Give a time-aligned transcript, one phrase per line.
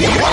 [0.00, 0.24] muchas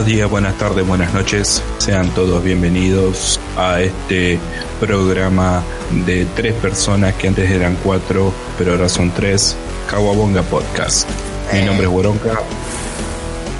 [0.00, 1.62] Buenos días, buenas tardes, buenas noches.
[1.76, 4.38] Sean todos bienvenidos a este
[4.80, 5.62] programa
[6.06, 9.54] de tres personas que antes eran cuatro, pero ahora son tres.
[9.90, 11.06] Kawabonga Podcast.
[11.52, 12.40] Mi nombre es Boronca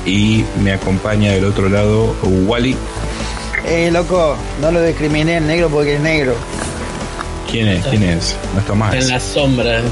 [0.07, 2.75] y me acompaña del otro lado Wally.
[3.67, 6.35] Eh, loco, no lo discriminé en negro porque es negro.
[7.51, 7.85] ¿Quién es?
[7.85, 8.35] ¿Quién es?
[8.55, 8.95] No está más.
[8.95, 9.83] En las sombras.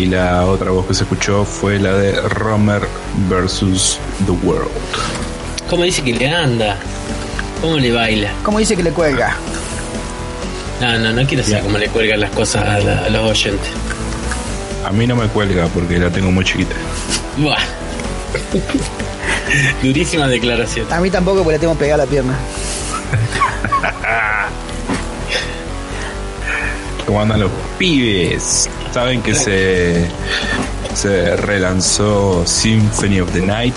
[0.00, 2.80] Y la otra voz que se escuchó fue la de Romer
[3.28, 4.70] versus The World.
[5.68, 6.78] ¿Cómo dice que le anda?
[7.60, 8.32] ¿Cómo le baila?
[8.42, 9.36] ¿Cómo dice que le cuelga?
[10.80, 13.68] No, no, no quiero saber cómo le cuelgan las cosas a, la- a los oyentes.
[14.86, 16.74] A mí no me cuelga porque la tengo muy chiquita.
[17.36, 17.58] Buah.
[19.82, 20.90] Durísima declaración.
[20.90, 22.32] A mí tampoco porque le tengo pegada la pierna.
[27.06, 28.66] ¿Cómo andan los pibes?
[28.92, 30.06] Saben que se,
[30.94, 33.76] se relanzó Symphony of the Night.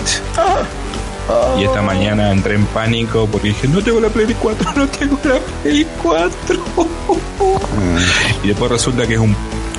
[1.58, 5.18] Y esta mañana entré en pánico porque dije, no tengo la Play 4, no tengo
[5.24, 6.64] la Play 4.
[8.42, 9.34] Y después resulta que es un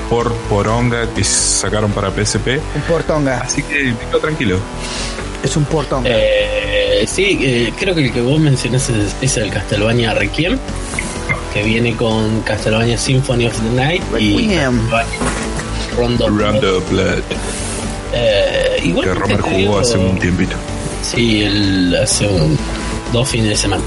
[0.09, 2.59] por poronga que sacaron para PSP.
[2.75, 3.41] Un portonga.
[3.41, 4.59] Así que me tranquilo.
[5.43, 6.09] Es un portonga.
[6.11, 10.57] Eh, sí, eh, creo que el que vos mencionás es, es el Castlevania Requiem,
[11.55, 14.79] que viene con Castlevania Symphony of the Night y Requiem.
[15.97, 16.27] Rondo.
[16.29, 17.21] Blood.
[18.13, 20.55] Eh, igual Que Romer te jugó digo- hace un tiempito.
[21.01, 22.57] Sí, el, hace un-
[23.13, 23.83] dos fines de semana.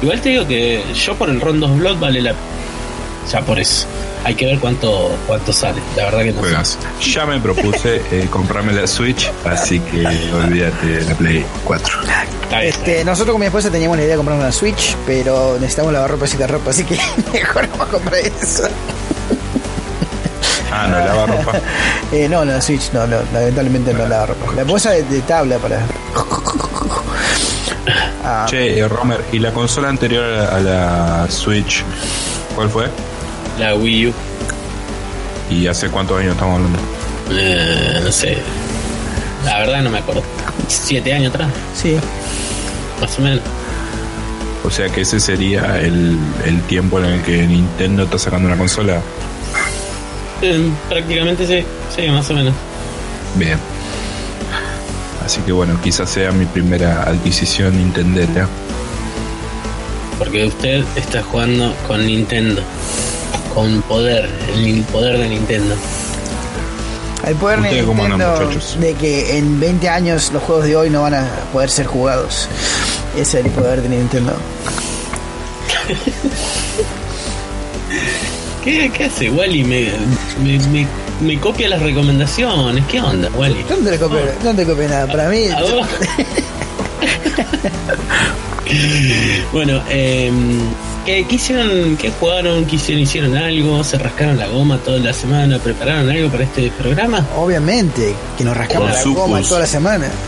[0.00, 2.34] Igual te digo que yo por el Rondo Blood vale la
[3.30, 3.86] ya por eso.
[4.24, 5.80] Hay que ver cuánto cuánto sale.
[5.96, 6.48] La verdad que no sé.
[6.48, 6.78] Juegas.
[7.14, 11.94] Ya me propuse eh, comprarme la Switch, así que olvídate de la Play 4.
[12.48, 15.54] Está bien, Este, nosotros con mi esposa teníamos la idea de comprar una Switch, pero
[15.60, 16.98] necesitamos lavar ropa y secar ropa, así que
[17.32, 18.64] mejor vamos a comprar eso.
[20.72, 21.52] Ah, no lava ropa.
[22.12, 24.52] Eh, no, la Switch, no, no, lamentablemente no lava ropa.
[24.54, 25.80] La esposa de, de tabla para.
[28.24, 31.82] Ah, Che, eh, Romer, ¿y la consola anterior a a la Switch
[32.54, 32.88] cuál fue?
[33.58, 34.12] La Wii U,
[35.50, 36.78] ¿Y hace cuántos años estamos hablando?
[37.30, 38.36] eh, no sé.
[39.44, 40.22] La verdad no me acuerdo.
[40.66, 41.98] Siete años atrás, sí.
[43.00, 43.42] Más o menos.
[44.64, 48.58] O sea que ese sería el, el tiempo en el que Nintendo está sacando una
[48.58, 49.00] consola.
[50.42, 51.64] Eh, prácticamente sí,
[51.94, 52.54] sí, más o menos.
[53.36, 53.58] Bien.
[55.24, 58.48] Así que bueno, quizás sea mi primera adquisición Nintendera.
[60.18, 62.62] Porque usted está jugando con Nintendo.
[63.54, 65.74] Con poder, el poder de Nintendo.
[67.28, 70.76] El poder de ¿Ustedes cómo andan, Nintendo de que en 20 años los juegos de
[70.76, 72.48] hoy no van a poder ser jugados.
[73.14, 74.32] Ese es el poder de Nintendo.
[78.64, 79.62] ¿Qué, qué hace Wally?
[79.62, 79.92] Me,
[80.42, 80.86] me, me,
[81.20, 82.82] me copia las recomendaciones.
[82.86, 83.62] ¿Qué onda, Wally?
[83.68, 84.20] ¿Dónde le copié?
[84.42, 85.06] ¿Dónde le copié nada?
[85.06, 85.86] Para mí, ¿A vos?
[89.52, 90.32] bueno, eh,
[91.08, 91.96] ¿qué, qué hicieron?
[91.96, 92.66] ¿Qué jugaron?
[92.66, 93.02] ¿Qué hicieron?
[93.02, 93.82] ¿Hicieron algo?
[93.82, 95.58] ¿Se rascaron la goma toda la semana?
[95.58, 97.26] ¿Prepararon algo para este programa?
[97.36, 99.22] obviamente, que nos rascamos Con la sucus.
[99.22, 100.08] goma toda la semana.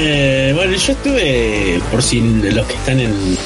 [0.00, 3.36] Eh, bueno, yo estuve, por si los que están en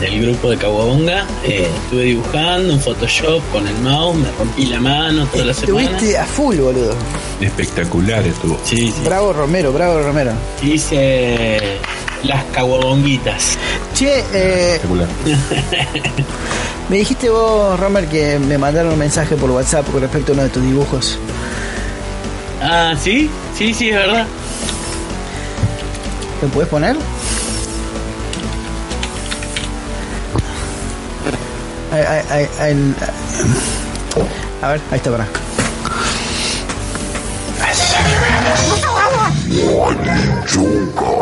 [0.00, 4.78] el grupo de Caguabonga, eh, estuve dibujando en Photoshop con el mouse, me rompí la
[4.78, 5.90] mano toda la semana.
[5.90, 6.94] Estuviste a full, boludo.
[7.40, 8.60] Espectacular estuvo.
[8.62, 9.02] Sí, sí.
[9.04, 10.30] Bravo Romero, bravo Romero.
[10.62, 11.58] Hice
[12.24, 13.58] las caguabonguitas.
[13.94, 15.08] Che, eh, Espectacular.
[16.88, 20.42] me dijiste vos, Romer, que me mandaron un mensaje por WhatsApp con respecto a uno
[20.44, 21.18] de tus dibujos.
[22.62, 23.30] Ah, ¿sí?
[23.56, 24.26] Sí, sí, es verdad.
[26.42, 26.96] ¿Lo puedes poner?
[31.92, 32.94] Ay, ay, ay, ay,
[34.62, 35.26] a ver, ahí está para.
[40.46, 41.12] Chunga,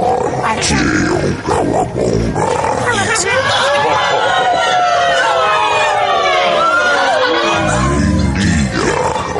[0.62, 2.46] Tio Kawabonga.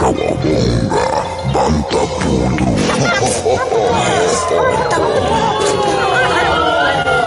[0.01, 1.07] Kawabonga,
[1.53, 2.69] Banta Pudu.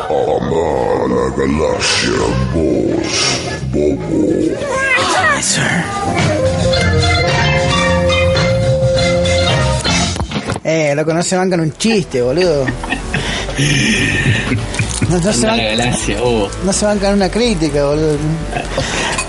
[0.10, 3.16] Amara Galáxia, Boss,
[3.72, 4.22] Bobo.
[4.60, 6.91] Hi, sir.
[10.74, 12.66] Eh, loco, no se bancan un chiste, boludo.
[15.10, 16.50] No, no se, Anda la ban- galaxia, oh.
[16.64, 18.14] no se bancan una crítica, boludo.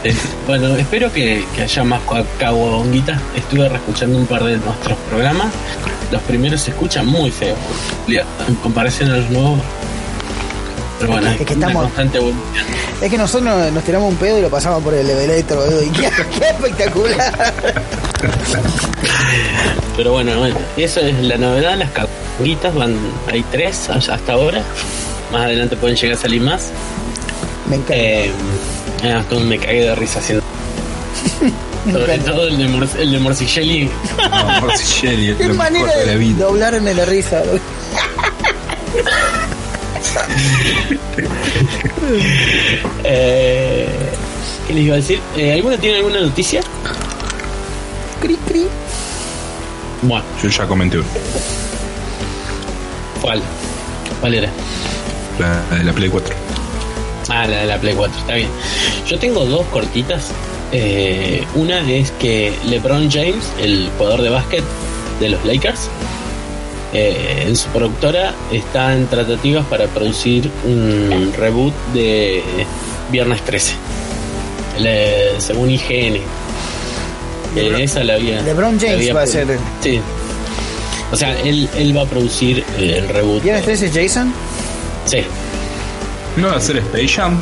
[0.04, 0.14] Eh,
[0.46, 2.00] Bueno, espero que, que haya más
[2.38, 3.20] cabonguitas.
[3.36, 5.48] Estuve reescuchando un par de nuestros programas.
[6.12, 7.58] Los primeros se escuchan muy feos
[8.46, 9.60] en comparación a los nuevos.
[11.02, 11.90] Pero bueno, Es que estamos-.
[13.02, 15.82] Es que nosotros nos, nos tiramos un pedo y lo pasamos por el elevator, boludo.
[15.82, 16.08] Y qué,
[16.38, 17.52] qué espectacular.
[19.96, 21.76] Pero bueno, bueno, eso es la novedad.
[21.76, 22.96] Las cabonguitas van,
[23.30, 24.62] hay tres hasta ahora.
[25.32, 26.70] Más adelante pueden llegar a salir más.
[27.68, 27.94] Me encanta.
[27.96, 28.32] Eh,
[29.04, 30.44] ah, me cagué de risa haciendo.
[31.92, 33.90] Sobre todo el de, Mor- el de Morcicelli.
[34.30, 37.60] No, Morcicelli es Qué manera de doblarme la risa, boludo.
[43.04, 43.88] Eh,
[44.66, 45.20] ¿Qué les iba a decir?
[45.36, 46.60] Eh, ¿Alguno tiene alguna noticia?
[48.20, 48.66] Cri, cri.
[50.02, 51.06] Bueno, Yo ya comenté uno.
[53.20, 53.40] ¿cuál?
[54.20, 54.50] ¿Cuál era?
[55.38, 56.34] La de la Play 4.
[57.28, 58.48] Ah, la de la Play 4, está bien.
[59.06, 60.30] Yo tengo dos cortitas.
[60.72, 64.64] Eh, una es que LeBron James, el jugador de básquet
[65.20, 65.88] de los Lakers,
[66.92, 72.42] eh, en su productora está en tratativas para producir un reboot de
[73.10, 73.74] Viernes 13.
[74.78, 76.16] Le- según IGN.
[77.54, 78.40] Eh, esa la había.
[78.42, 80.00] LeBron James había va a ser- Sí.
[81.12, 83.42] O sea, él, él va a producir eh, el reboot.
[83.42, 84.32] ¿Viernes 13 es Jason?
[85.04, 85.18] Sí.
[86.36, 87.38] ¿No va a ser Space Jam?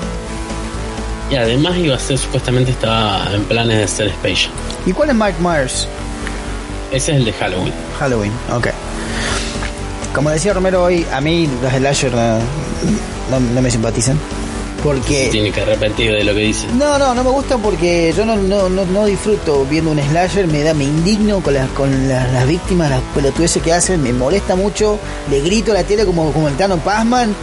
[1.31, 4.53] Y además iba a ser, supuestamente estaba en planes de hacer Space Jam.
[4.87, 5.87] ¿Y cuál es Mike Myers?
[6.91, 7.73] Ese es el de Halloween.
[8.01, 8.67] Halloween, ok.
[10.15, 12.39] Como decía Romero hoy, a mí los slasher no,
[13.31, 14.19] no, no me simpatizan.
[14.83, 15.29] Porque...
[15.31, 16.67] Tiene que arrepentir de lo que dice.
[16.73, 20.47] No, no, no me gusta porque yo no, no, no, no disfruto viendo un slasher,
[20.47, 24.13] me da, me indigno con las, con las, las víctimas, las pelotudeces que hacen, me
[24.15, 24.99] molesta mucho,
[25.31, 27.35] le grito a la tele como, como el Tano Pazman,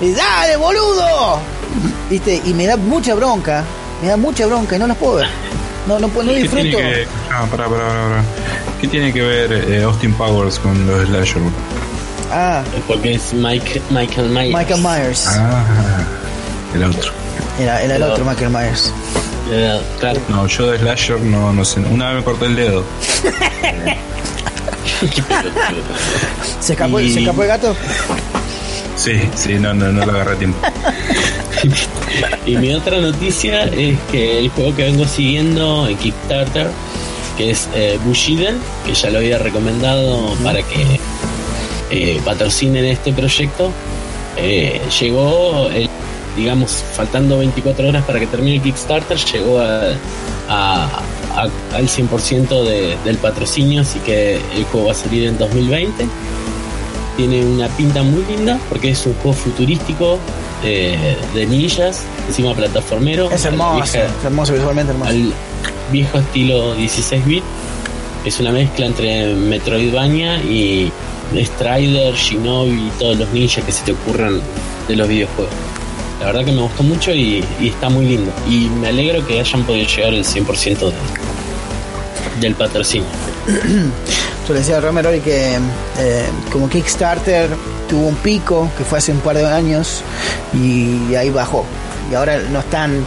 [0.00, 1.38] y, ¡dale, boludo!
[2.08, 2.40] ¿Viste?
[2.46, 3.62] Y me da mucha bronca,
[4.00, 5.26] me da mucha bronca y no las puedo ver.
[5.86, 6.62] No, no, puedo- no ¿Qué disfruto.
[6.64, 8.24] tiene que, ah, pará, pará, pará, pará.
[8.80, 11.42] ¿Qué tiene que ver eh, Austin Powers con los Slasher?
[12.32, 14.54] Ah, Porque es Mike, Michael Myers.
[14.54, 15.26] Michael Myers.
[15.28, 15.64] Ah,
[16.74, 17.12] el otro.
[17.60, 18.08] Era, era el No.
[18.12, 18.92] otro Michael Myers.
[19.50, 20.20] Eh, claro.
[20.28, 21.80] No, yo de Slasher no, no sé.
[21.80, 22.84] Una vez me corté el dedo.
[26.60, 27.76] ¿Se escapó, Y- ¿se escapó el gato?
[28.96, 30.58] Sí, sí, no, no, no lo agarré a tiempo.
[32.46, 36.68] y mi otra noticia es que el juego que vengo siguiendo en Kickstarter,
[37.36, 40.98] que es eh, Bushiden, que ya lo había recomendado para que
[41.90, 43.70] eh, patrocinen este proyecto,
[44.36, 45.88] eh, llegó, el-
[46.36, 49.80] digamos, faltando 24 horas para que termine el Kickstarter, llegó a,
[50.48, 51.00] a-
[51.36, 56.06] a- al 100% de- del patrocinio, así que el juego va a salir en 2020
[57.16, 60.18] tiene una pinta muy linda porque es un juego futurístico
[60.64, 63.30] eh, de ninjas, encima plataformero.
[63.30, 65.10] Es hermoso, vieja- es hermoso, visualmente hermoso.
[65.10, 65.32] al
[65.92, 67.44] viejo estilo 16 bit.
[68.24, 70.92] Es una mezcla entre Metroidvania y
[71.34, 74.40] Strider, Shinobi y todos los ninjas que se te ocurran
[74.88, 75.52] de los videojuegos.
[76.20, 78.32] La verdad que me gustó mucho y, está muy lindo.
[78.48, 80.94] Y me alegro que hayan podido llegar el 100% de-
[82.40, 83.06] del patrocinio.
[84.48, 85.54] Yo le decía a Romero que
[85.98, 87.48] eh, como Kickstarter
[87.88, 90.02] tuvo un pico que fue hace un par de años
[90.54, 91.64] y ahí bajó.
[92.10, 93.04] Y ahora no están,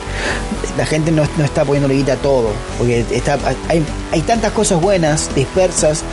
[0.77, 3.37] la gente no, no está poniendo guita a todo, porque está,
[3.67, 6.03] hay, hay tantas cosas buenas, dispersas,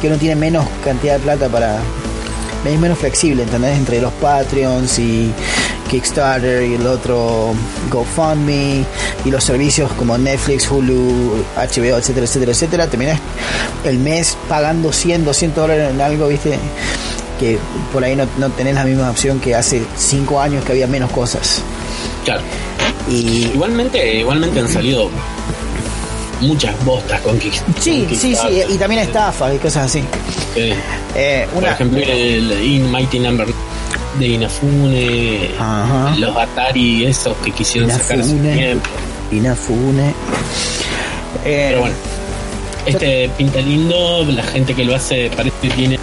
[0.00, 1.78] que uno tiene menos cantidad de plata para...
[2.64, 3.78] Es menos flexible, ¿entendés?
[3.78, 5.32] Entre los Patreons y
[5.90, 7.52] Kickstarter y el otro
[7.90, 8.84] GoFundMe
[9.24, 12.86] y los servicios como Netflix, Hulu, HBO, etcétera, etcétera, etcétera.
[12.86, 13.18] Terminás
[13.84, 16.58] el mes pagando 100, 200 dólares en algo, ¿viste?
[17.40, 17.58] Que
[17.92, 21.10] por ahí no, no tenés la misma opción que hace 5 años que había menos
[21.10, 21.62] cosas.
[22.24, 22.42] Claro.
[23.08, 25.10] Y Igualmente, igualmente han salido
[26.40, 28.70] muchas bostas con Kick- sí, con sí, sí, Kickstarter.
[28.70, 30.02] y también estafas y cosas así.
[31.14, 33.46] Eh, por ejemplo, el In Mighty Number
[34.18, 36.14] de Inafune, Ajá.
[36.18, 38.88] los Atari, esos que quisieron sacar hace tiempo.
[39.32, 40.08] Inafune.
[41.44, 41.94] Eh, Pero bueno,
[42.86, 45.98] este pinta lindo, la gente que lo hace parece que tiene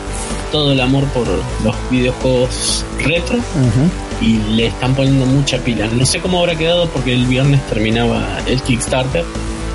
[0.52, 1.28] todo el amor por
[1.64, 3.90] los videojuegos retro ujú.
[4.22, 5.88] Y le están poniendo mucha pila.
[5.92, 9.24] No sé cómo habrá quedado porque el viernes terminaba el Kickstarter.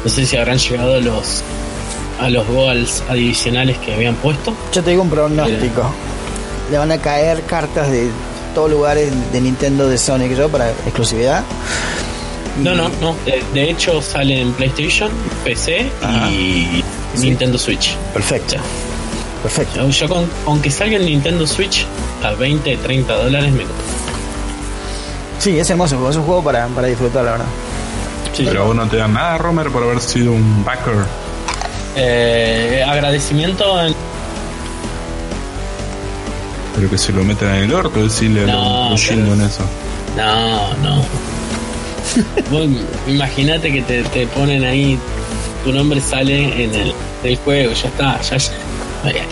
[0.04, 1.42] No sé si habrán llegado los
[2.20, 4.54] a los goals adicionales que habían puesto.
[4.72, 5.92] Yo te digo un pronóstico.
[6.70, 8.10] Le van a caer cartas de
[8.54, 11.42] todos lugares de Nintendo, de Sonic, yo para exclusividad.
[12.62, 13.16] No, no, no.
[13.24, 15.10] De, de hecho sale en PlayStation,
[15.44, 16.30] PC Ajá.
[16.30, 16.82] y
[17.14, 17.26] Sí.
[17.26, 17.94] Nintendo Switch.
[18.14, 18.56] Perfecto.
[19.42, 19.80] Perfecto.
[19.80, 21.84] Yo, yo con, aunque salga el Nintendo Switch
[22.22, 23.76] a 20, 30 dólares me compro.
[25.42, 27.46] Sí, es hermoso, es un juego para, para disfrutar, la verdad.
[28.32, 30.94] Sí, Pero a vos no te dan nada, Romer, por haber sido un backer.
[31.96, 33.94] Eh, agradecimiento en-
[36.76, 39.40] Pero que se lo metan en el orto, decirle a No, los- los pero- en
[39.42, 39.64] eso.
[40.16, 40.96] No, no.
[42.50, 42.66] Vos
[43.08, 44.96] Imagínate que te, te ponen ahí,
[45.64, 48.36] tu nombre sale en el, del juego, ya está, ya,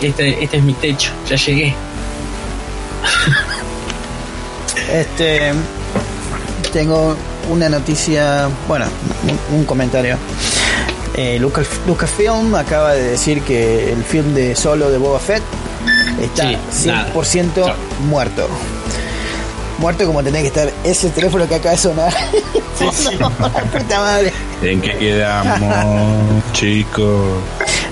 [0.01, 1.73] este, este es mi techo, ya llegué.
[4.91, 5.53] Este.
[6.73, 7.15] Tengo
[7.49, 8.85] una noticia, bueno,
[9.51, 10.17] un, un comentario.
[11.15, 15.43] Eh, Lucas, Lucasfilm acaba de decir que el film de solo de Boba Fett
[16.21, 17.11] está Sí, nada.
[17.13, 17.75] 100% Chao.
[18.07, 18.47] muerto.
[19.79, 22.13] Muerto como tenía que estar ese teléfono que acaba de sonar.
[23.19, 24.31] No, puta madre.
[24.63, 27.37] ¿En qué quedamos, chicos?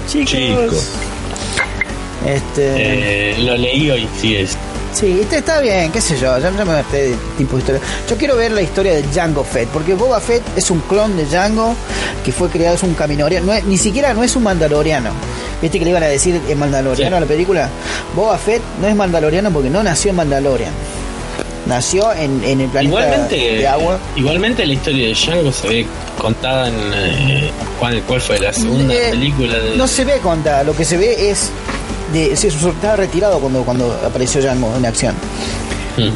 [0.07, 0.25] Chicos.
[0.31, 0.87] Chicos.
[2.25, 3.33] Este.
[3.33, 4.57] Eh, lo leí hoy, sí es.
[4.99, 7.81] Sí, este está bien, qué sé yo, ya, ya me harté de tipo de historia.
[8.09, 11.25] Yo quiero ver la historia de Django Fett, porque Boba Fett es un clon de
[11.25, 11.73] Django
[12.25, 15.11] que fue creado, es un caminoriano, no es- ni siquiera no es un mandaloriano.
[15.61, 17.17] ¿Viste que le iban a decir en mandaloriano Sí.
[17.17, 17.69] a la película?
[18.13, 20.71] Boba Fett no es mandaloriano porque no nació en Mandalorian.
[21.65, 23.99] Nació en, en el planeta Igualmente, de agua.
[24.15, 25.85] igualmente la historia de Django se ve
[26.17, 26.75] contada en.
[26.93, 29.57] eh, ¿cuál, cuál fue la segunda Eh, película?
[29.59, 31.51] De, No se ve contada, lo que se ve es.
[32.13, 35.13] De, se estaba retirado cuando, cuando apareció Django en acción.
[35.97, 36.09] Hmm.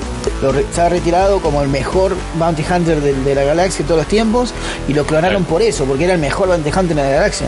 [0.43, 3.99] Lo re- estaba retirado como el mejor bounty hunter de, de la galaxia de todos
[3.99, 4.53] los tiempos
[4.87, 7.47] y lo clonaron por eso, porque era el mejor bounty hunter de la galaxia.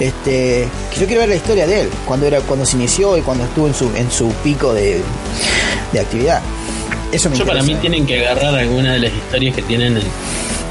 [0.00, 3.20] Este, que yo quiero ver la historia de él, cuando era cuando se inició y
[3.22, 5.02] cuando estuvo en su en su pico de,
[5.92, 6.40] de actividad.
[7.10, 10.02] Eso me Yo para mí tienen que agarrar alguna de las historias que tienen en,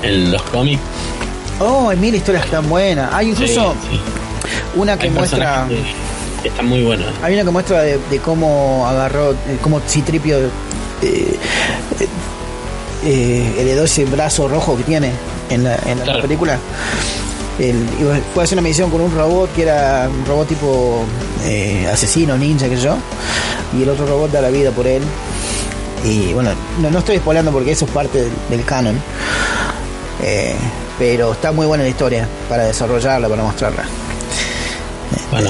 [0.03, 0.81] en los cómics.
[1.59, 3.11] Oh, hay mil historias tan buenas.
[3.13, 3.99] Hay incluso Sí, sí.
[4.79, 5.75] una que Hay muestra que,
[6.47, 7.07] que están muy buenos.
[7.23, 10.49] Hay una que muestra de, de cómo agarró, cómo Citripio eh,
[11.01, 11.37] eh,
[13.03, 15.11] eh, heredó ese brazo rojo que tiene
[15.49, 16.21] en la, en la Claro.
[16.21, 16.57] película.
[17.59, 17.85] El-
[18.37, 21.03] a hacer una misión con un robot que era un robot tipo
[21.43, 22.95] eh, asesino, ninja, que yo.
[23.77, 25.01] Y el otro robot da la vida por él.
[26.05, 28.97] Y bueno, no, no estoy spoilando porque eso es parte del, del canon.
[30.23, 30.55] Eh,
[30.97, 33.83] pero está muy buena la historia para desarrollarla, para mostrarla.
[35.31, 35.49] Bueno.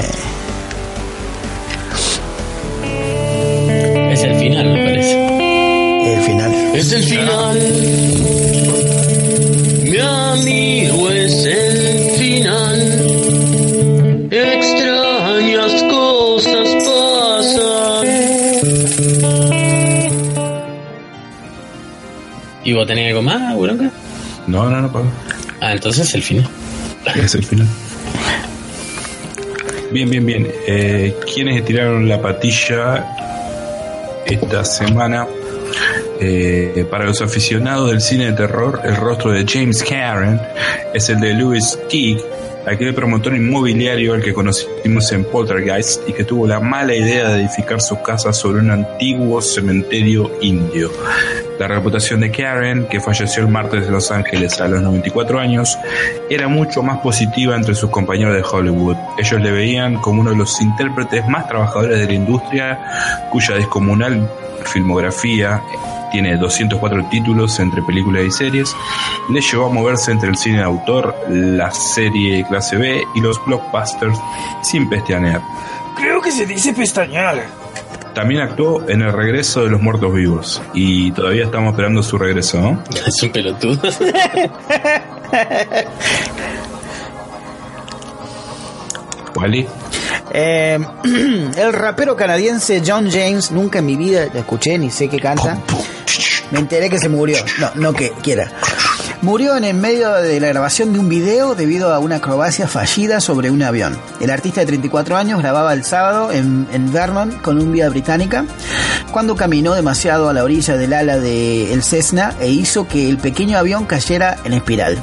[6.78, 7.58] Es el final.
[9.82, 12.80] Mi amigo es el final.
[14.30, 18.06] Extrañas cosas pasan.
[22.62, 23.90] ¿Y vos tenés algo más, Bronca?
[24.46, 25.10] No, no, no, Pablo.
[25.60, 26.48] Ah, entonces el final.
[27.16, 27.66] Es el final.
[29.90, 30.46] Bien, bien, bien.
[30.68, 33.04] Eh, ¿Quiénes tiraron la patilla
[34.26, 35.26] esta semana?
[36.20, 40.40] Eh, para los aficionados del cine de terror, el rostro de James Karen
[40.92, 42.24] es el de Louis Teague,
[42.66, 47.42] aquel promotor inmobiliario al que conocimos en Poltergeist y que tuvo la mala idea de
[47.42, 50.90] edificar su casa sobre un antiguo cementerio indio.
[51.58, 55.78] La reputación de Karen, que falleció el martes de Los Ángeles a los 94 años,
[56.28, 58.96] era mucho más positiva entre sus compañeros de Hollywood.
[59.18, 62.78] Ellos le veían como uno de los intérpretes más trabajadores de la industria,
[63.30, 64.28] cuya descomunal
[64.64, 65.62] filmografía
[66.10, 68.74] tiene 204 títulos entre películas y series,
[69.30, 73.44] le llevó a moverse entre el cine de autor, la serie clase B y los
[73.44, 74.18] blockbusters
[74.62, 75.42] sin pestañear.
[75.96, 77.46] Creo que se dice pestañear.
[78.14, 82.60] También actuó en El regreso de los muertos vivos y todavía estamos esperando su regreso,
[82.60, 82.82] ¿no?
[83.06, 83.80] Es un pelotudo.
[89.36, 89.66] Wally.
[90.32, 90.78] Eh,
[91.56, 95.58] el rapero canadiense John James, nunca en mi vida lo escuché ni sé qué canta.
[96.50, 97.38] Me enteré que se murió.
[97.58, 98.50] No, no que quiera.
[99.20, 103.20] Murió en el medio de la grabación de un video debido a una acrobacia fallida
[103.20, 103.98] sobre un avión.
[104.20, 108.44] El artista de 34 años grababa el sábado en, en Vernon, Columbia Británica,
[109.10, 113.58] cuando caminó demasiado a la orilla del ala del Cessna e hizo que el pequeño
[113.58, 115.02] avión cayera en espiral.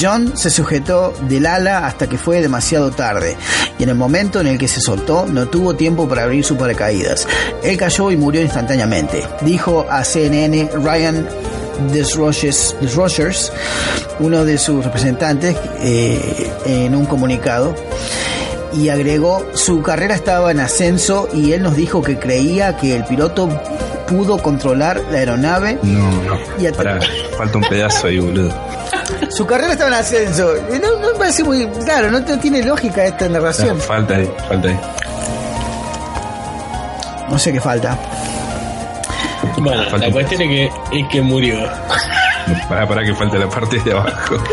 [0.00, 3.36] John se sujetó del ala hasta que fue demasiado tarde,
[3.78, 6.56] y en el momento en el que se soltó no tuvo tiempo para abrir su
[6.56, 7.26] paracaídas.
[7.62, 11.28] Él cayó y murió instantáneamente, dijo a CNN Ryan
[11.92, 13.52] Desrochers,
[14.20, 17.74] uno de sus representantes, eh, en un comunicado
[18.74, 23.04] y agregó su carrera estaba en ascenso y él nos dijo que creía que el
[23.04, 23.48] piloto
[24.06, 25.78] pudo controlar la aeronave.
[25.82, 26.38] No, no.
[26.58, 26.98] Y Pará,
[27.36, 28.52] falta un pedazo ahí, boludo.
[29.30, 30.54] Su carrera estaba en ascenso.
[30.70, 33.78] No, no me parece muy claro, no, no tiene lógica esta narración.
[33.78, 34.80] No, falta ahí, falta ahí.
[37.30, 37.98] No sé qué falta.
[39.58, 41.56] Bueno, Falta la cuestión es que, es que murió.
[42.68, 44.36] Pará, pará que falta la parte de abajo.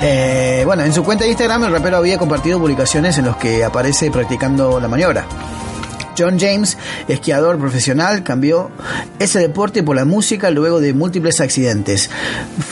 [0.00, 3.64] Eh, bueno, en su cuenta de Instagram el rapero había compartido publicaciones en los que
[3.64, 5.26] aparece practicando la maniobra.
[6.18, 8.70] John James, esquiador profesional, cambió
[9.18, 12.10] ese deporte por la música luego de múltiples accidentes.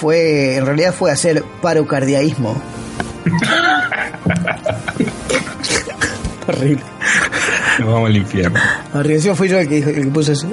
[0.00, 2.60] Fue, en realidad fue hacer parocardiaísmo.
[6.48, 6.82] Horrible.
[7.78, 8.60] Nos vamos al infierno.
[8.94, 10.48] Arriesgó fui yo el que, el que puso eso.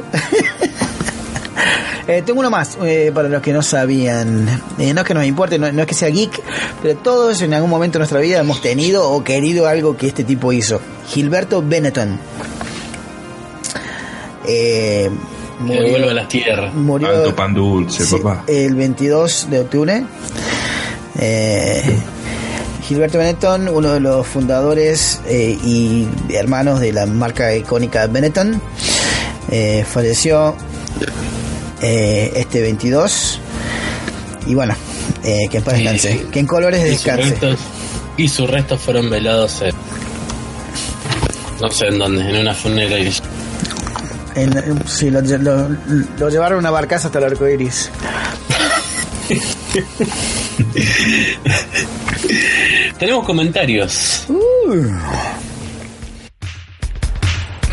[2.05, 4.45] Eh, tengo uno más eh, para los que no sabían.
[4.77, 6.41] Eh, no es que nos importe, no, no es que sea geek,
[6.81, 10.25] pero todos en algún momento de nuestra vida hemos tenido o querido algo que este
[10.25, 10.81] tipo hizo.
[11.07, 12.19] Gilberto Benetton.
[14.47, 15.09] Eh,
[15.67, 16.73] Que vuelva a las tierras.
[16.73, 18.43] murió Alto pan dulce, sí, papá.
[18.47, 20.03] el 22 de octubre.
[21.19, 21.81] Eh,
[22.87, 28.61] Gilberto Benetton, uno de los fundadores eh, y hermanos de la marca icónica Benetton,
[29.51, 30.55] eh, falleció
[31.81, 33.39] eh, este 22.
[34.47, 34.75] Y bueno,
[35.23, 36.11] eh, que en paz Sí, descanse.
[36.19, 36.25] sí.
[36.31, 37.29] Que en colores Y sus, descanse.
[37.29, 37.59] restos,
[38.17, 39.73] y sus restos fueron velados en.
[41.61, 43.11] No sé en dónde, en una funeraria.
[44.35, 45.69] En- sí, lo, lo-
[46.17, 47.89] lo llevaron una barcaza hasta el arco iris.
[52.99, 54.27] Tenemos comentarios.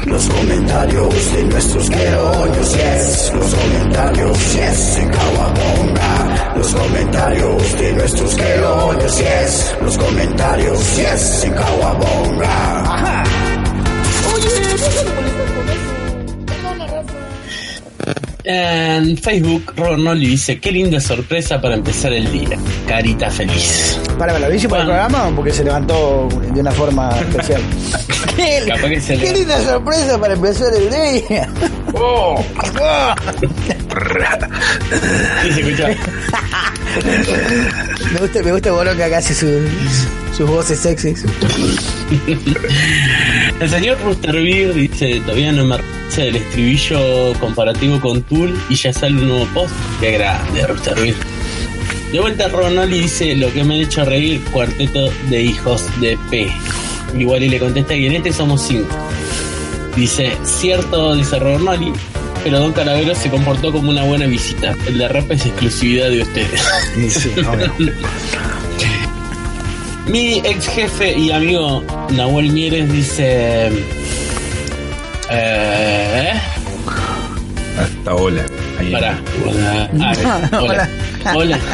[0.07, 3.33] Los comentarios de nuestros querollos, yes.
[3.35, 6.55] Los comentarios, yes, en Kawabonga.
[6.57, 9.75] Los comentarios de nuestros querollos, yes.
[9.83, 13.25] Los comentarios, yes, en Kawabonga.
[18.45, 22.59] En Facebook, Ronald dice: Qué linda sorpresa para empezar el día.
[22.87, 24.01] Carita feliz.
[24.19, 27.63] ¿Para la bici para el programa o porque se levantó de una forma especial?
[28.37, 31.49] qué, linda sorpresa para empezar el día.
[31.95, 32.45] Oh.
[38.13, 39.63] Me gusta, me gusta Boronga que hace sus,
[40.37, 41.25] sus voces sexys.
[43.61, 48.93] El señor Rusterbeer dice: Todavía no me arrecha del estribillo comparativo con Tool y ya
[48.93, 49.75] sale un nuevo post.
[50.01, 51.15] Qué grande, Rusterbeer.
[52.13, 56.51] De vuelta, Ronald dice: Lo que me ha hecho reír, cuarteto de hijos de P.
[57.19, 58.97] Igual y le contesta: Y en este somos cinco.
[59.97, 61.95] Dice: Cierto, dice Ronald,
[62.43, 64.75] pero Don Calavero se comportó como una buena visita.
[64.87, 66.63] El de rap es exclusividad de ustedes.
[70.07, 73.71] Mi ex jefe y amigo Nahuel Mieres dice.
[75.31, 76.33] Eh,
[77.79, 78.45] Hasta hola.
[78.81, 78.91] Ahí.
[78.93, 79.21] Pará.
[79.47, 79.91] Hola.
[80.01, 80.89] Ah, hola.
[81.35, 81.59] Hola.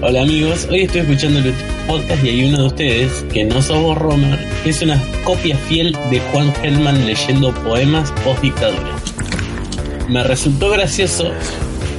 [0.00, 1.52] Hola amigos, hoy estoy escuchando el
[1.86, 5.56] podcast y hay uno de ustedes, que no sos vos Romer, que es una copia
[5.68, 8.96] fiel de Juan Gelman leyendo poemas post dictadura.
[10.08, 11.30] Me resultó gracioso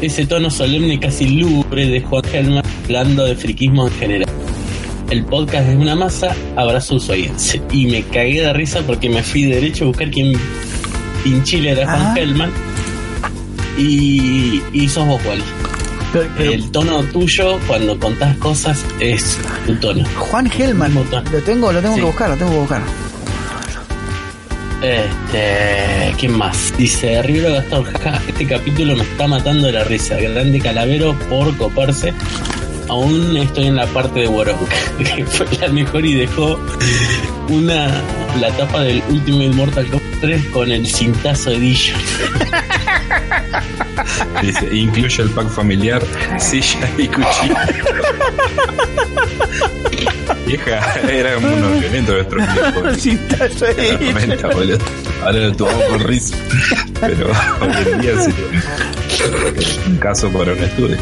[0.02, 4.30] ese tono solemne y casi lúgubre de Juan Gelman hablando de friquismo en general.
[5.12, 7.62] El podcast es una masa, abrazo su audiencia.
[7.72, 10.34] Y me cagué de risa porque me fui derecho a buscar quién
[11.24, 12.14] pinchile era Juan Ah.
[13.78, 15.44] Y, y sos vos, Wally.
[16.14, 20.04] Pero- pero El tono tuyo cuando contás cosas es tu tono.
[20.18, 21.02] Juan Gelman, lo
[21.42, 22.00] tengo, lo tengo Sí.
[22.02, 22.82] que buscar, lo tengo que buscar.
[24.82, 26.74] Este, ¿quién más?
[26.78, 27.86] Dice Rivero Gastón,
[28.28, 30.16] este capítulo me está matando de la risa.
[30.16, 32.14] Grande calavero por coparse.
[32.88, 34.76] Aún estoy en la parte de Woronka,
[35.16, 36.60] que fue la mejor y dejó
[37.50, 37.88] una
[38.40, 42.00] la tapa del Ultimate Mortal Kombat 3 con el cintazo de Dijon.
[44.42, 46.02] Dice, incluye el pack familiar,
[46.40, 47.56] silla y cuchillo.
[50.46, 53.02] Vieja, era unos violentos nuestros viejos.
[53.02, 53.66] Cintazo
[54.02, 54.78] 90, boludo.
[55.24, 56.36] Ahora lo tomamos con risa.
[57.02, 57.32] Pero
[57.62, 58.34] hoy en día sí.
[59.88, 60.98] Un caso para un estudio.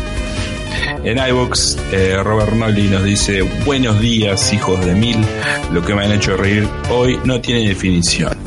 [1.04, 5.18] En iVoox, eh, Robert Nolly nos dice: Buenos días, hijos de mil.
[5.72, 8.43] Lo que me han hecho reír hoy no tiene definición.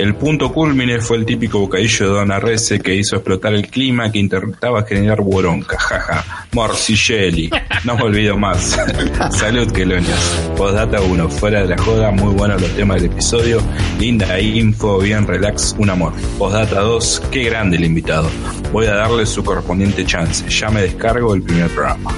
[0.00, 4.10] El punto culmine fue el típico bocadillo de Don Arrece que hizo explotar el clima
[4.10, 5.78] que intentaba generar Boronca.
[5.78, 6.46] Jaja.
[6.52, 7.50] Morcicelli.
[7.84, 8.78] No me olvido más.
[9.30, 10.18] Salud, Quelonias.
[10.56, 11.28] Postdata 1.
[11.28, 13.60] Fuera de la joda, muy buenos los temas del episodio.
[13.98, 16.14] Linda info, bien relax, un amor.
[16.38, 17.24] Postdata 2.
[17.30, 18.30] Qué grande el invitado.
[18.72, 20.48] Voy a darle su correspondiente chance.
[20.48, 22.10] Ya me descargo el primer programa.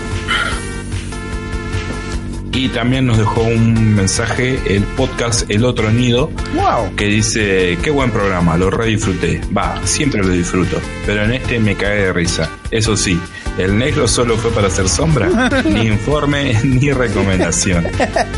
[2.54, 6.94] Y también nos dejó un mensaje el podcast El Otro Nido, Wow.
[6.96, 9.40] que dice, qué buen programa, lo re disfruté.
[9.56, 12.50] Va, siempre lo disfruto, pero en este me cae de risa.
[12.70, 13.18] Eso sí,
[13.56, 15.28] el negro solo fue para hacer sombra,
[15.64, 17.86] ni informe ni recomendación.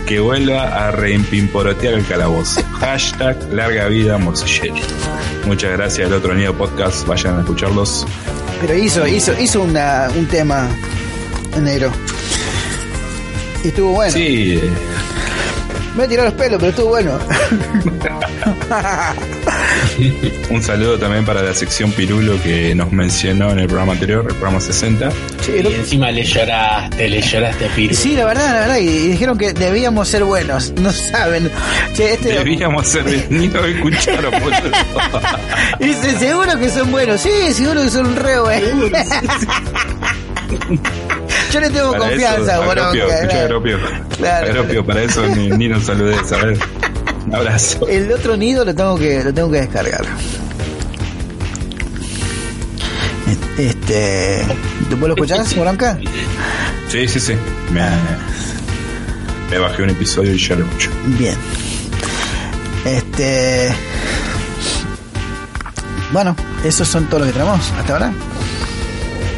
[0.07, 2.63] Que vuelva a reimpimporotear el calabozo.
[2.79, 4.81] Hashtag larga vida Morcilleri.
[5.45, 8.07] Muchas gracias El Otro Nido Podcast, vayan a escucharlos.
[8.61, 10.69] Pero hizo, hizo, hizo una, un tema
[11.57, 11.91] enero.
[13.65, 14.13] Y estuvo bueno.
[14.13, 14.61] Sí,
[15.93, 17.19] Me voy a tirar los pelos, pero estuvo bueno.
[20.51, 24.35] un saludo también para la sección Pirulo que nos mencionó en el programa anterior, el
[24.35, 25.11] programa 60.
[25.41, 27.95] Sí, Y lo- encima le lloraste, le lloraste a Piru.
[27.95, 28.79] sí, la verdad, la verdad.
[28.79, 30.73] Y, y dijeron que debíamos ser buenos.
[30.81, 31.51] No saben.
[31.95, 34.33] Che, este, Debíamos ser ni lo escucharon,
[35.81, 37.21] dice, seguro que son buenos.
[37.21, 38.91] Sí, seguro que son re buenos.
[41.55, 43.45] Yo le tengo Para confianza, eso, Agropio, escucha.
[43.45, 43.79] Agropio.
[44.17, 44.51] Claro.
[44.51, 46.59] Agropio, para eso ni, ni nos saludes, ¿sabes?
[47.27, 47.87] Un abrazo.
[47.87, 50.05] El otro nido lo tengo que, lo tengo que descargar.
[53.57, 54.45] Este.
[54.91, 55.97] ¿Tú lo escuchás, Boronca?
[56.89, 57.35] Sí, sí, sí.
[57.71, 57.89] Me,
[59.49, 60.91] me bajé un episodio y ya lo escucho.
[61.07, 61.37] Bien.
[62.85, 63.73] Este.
[66.11, 68.13] Bueno, esos son todos los que tenemos hasta ahora.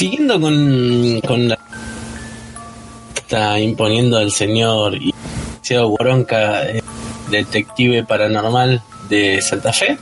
[0.00, 1.58] Siguiendo con, con la
[3.16, 4.98] está imponiendo el señor
[5.60, 6.82] Seo Boronca, eh,
[7.30, 9.98] detective paranormal de Santa Fe,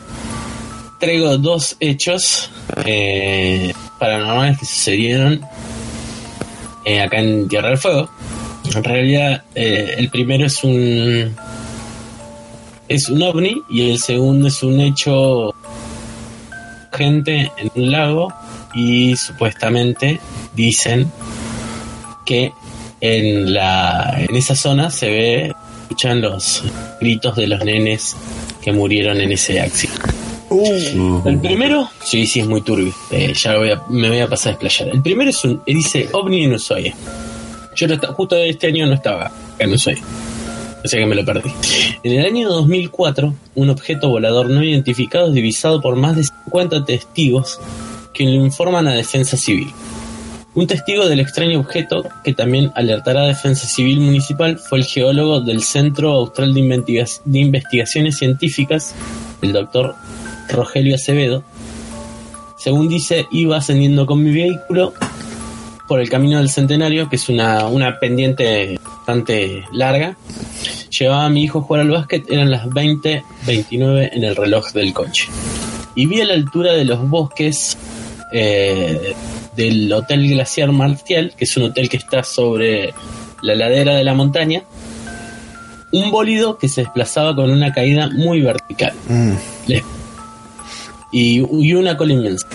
[1.01, 2.49] traigo dos hechos
[2.87, 5.41] eh, paranormales que sucedieron
[6.85, 8.09] eh, acá en Tierra del Fuego.
[8.73, 11.35] En realidad, el primero es un
[12.87, 15.53] es un ovni y el segundo es un hecho
[16.93, 18.33] gente en un lago
[18.79, 20.21] y supuestamente
[20.55, 21.11] dicen
[22.25, 22.53] que
[23.01, 26.63] en la en esa zona se ve escuchan los
[27.01, 28.15] gritos de los nenes
[28.63, 30.03] que murieron en ese accidente.
[31.27, 32.93] El primero, sí, sí, es muy turbio.
[33.11, 34.95] Eh, ya lo voy a- me voy a pasar a explayar.
[34.95, 36.95] El primero es un, dice OVNI en Ushuaia.
[37.77, 40.03] Yo no esta- justo este año no estaba acá en Ushuaia.
[40.85, 41.51] O sea que me lo perdí.
[42.03, 46.85] En el año 2004, un objeto volador no identificado es divisado por más de 50
[46.85, 47.59] testigos
[48.19, 49.73] que lo informan a Defensa Civil.
[50.55, 55.41] Un testigo del extraño objeto que también alertará a Defensa Civil Municipal fue el geólogo
[55.41, 58.93] del Centro Austral de Investigaciones Científicas,
[59.41, 59.95] el doctor
[60.49, 61.45] Rogelio Acevedo.
[62.59, 64.95] Según dice, iba ascendiendo con mi vehículo
[65.87, 70.17] por el camino del centenario, que es una, una pendiente bastante larga.
[70.91, 74.93] Llevaba a mi hijo a jugar al básquet, eran las 20.29 en el reloj del
[74.93, 75.29] coche.
[75.95, 77.77] Y vi a la altura de los bosques
[78.33, 79.15] eh,
[79.57, 82.93] del Hotel Glaciar Martial, que es un hotel que está sobre
[83.43, 84.63] la ladera de la montaña,
[85.93, 88.93] un bólido que se desplazaba con una caída muy vertical.
[89.09, 89.33] Mm.
[89.67, 89.85] Les-
[91.13, 92.47] y, y una cola inmensa.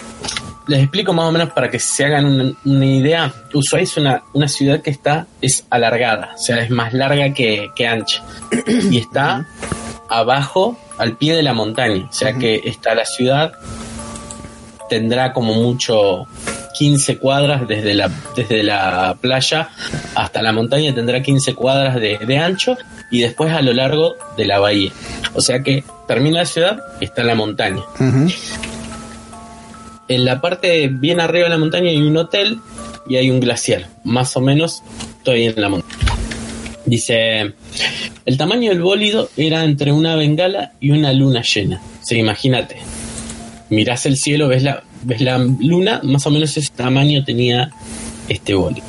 [0.68, 3.34] Les explico más o menos para que se hagan una, una idea.
[3.54, 7.70] Ushuaia es una, una ciudad que está, es alargada, o sea, es más larga que,
[7.76, 8.24] que ancha.
[8.90, 9.46] Y está
[10.08, 12.08] abajo, al pie de la montaña.
[12.10, 13.54] O sea que está la ciudad,
[14.94, 16.28] tendrá como mucho
[16.76, 19.70] 15 cuadras desde la, desde la playa
[20.14, 22.78] hasta la montaña, tendrá 15 cuadras de, de ancho
[23.10, 24.92] y después a lo largo de la bahía.
[25.34, 27.82] O sea que termina la ciudad está la montaña.
[30.08, 32.60] En la parte bien arriba de la montaña hay un hotel
[33.10, 33.88] y hay un glaciar.
[34.04, 34.84] Más o menos
[35.18, 36.06] estoy en la montaña.
[36.86, 37.56] Dice,
[38.28, 41.82] el tamaño del bólido era entre una bengala y una luna llena.
[42.00, 42.78] O sea, imagínate.
[43.74, 47.72] Mirás el cielo, ves la, ves la luna, más o menos ese tamaño tenía
[48.30, 48.86] este bólido.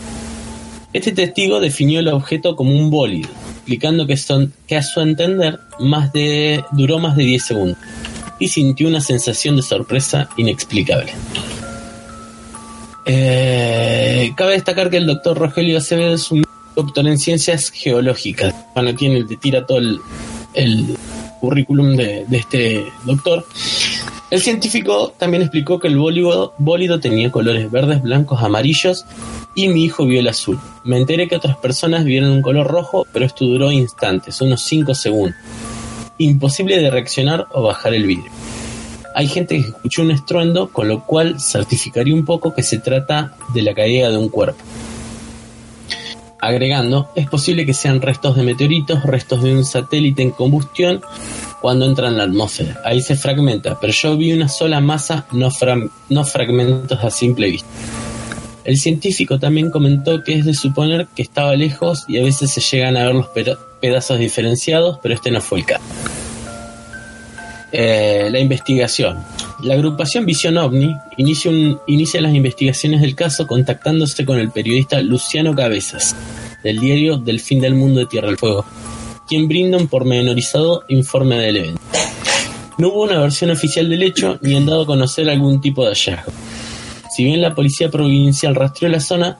[0.92, 5.58] Este testigo definió el objeto como un bólido, explicando que, son, que a su entender
[5.80, 7.78] más de, duró más de 10 segundos
[8.38, 11.12] y sintió una sensación de sorpresa inexplicable.
[13.06, 16.44] Eh, cabe destacar que el doctor Rogelio Acevedo es un
[16.76, 18.54] doctor en ciencias geológicas.
[18.74, 19.98] Bueno, tiene, tira todo el,
[20.54, 20.96] el
[21.40, 23.46] currículum de, de este doctor.
[24.34, 29.06] El científico también explicó que el bólido, tenía colores verdes, blancos, amarillos
[29.54, 30.58] y mi hijo vio el azul.
[30.82, 34.92] Me enteré que otras personas vieron un color rojo, pero esto duró instantes, unos 5
[34.96, 35.36] segundos.
[36.18, 38.32] Imposible de reaccionar o bajar el vidrio.
[39.14, 43.36] Hay gente que escuchó un estruendo, con lo cual certificaría un poco que se trata
[43.54, 44.58] de la caída de un cuerpo.
[46.40, 51.00] Agregando, es posible que sean restos de meteoritos, restos de un satélite en combustión
[51.62, 52.80] cuando entra en la atmósfera.
[52.84, 55.48] Ahí se fragmenta, pero yo vi una sola masa, no,
[56.10, 57.68] no fragmentos a simple vista.
[58.64, 62.60] El científico también comentó que es de suponer que estaba lejos y a veces se
[62.60, 65.82] llegan a ver los peda- pedazos diferenciados, pero este no fue el caso.
[67.76, 69.18] Eh, la investigación.
[69.64, 76.14] La agrupación Visión OVNI inicia, las investigaciones del caso contactándose con el periodista Luciano Cabezas,
[76.62, 78.64] del diario Del Fin del Mundo de Tierra del Fuego,
[79.26, 81.80] quien brinda un pormenorizado informe del evento.
[82.78, 85.94] No hubo una versión oficial del hecho ni han dado a conocer algún tipo de
[85.94, 86.30] hallazgo.
[87.16, 89.38] Si bien la policía provincial rastreó la zona,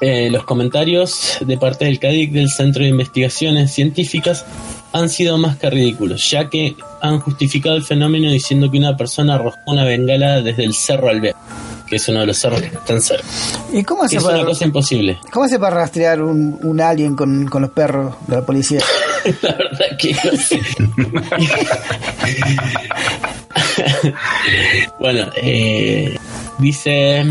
[0.00, 4.46] eh, los comentarios de parte del CADIC del Centro de Investigaciones Científicas
[4.92, 9.34] han sido más que ridículos, ya que han justificado el fenómeno diciendo que una persona
[9.34, 11.34] arrojó una bengala desde el Cerro Alvear,
[11.86, 13.26] que es uno de los cerros que están cerca.
[13.72, 15.18] ¿Y cómo hace es para, una cosa imposible.
[15.32, 18.80] cómo hace para rastrear un, un alien con, con los perros de la policía?
[19.42, 20.60] La verdad que no sé.
[24.98, 26.16] bueno, eh,
[26.58, 27.24] dice.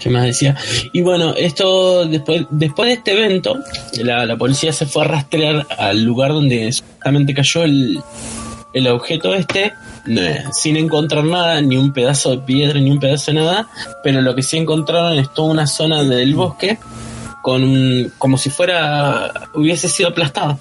[0.00, 0.56] ¿Qué más decía?
[0.92, 3.58] Y bueno, esto después, después de este evento,
[4.02, 8.00] la, la policía se fue a rastrear al lugar donde supuestamente cayó el,
[8.74, 9.72] el objeto este,
[10.52, 13.68] sin encontrar nada, ni un pedazo de piedra, ni un pedazo de nada,
[14.04, 16.78] pero lo que sí encontraron es toda una zona del bosque
[17.42, 20.58] con un- como si fuera hubiese sido aplastado.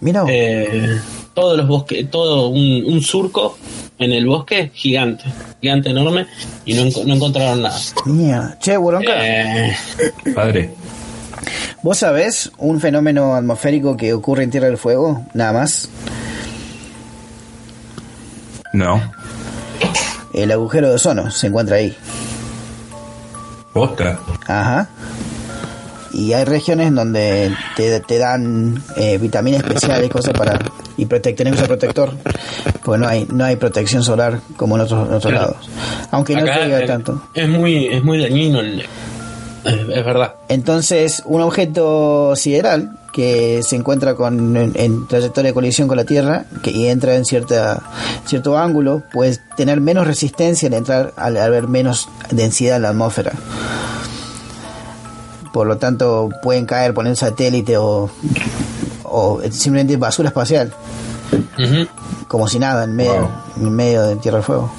[0.00, 0.24] Mira.
[0.28, 1.00] Eh,
[1.34, 3.56] todos los bosques, todo un, un surco
[3.98, 5.24] en el bosque gigante,
[5.60, 6.26] gigante enorme,
[6.64, 7.78] y no, no encontraron nada.
[8.06, 8.56] mía.
[8.60, 9.76] Che, Boronca, Eh,
[10.34, 10.70] Padre,
[11.82, 15.26] ¿vos sabés un fenómeno atmosférico que ocurre en Tierra del Fuego?
[15.34, 15.88] Nada más.
[18.72, 19.00] no.
[20.34, 21.96] El agujero de ozono se encuentra ahí.
[23.72, 24.18] Posta.
[24.46, 24.88] Ajá.
[26.12, 30.58] Y hay regiones donde te, te dan eh, vitaminas especiales, cosas para.
[30.98, 32.12] Y que usar protector.
[32.84, 35.52] Pues no hay, no hay protección solar como en otros, en otros Claro.
[35.52, 35.70] lados.
[36.10, 37.22] Aunque no llega tanto.
[37.34, 38.84] Es muy, es muy dañino, el-
[39.64, 40.34] es, verdad.
[40.48, 46.04] Entonces, un objeto sideral que se encuentra con, en, en trayectoria de colisión con la
[46.04, 47.82] Tierra que, y entra en cierta,
[48.24, 53.32] cierto ángulo, puede tener menos resistencia al entrar, al haber menos densidad en la atmósfera.
[55.52, 58.10] Por lo tanto, pueden caer, poner satélite o,
[59.10, 60.72] o simplemente basura espacial,
[62.26, 64.72] como si nada, en medio, en medio de Tierra del Fuego.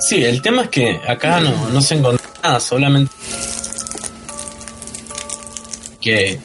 [0.00, 3.10] Sí, el tema es que acá no, no se encontró nada, solamente
[6.00, 6.40] que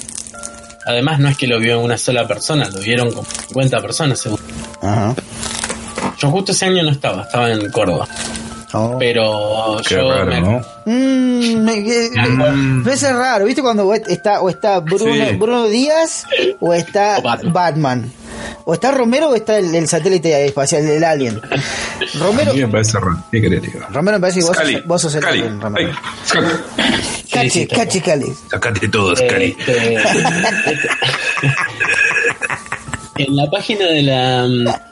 [0.85, 4.39] además no es que lo vio una sola persona, lo vieron como 50 personas según.
[4.81, 5.15] Ajá.
[6.17, 8.07] Yo justo ese año no estaba, estaba en Córdoba.
[8.75, 8.97] Oh.
[8.99, 10.61] Pero Qué yo raro, me- ¿no?
[10.85, 13.61] Mm, me, me- me parece raro, ¿viste?
[13.61, 15.35] Cuando está o está Bruno, Sí.
[15.35, 16.25] Bruno Díaz
[16.59, 17.53] o está O Batman.
[17.53, 18.11] Batman.
[18.65, 21.39] O está Romero o está el, el satélite espacial del Alien.
[22.19, 23.23] Romero, A mí me parece raro.
[23.31, 23.79] ¿Qué querés, tío?
[23.89, 25.89] Romero me parece que vos, sos- vos sos el Scali, Alien, Romero.
[25.89, 26.61] ay, saca-
[27.31, 28.33] Cachi, sí, cachi, cali.
[28.49, 29.55] Sacate todo, Scali.
[29.57, 29.97] Este,
[33.17, 34.47] en la página de la,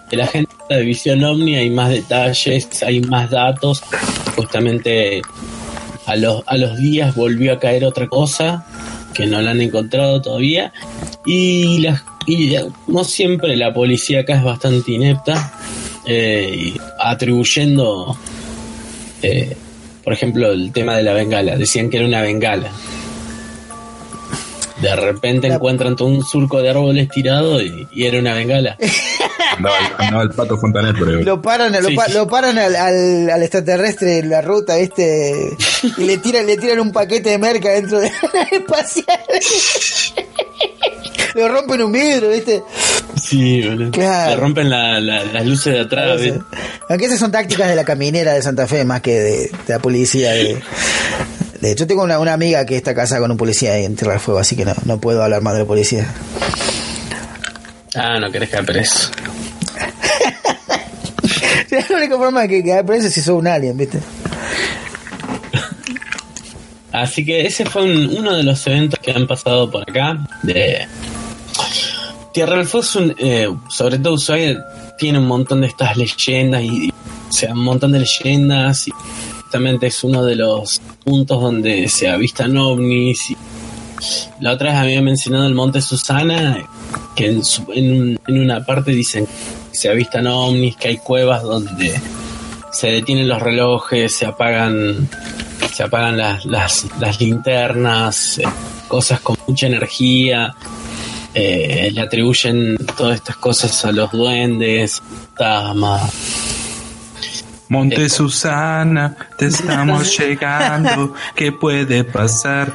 [0.10, 3.82] de la gente de Visión Omni hay más detalles, hay más datos.
[4.36, 5.22] Justamente
[6.06, 8.66] a los, a los días volvió a caer otra cosa
[9.14, 10.72] que no la han encontrado todavía.
[11.26, 12.56] Y, las, y
[12.86, 15.54] como siempre, la policía acá es bastante inepta,
[16.06, 18.18] eh, atribuyendo,
[19.22, 19.56] eh,
[20.04, 21.58] por ejemplo, el tema de la bengala.
[21.58, 22.72] Decían que era una bengala.
[24.82, 28.78] De repente La- encuentran todo un surco de árboles tirado y, y era una bengala.
[29.58, 31.24] Andaba, andaba el pato Fontanet por ahí.
[31.24, 32.14] Lo paran, lo, Sí, pa- sí.
[32.14, 35.56] lo paran al, al, al extraterrestre en la ruta, este,
[35.98, 39.20] y le tiran, le tiran un paquete de merca dentro de la espacial.
[41.36, 42.62] Lo rompen un vidrio, ¿viste?
[43.22, 43.92] Sí, boludo.
[43.92, 44.32] Claro.
[44.32, 46.20] Le rompen la- la- las luces de atrás.
[46.90, 49.80] Aunque esas son tácticas de la caminera de Santa Fe más que de, de la
[49.80, 50.32] policía.
[50.32, 50.62] De,
[51.62, 54.14] de hecho, tengo una, una amiga que está casada con un policía ahí en Tierra
[54.14, 56.08] del Fuego, así que no, no puedo hablar más de la policía.
[57.96, 59.10] Ah, no querés caer preso.
[61.70, 64.00] la única forma de que quedar preso es si sos un alien, ¿viste?
[66.92, 70.18] Así que ese fue un- uno de los eventos que han pasado por acá.
[70.44, 70.88] De
[72.34, 74.58] Tierra del Fuego es un, eh, sobre todo Ushuaia
[74.98, 76.90] tiene un montón de estas leyendas y, y-
[77.30, 78.92] o sea, un montón de leyendas y
[79.52, 83.34] justamente es uno de los puntos donde se avistan ovnis.
[84.40, 86.58] La otra vez había mencionado el Monte Susana,
[87.18, 91.44] que en, su- en, en una parte dicen que se avistan ovnis, que hay cuevas
[91.44, 92.00] donde
[92.72, 95.10] se detienen los relojes, se apagan
[95.74, 98.44] se apagan las, las, las linternas, eh,
[98.88, 100.56] cosas con mucha energía,
[101.34, 105.02] eh, le atribuyen todas estas cosas a los duendes,
[105.36, 106.14] fantasmas.
[107.72, 108.28] Monte Esto.
[108.28, 111.14] Susana, te estamos llegando.
[111.34, 112.74] ¿Qué puede pasar?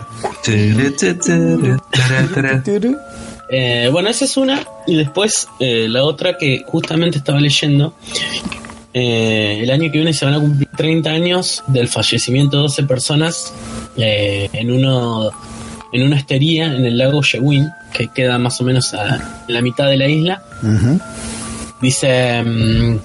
[3.50, 4.64] Eh, bueno, esa es una.
[4.86, 7.94] Y después eh, la otra que justamente estaba leyendo.
[8.94, 12.82] eh, el año que viene se van a cumplir 30 años del fallecimiento de 12
[12.84, 13.52] personas
[13.98, 15.30] eh, en uno
[15.92, 19.88] en una estería en el lago Shewin, que queda más o menos a la mitad
[19.88, 20.42] de la isla.
[21.82, 22.98] Dice, mm,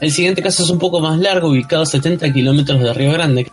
[0.00, 3.50] el siguiente caso es un poco más largo, ubicado a 70 kilómetros de Río Grande,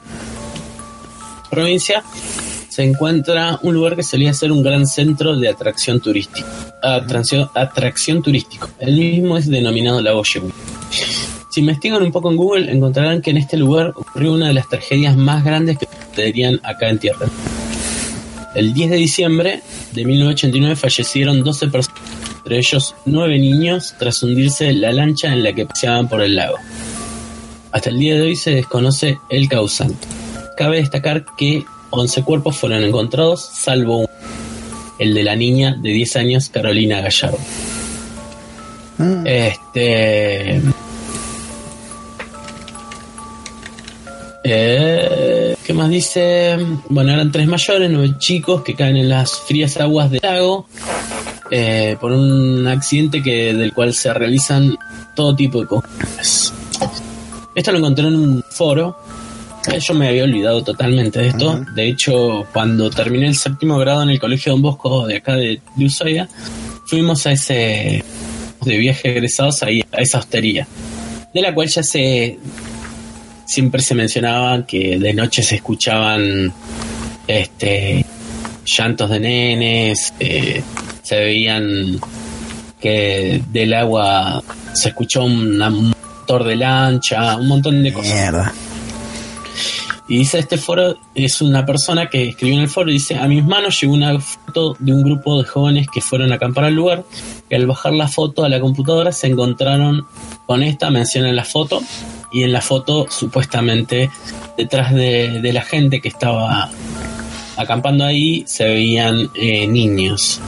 [1.49, 2.03] provincia.
[2.69, 6.45] Se encuentra un lugar que solía ser un gran centro de atracción turística.
[6.81, 8.69] Atracción, turístico.
[8.79, 10.51] El mismo es denominado Lago Yehui.
[11.49, 14.67] Si investigan un poco en Google, encontrarán que en este lugar ocurrió una de las
[14.67, 17.27] tragedias más grandes que sucederían acá en Tierra.
[18.55, 19.61] El 10 de diciembre
[19.93, 22.01] de 1989 fallecieron 12 personas,
[22.45, 26.57] entre ellos 9 niños, tras hundirse la lancha en la que paseaban por el lago.
[27.71, 30.07] Hasta el día de hoy se desconoce el causante.
[30.55, 34.09] Cabe destacar que 11 cuerpos fueron encontrados, salvo uno,
[34.99, 37.39] el de la niña de 10 años, Carolina Gallardo.
[39.25, 40.61] Este.
[44.47, 46.55] Eh, ¿Qué más dice?
[46.89, 50.67] Bueno, eran tres mayores, nueve chicos que caen en las frías aguas del lago
[51.49, 54.77] eh, por un accidente que del cual se realizan
[55.15, 56.53] todo tipo de cosas.
[57.55, 58.99] Esto lo encontré en un foro.
[59.71, 61.65] Eh, Yo me había olvidado totalmente de esto.
[61.73, 65.59] De hecho, cuando terminé el séptimo grado en el colegio Don Bosco de acá de,
[65.75, 66.29] de Ushuaia,
[66.85, 68.03] fuimos a ese
[68.61, 70.67] de viaje egresados ahí a esa hostería,
[71.33, 72.37] de la cual ya se
[73.45, 76.51] siempre se mencionaba que de noche se escuchaban
[77.27, 78.05] este
[78.65, 80.63] llantos de nenes, eh,
[81.03, 81.99] se veían
[82.81, 88.51] que del agua se escuchó un motor de lancha, un montón de cosas.
[90.07, 93.43] Y dice este foro, es una persona que escribió en el foro, dice, a mis
[93.43, 97.03] manos llegó una foto de un grupo de jóvenes que fueron a acampar al lugar,
[97.49, 100.05] y al bajar la foto a la computadora se encontraron
[100.45, 101.81] con esta, mencionan la foto,
[102.31, 104.11] y en la foto supuestamente
[104.57, 106.69] detrás de, de la gente que estaba
[107.57, 110.41] acampando ahí se veían eh, niños.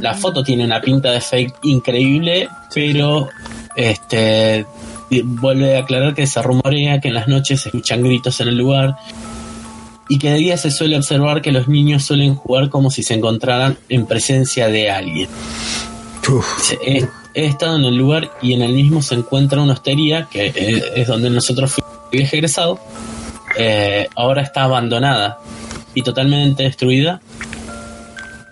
[0.00, 3.28] La foto tiene una pinta de fake increíble, pero
[3.76, 4.66] este
[5.20, 8.56] vuelve a aclarar que se rumorea que en las noches se escuchan gritos en el
[8.56, 8.96] lugar
[10.08, 13.14] y que de día se suele observar que los niños suelen jugar como si se
[13.14, 15.28] encontraran en presencia de alguien.
[16.62, 20.28] Se- He, he estado en el lugar y en el mismo se encuentra una hostería,
[20.30, 22.78] que es, es donde nosotros fuimos viaje egresado.
[23.58, 25.38] Eh, ahora está abandonada
[25.94, 27.20] y totalmente destruida.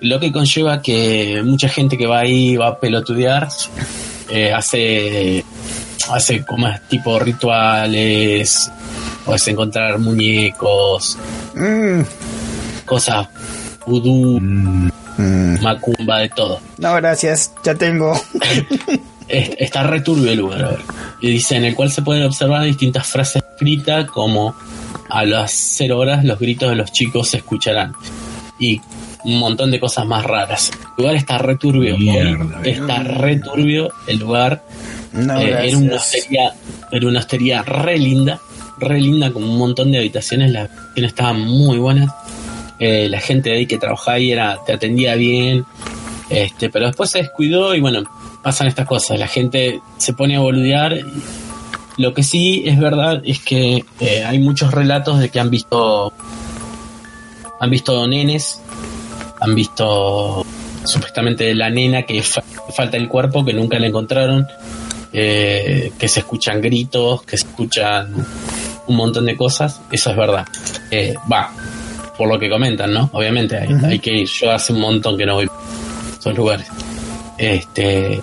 [0.01, 3.49] Lo que conlleva que mucha gente que va ahí va a pelotudear,
[4.31, 5.45] eh, hace,
[6.13, 8.71] hace como es tipo rituales,
[9.25, 11.17] puedes encontrar muñecos,
[11.55, 12.03] Mm,
[12.87, 13.29] cosas
[13.87, 15.61] vudú, mm.
[15.63, 16.61] macumba, de todo.
[16.79, 18.13] No, gracias, ya tengo.
[19.29, 20.65] Es- está returbio el lugar.
[20.65, 20.81] a ver.
[21.21, 24.57] Y dice en el cual se pueden observar distintas frases escritas como
[25.09, 27.93] a las cero horas los gritos de los chicos se escucharán.
[28.59, 28.81] Y
[29.23, 30.73] un montón de cosas más raras.
[30.97, 31.97] El lugar está returbio.
[32.65, 34.63] Está returbio el lugar.
[35.13, 36.53] No, Eh, era una hostería,
[36.93, 38.41] era una hostería re linda,
[38.79, 42.11] re linda con un montón de habitaciones, las habitaciones estaban muy buenas.
[42.79, 45.65] Eh, la gente de ahí que trabajaba ahí era, te atendía bien,
[46.31, 48.05] este, pero después se descuidó y bueno,
[48.43, 50.97] pasan estas cosas, la gente se pone a boludear.
[51.99, 56.13] Lo que sí es verdad es que eh, hay muchos relatos de que han visto
[57.59, 58.59] han visto nenes,
[59.41, 60.47] han visto
[60.85, 62.43] supuestamente la nena que fa-
[62.75, 64.47] falta el cuerpo, que nunca la encontraron,
[65.13, 68.15] eh, que se escuchan gritos, que se escuchan
[68.87, 70.47] un montón de cosas, eso es verdad.
[70.91, 71.53] Eh, Va,
[72.17, 73.11] por lo que comentan, ¿no?
[73.13, 74.29] Obviamente hay, hay que ir.
[74.29, 76.67] Yo hace un montón que no voy a esos lugares.
[77.39, 78.21] Este.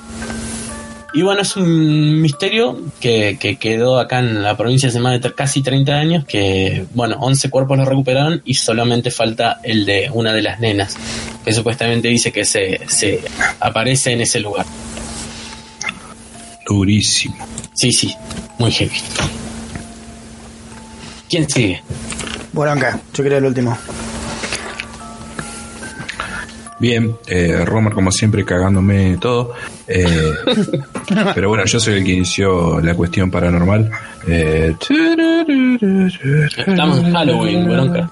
[1.13, 5.33] Y bueno, es un misterio que, que quedó acá en la provincia hace más de
[5.33, 10.31] casi 30 años, que, bueno, 11 cuerpos los recuperaron y solamente falta el de una
[10.31, 10.95] de las nenas,
[11.43, 13.21] que supuestamente dice que se, se
[13.59, 14.65] aparece en ese lugar.
[16.67, 17.35] Durísimo.
[17.73, 18.13] Sí, sí,
[18.57, 18.95] muy heavy.
[21.29, 21.81] ¿Quién sigue?
[22.53, 23.77] Boronca, yo quería el último.
[26.79, 29.53] Bien, eh, Romer como siempre cagándome todo.
[29.87, 30.05] Eh,
[31.33, 33.89] pero bueno, yo soy el que inició la cuestión paranormal.
[34.27, 34.75] Eh,
[36.67, 38.09] Estamos en Halloween, bronca.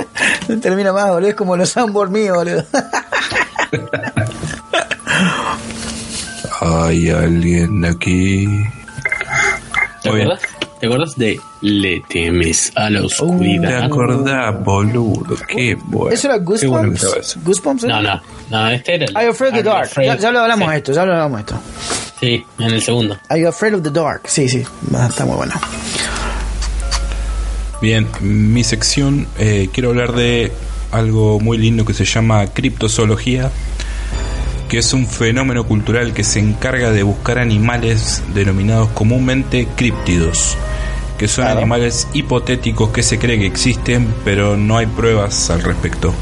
[0.54, 1.28] No termina más, boludo.
[1.30, 2.64] Es como los Sambor míos, boludo.
[6.60, 8.46] Hay alguien aquí.
[10.02, 10.40] ¿Te acuerdas?
[10.78, 13.84] ¿Te acuerdas de Le temes a la ¿Te oscuridad?
[13.84, 15.36] acordás, boludo?
[15.46, 16.10] Qué bueno.
[16.14, 17.38] ¿Eso era Qué bueno Goosebumps?
[17.44, 17.84] ¿Goosebumps?
[17.84, 18.20] No, no,
[18.50, 19.84] no, este era you afraid of the dark?
[19.86, 20.06] Afraid?
[20.06, 21.60] Ya, ya lo hablamos Sí, de esto, ya lo hablamos de esto.
[22.20, 23.18] Sí, en el segundo.
[23.28, 24.22] Are you afraid of the dark?
[24.26, 24.64] Sí, sí.
[25.08, 25.52] Está muy bueno.
[27.80, 30.52] Bien, mi sección, eh, quiero hablar de
[30.92, 33.50] algo muy lindo que se llama criptozoología,
[34.68, 40.56] que es un fenómeno cultural que se encarga de buscar animales denominados comúnmente críptidos,
[41.18, 41.58] que son Claro.
[41.60, 46.12] animales hipotéticos que se cree que existen, pero no hay pruebas al respecto.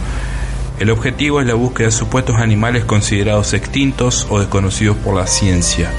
[0.78, 5.90] El objetivo es la búsqueda de supuestos animales considerados extintos o desconocidos por la ciencia.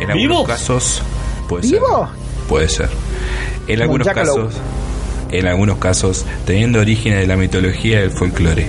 [0.00, 0.46] En algunos ¿Vivos?
[0.46, 1.02] casos,
[1.48, 2.08] puede ¿Vivo?
[2.10, 2.46] ser.
[2.46, 2.90] Puede ser.
[3.66, 4.54] En Como algunos casos,
[5.30, 8.66] en algunos casos, teniendo orígenes de la mitología y el folclore.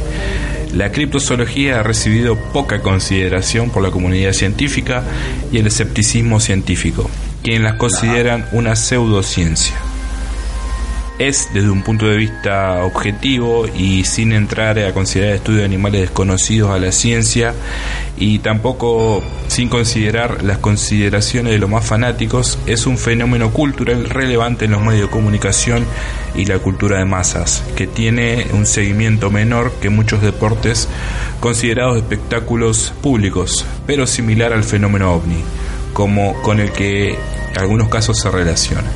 [0.74, 5.04] La criptozoología ha recibido poca consideración por la comunidad científica
[5.52, 7.10] y el escepticismo científico,
[7.42, 9.76] quienes las consideran una pseudociencia.
[11.20, 16.00] Es desde un punto de vista objetivo y sin entrar a considerar estudios de animales
[16.00, 17.54] desconocidos a la ciencia
[18.18, 24.64] y tampoco sin considerar las consideraciones de los más fanáticos, es un fenómeno cultural relevante
[24.64, 25.86] en los medios de comunicación
[26.36, 30.88] y la cultura de masas, que tiene un seguimiento menor que muchos deportes
[31.42, 35.44] considerados espectáculos públicos, pero similar al fenómeno ovni,
[35.92, 38.90] como con el que en algunos casos se relaciona.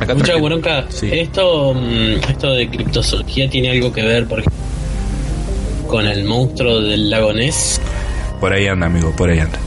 [0.00, 0.84] Acá Mucha bronca.
[0.88, 1.08] Sí.
[1.12, 4.60] Esto, mm, esto de criptozoología tiene algo que ver, por ejemplo,
[5.88, 7.80] con el monstruo del lago Ness.
[8.40, 9.58] Por ahí anda, amigo, por ahí anda.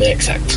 [0.00, 0.54] Exacto.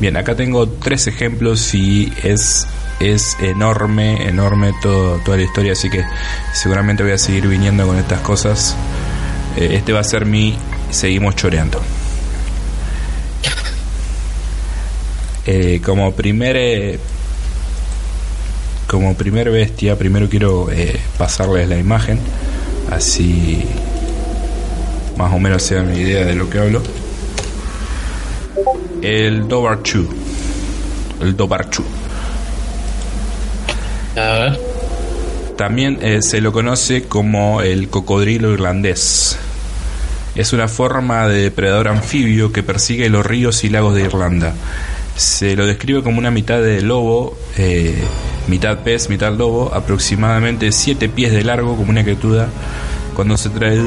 [0.00, 2.66] Bien, acá tengo tres ejemplos y es,
[3.00, 6.04] es enorme, enorme todo, toda la historia, así que
[6.52, 8.76] seguramente voy a seguir viniendo con estas cosas.
[9.56, 10.56] Eh, este va a ser mi
[10.94, 11.80] Seguimos choreando.
[15.46, 16.98] Eh, como primer eh,
[18.94, 22.18] como primer bestia, primero quiero eh, pasarles la imagen,
[22.90, 23.64] así
[25.16, 26.82] más o menos se dan una idea de lo que hablo.
[29.02, 30.08] El Dobarchu.
[31.20, 31.84] El Dobarchu.
[34.16, 34.60] A ver.
[35.56, 39.38] También eh, se lo conoce como el cocodrilo irlandés.
[40.34, 44.54] Es una forma de depredador anfibio que persigue los ríos y lagos de Irlanda.
[45.16, 48.02] Se lo describe como una mitad de lobo, eh,
[48.48, 52.48] mitad pez, mitad lobo, aproximadamente 7 pies de largo, como una criatura.
[53.14, 53.78] Cuando se trae.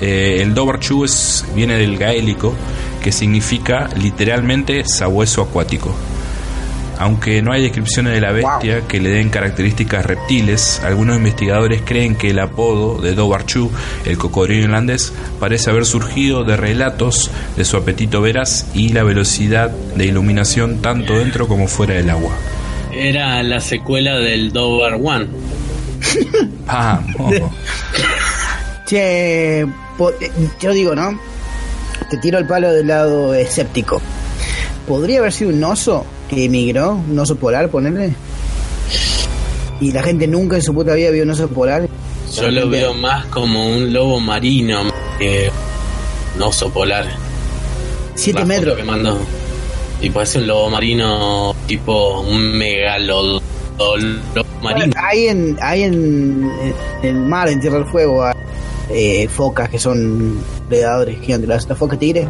[0.00, 2.54] Eh, el Dobarchu es, viene del gaélico,
[3.02, 5.94] que significa literalmente sabueso acuático.
[6.98, 12.14] Aunque no hay descripciones de la bestia que le den características reptiles, algunos investigadores creen
[12.14, 13.70] que el apodo de Dobarchu,
[14.04, 19.70] el cocodrilo irlandés, parece haber surgido de relatos de su apetito veraz y la velocidad
[19.70, 22.32] de iluminación tanto dentro como fuera del agua.
[22.96, 25.26] Era la secuela del Dover One.
[26.66, 27.34] Vamos.
[28.86, 29.66] Che,
[29.96, 30.30] po- eh,
[30.60, 31.18] yo digo, ¿no?
[32.10, 34.00] Te tiro el palo del lado escéptico.
[34.86, 36.92] ¿Podría haber sido un oso que emigró?
[37.10, 38.14] ¿Un oso polar, ponerle?
[39.80, 41.88] Y la gente nunca en su puta vida vio un oso polar.
[42.34, 44.82] Yo lo veo más como un lobo marino
[45.18, 45.50] que
[46.36, 47.06] un oso polar.
[48.14, 48.76] Siete La foto metros.
[48.76, 49.18] que mandó.
[50.04, 53.40] Y puede ser un lobo marino tipo un megalod
[53.78, 54.92] lobo marino.
[55.02, 56.50] Hay en, hay en,
[57.02, 58.34] en el mar, en Tierra del Fuego, hay,
[58.90, 60.38] eh, focas que son
[60.68, 61.48] predadores gigantes.
[61.48, 62.26] Las, las focas tigres,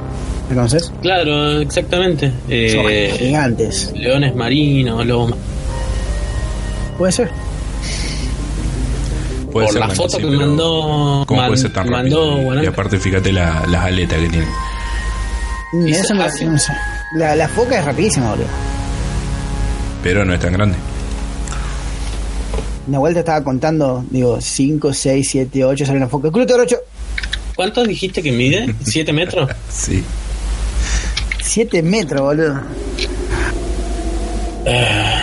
[0.49, 0.93] ¿me conoces?
[1.03, 2.29] Claro, exactamente.
[2.31, 3.93] Son Eh, gigantes.
[3.97, 5.37] leones marinos, lobos ma-
[6.97, 7.31] Puede ser.
[9.51, 12.37] Puede Por ser la foto sí, que pero mandó- ¿Cómo man- puede ser tan mandó
[12.37, 12.63] rápido?
[12.63, 14.47] Y aparte, fíjate la- las aletas que tiene.
[15.87, 16.73] Y eso se no- no sé.
[17.15, 18.47] La, la foca es rapidísima, boludo.
[20.03, 20.77] Pero no es tan grande.
[22.87, 26.31] Una vuelta estaba contando, digo, 5, 6, 7, 8, sale una foca.
[26.31, 26.77] ¡Cruto 8!
[27.57, 28.75] ¿Cuánto dijiste que mide?
[28.85, 29.51] ¿Siete metros?
[29.71, 30.03] Sí.
[31.43, 32.61] 7 metros, boludo.
[34.67, 35.15] Eh,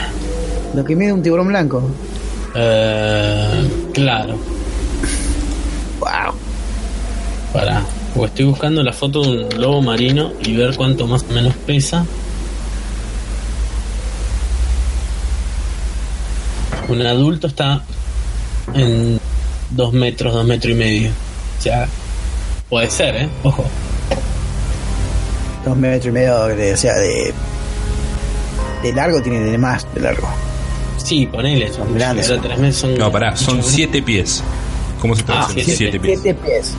[0.74, 1.84] Lo que mide un tiburón blanco.
[2.56, 4.38] eh, claro.
[6.00, 6.34] ¡Wow!
[7.54, 7.84] Para.
[8.14, 11.54] Porque estoy buscando la foto de un lobo marino y ver cuánto más o menos
[11.66, 12.06] pesa.
[16.90, 17.84] Un adulto está
[18.74, 19.20] en
[19.70, 21.10] dos metros, dos metros y medio.
[21.58, 21.88] O sea,
[22.70, 23.30] puede ser, ¿eh?
[23.44, 23.64] Ojo.
[25.66, 27.34] Dos metros y medio, de- o sea, de.
[28.84, 30.28] De largo tiene de más de largo.
[30.98, 31.72] Sí, ponele.
[31.72, 32.42] Son Grandes son.
[32.42, 34.44] tres meses son- No, pará, son siete pies.
[35.02, 35.54] ¿Cómo se Ah, traduce?
[35.64, 36.20] siete siete pies.
[36.24, 36.74] 7 pies.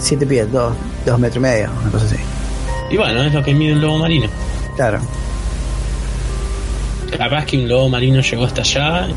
[0.00, 0.72] 7 pies, 2
[1.06, 2.16] dos metros y medio, una cosa así.
[2.90, 4.26] Y bueno, es lo que mide un lobo marino.
[4.76, 4.98] Claro.
[7.16, 9.08] Capaz que un lobo marino llegó hasta allá.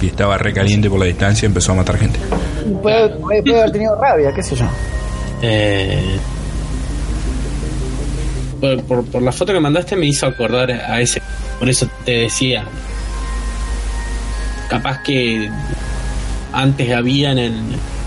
[0.00, 2.18] Y estaba re caliente por la distancia y empezó a matar gente.
[2.82, 4.66] Puede, puede- puede haber tenido rabia, qué sé yo.
[5.42, 6.16] Eh,
[8.60, 11.22] por, por- por la foto que mandaste me hizo acordar a ese.
[11.58, 12.64] Por eso te decía.
[14.68, 15.50] Capaz que
[16.52, 17.62] antes había en el-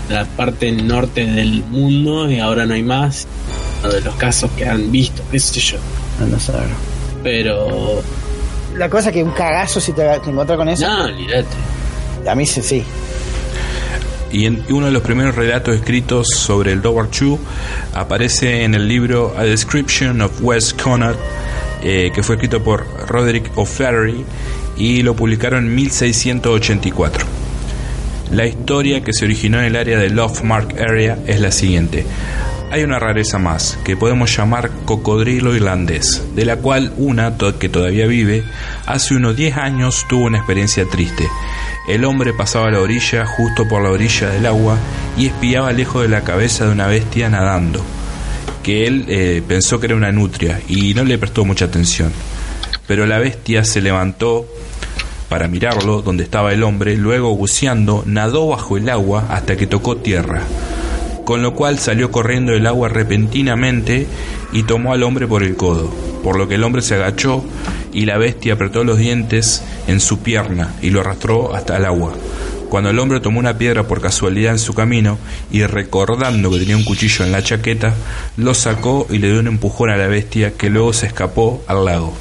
[0.08, 3.26] la parte norte del mundo y ahora no hay más.
[3.82, 5.78] Uno de los casos que han visto, qué sé yo.
[6.28, 6.52] No sé.
[7.22, 8.02] Pero.
[8.76, 10.86] La cosa es que un cagazo si te, te encuentras con eso.
[10.88, 11.46] No, olvídate.
[12.28, 12.82] A mí sí, sí.
[14.32, 17.38] Y en uno de los primeros relatos escritos sobre el Dover Chu
[17.94, 21.18] aparece en el libro A Description of West Connaught,
[21.82, 24.24] eh, que fue escrito por Roderick O'Flaherty
[24.78, 27.26] y lo publicaron en 1684.
[28.32, 32.06] La historia que se originó en el área de Lovemark Area es la siguiente.
[32.70, 38.06] Hay una rareza más, que podemos llamar cocodrilo irlandés, de la cual una, que todavía
[38.06, 38.42] vive,
[38.86, 41.28] hace unos 10 años tuvo una experiencia triste.
[41.86, 44.78] El hombre pasaba a la orilla, justo por la orilla del agua,
[45.18, 47.84] y espiaba lejos de la cabeza de una bestia nadando,
[48.62, 52.10] que él eh, pensó que era una nutria, y no le prestó mucha atención.
[52.86, 54.46] Pero la bestia se levantó
[55.32, 59.96] para mirarlo donde estaba el hombre, luego buceando, nadó bajo el agua hasta que tocó
[59.96, 60.42] tierra,
[61.24, 64.06] con lo cual salió corriendo del agua repentinamente
[64.52, 65.90] y tomó al hombre por el codo,
[66.22, 67.42] por lo que el hombre se agachó
[67.94, 72.12] y la bestia apretó los dientes en su pierna y lo arrastró hasta el agua.
[72.68, 75.16] Cuando el hombre tomó una piedra por casualidad en su camino
[75.50, 77.94] y recordando que tenía un cuchillo en la chaqueta,
[78.36, 81.86] lo sacó y le dio un empujón a la bestia que luego se escapó al
[81.86, 82.12] lago.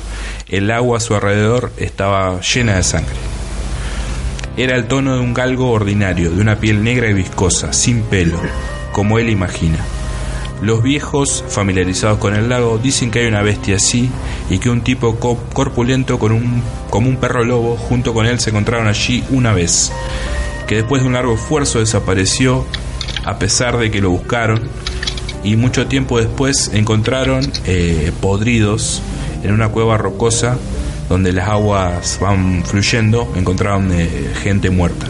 [0.51, 3.15] El agua a su alrededor estaba llena de sangre.
[4.57, 8.37] Era el tono de un galgo ordinario, de una piel negra y viscosa, sin pelo,
[8.91, 9.77] como él imagina.
[10.61, 14.11] Los viejos, familiarizados con el lago, dicen que hay una bestia así
[14.49, 18.39] y que un tipo co- corpulento con un, como un perro lobo junto con él
[18.39, 19.91] se encontraron allí una vez,
[20.67, 22.65] que después de un largo esfuerzo desapareció
[23.25, 24.61] a pesar de que lo buscaron
[25.43, 29.01] y mucho tiempo después encontraron eh, podridos
[29.43, 30.57] en una cueva rocosa
[31.09, 35.07] donde las aguas van fluyendo, encontraron eh, gente muerta.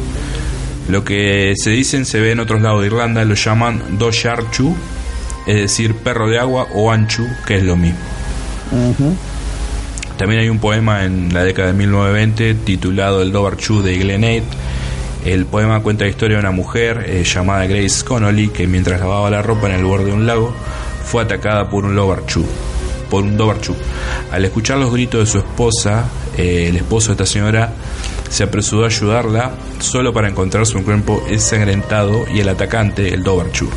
[0.90, 4.76] Lo que se dicen se ve en otros lados de Irlanda, lo llaman Dosharchu,
[5.46, 8.00] es decir, perro de agua, o Anchu, que es lo mismo.
[10.18, 14.44] También hay un poema en la década de 1920 titulado El Dobarchu de Glenade.
[15.26, 19.30] El poema cuenta la historia de una mujer eh, llamada Grace Connolly que mientras lavaba
[19.30, 20.54] la ropa en el borde de un lago
[21.06, 22.46] fue atacada por un Dobarchu.
[23.12, 23.76] Por un Dobarchu.
[24.32, 26.06] Al escuchar los gritos de su esposa,
[26.38, 27.74] eh, el esposo de esta señora
[28.30, 33.70] se apresuró a ayudarla solo para encontrar su cuerpo ensangrentado y el atacante, el Dobarchu.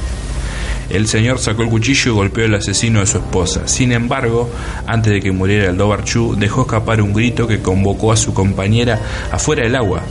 [0.89, 3.67] El señor sacó el cuchillo y golpeó al asesino de su esposa.
[3.67, 4.49] Sin embargo,
[4.87, 9.01] antes de que muriera el Dobarchu, dejó escapar un grito que convocó a su compañera
[9.33, 10.03] afuera del agua.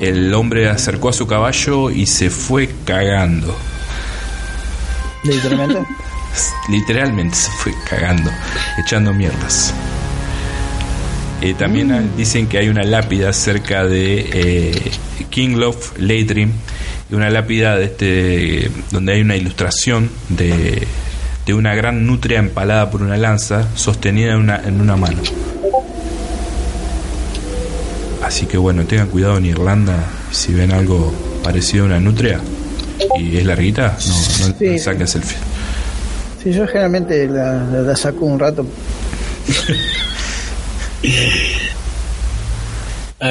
[0.00, 3.54] El hombre acercó a su caballo y se fue cagando.
[5.22, 5.84] Literalmente.
[6.68, 8.30] Literalmente se fue cagando,
[8.84, 9.72] echando mierdas.
[11.42, 14.90] Eh, también hay- dicen que hay una lápida cerca de eh,
[15.30, 16.50] Kinglof Leitrim,
[17.10, 20.86] y una lápida de este donde hay una ilustración de,
[21.46, 25.18] de una gran nutria empalada por una lanza sostenida en una, en una mano.
[28.24, 31.14] Así que bueno, tengan cuidado en Irlanda si ven algo
[31.44, 32.40] parecido a una nutria
[33.20, 34.66] y es larguita, no, no, Sí.
[34.70, 35.36] no saquen selfie.
[36.46, 38.64] Sí, yo generalmente la, la- la saco un rato.
[43.18, 43.24] Eh,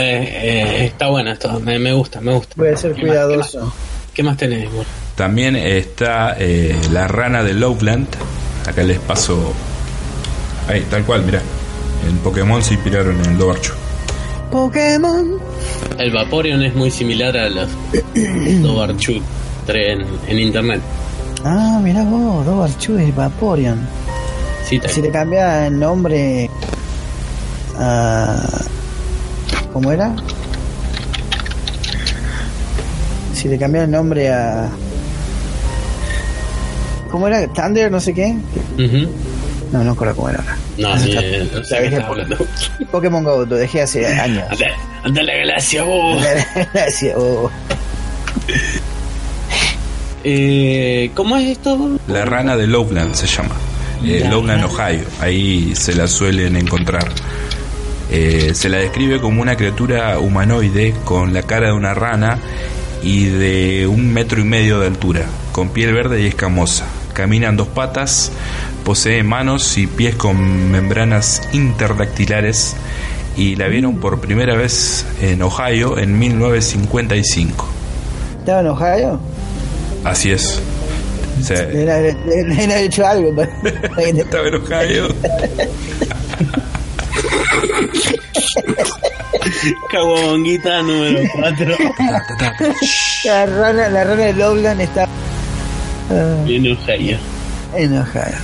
[0.77, 2.55] eh, está bueno esto, me, me gusta, me gusta.
[2.57, 3.73] Voy a ser ¿Qué más- qué más- cuidadoso.
[4.13, 4.69] ¿Qué más tenés?
[4.71, 4.85] Bueno,
[5.15, 8.07] También está eh, la rana de Lowland.
[8.67, 9.53] Acá les paso.
[10.67, 11.41] Ahí, tal cual, mira.
[12.09, 13.73] En Pokémon se inspiraron en el Dobarchu.
[14.51, 15.39] Pokémon.
[15.99, 17.69] el Vaporeon es muy similar a los
[18.61, 19.21] Dobarchu
[19.67, 20.81] en, en internet.
[21.47, 23.87] Ah, mirá vos, Dobarchu y Vaporeon.
[24.67, 24.81] Sí.
[24.87, 26.49] Si le cambia el nombre
[27.77, 28.41] a...
[29.71, 30.15] ¿Cómo era?
[33.35, 34.69] Si le cambia el nombre a...
[37.11, 37.47] ¿Cómo era?
[37.47, 37.91] ¿Thunder?
[37.91, 38.35] No sé qué.
[38.79, 39.07] Ujú.
[39.71, 40.57] No, no recuerdo cómo era ahora.
[40.79, 42.37] No, eh, no sé qué hablando.
[42.91, 44.45] Pokémon Go, lo dejé hace años.
[44.49, 44.65] Anda,
[45.03, 46.23] anda la galaxia, vos.
[46.73, 47.13] Gracias.
[47.15, 47.51] oh.
[50.27, 51.99] Eh, ¿Cómo es esto?
[52.07, 53.53] La rana de Lowland se llama.
[54.03, 54.65] Eh, rana.
[54.65, 55.03] Ohio.
[55.21, 57.07] Ahí se la suelen encontrar.
[58.09, 62.39] Eh, se la describe como una criatura humanoide con la cara de una rana
[63.03, 66.87] y de un metro y medio de altura, con piel verde y escamosa.
[67.13, 68.31] Camina en dos patas,
[68.83, 72.75] posee manos y pies con membranas interdactilares
[73.37, 77.67] y la vieron por primera vez en Ohio en 1955.
[78.39, 79.34] ¿Estaba en Ohio?
[80.05, 80.61] Así es.
[81.41, 83.35] O sea, Le le- le- le había hecho algo.
[83.35, 83.51] para-
[84.07, 85.07] estaba en Ohio.
[89.91, 91.75] Caguabonguita número 4.
[93.25, 95.07] La rana, la rana de Lowland está
[96.11, 97.17] ah, Viene Ohio.
[97.75, 98.35] en Ohio.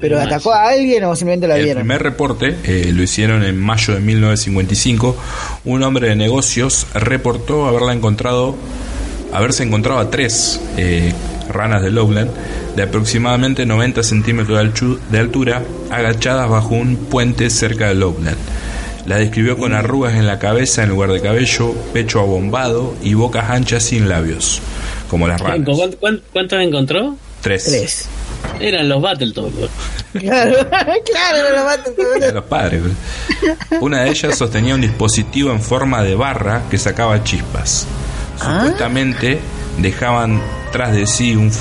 [0.00, 1.82] ¿Pero atacó a alguien o simplemente la El vieron?
[1.82, 5.16] primer reporte eh, lo hicieron en mayo de 1955.
[5.66, 8.56] Un hombre de negocios reportó haberla encontrado,
[9.32, 11.12] haberse encontrado a tres eh,
[11.48, 12.30] ranas de Lowland
[12.76, 18.36] de aproximadamente 90 centímetros de, alchu- de altura, agachadas bajo un puente cerca de Lowland.
[19.06, 23.50] La describió con arrugas en la cabeza en lugar de cabello, pecho abombado y bocas
[23.50, 24.60] anchas sin labios,
[25.10, 25.68] como las ranas.
[26.30, 27.16] ¿Cuántos, encontró?
[27.40, 27.64] Tres.
[27.64, 28.08] Tres.
[28.60, 29.54] Eran los Battletoads.
[30.12, 31.94] Claro, claro, no lo maten.
[32.20, 32.82] de los padres.
[33.80, 37.86] Una de ellas sostenía un dispositivo en forma de barra que sacaba chispas.
[38.42, 39.40] Supuestamente
[39.78, 40.40] dejaban
[40.72, 41.52] tras de sí un,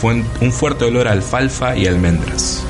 [0.41, 2.63] un fuerte olor a alfalfa y almendras.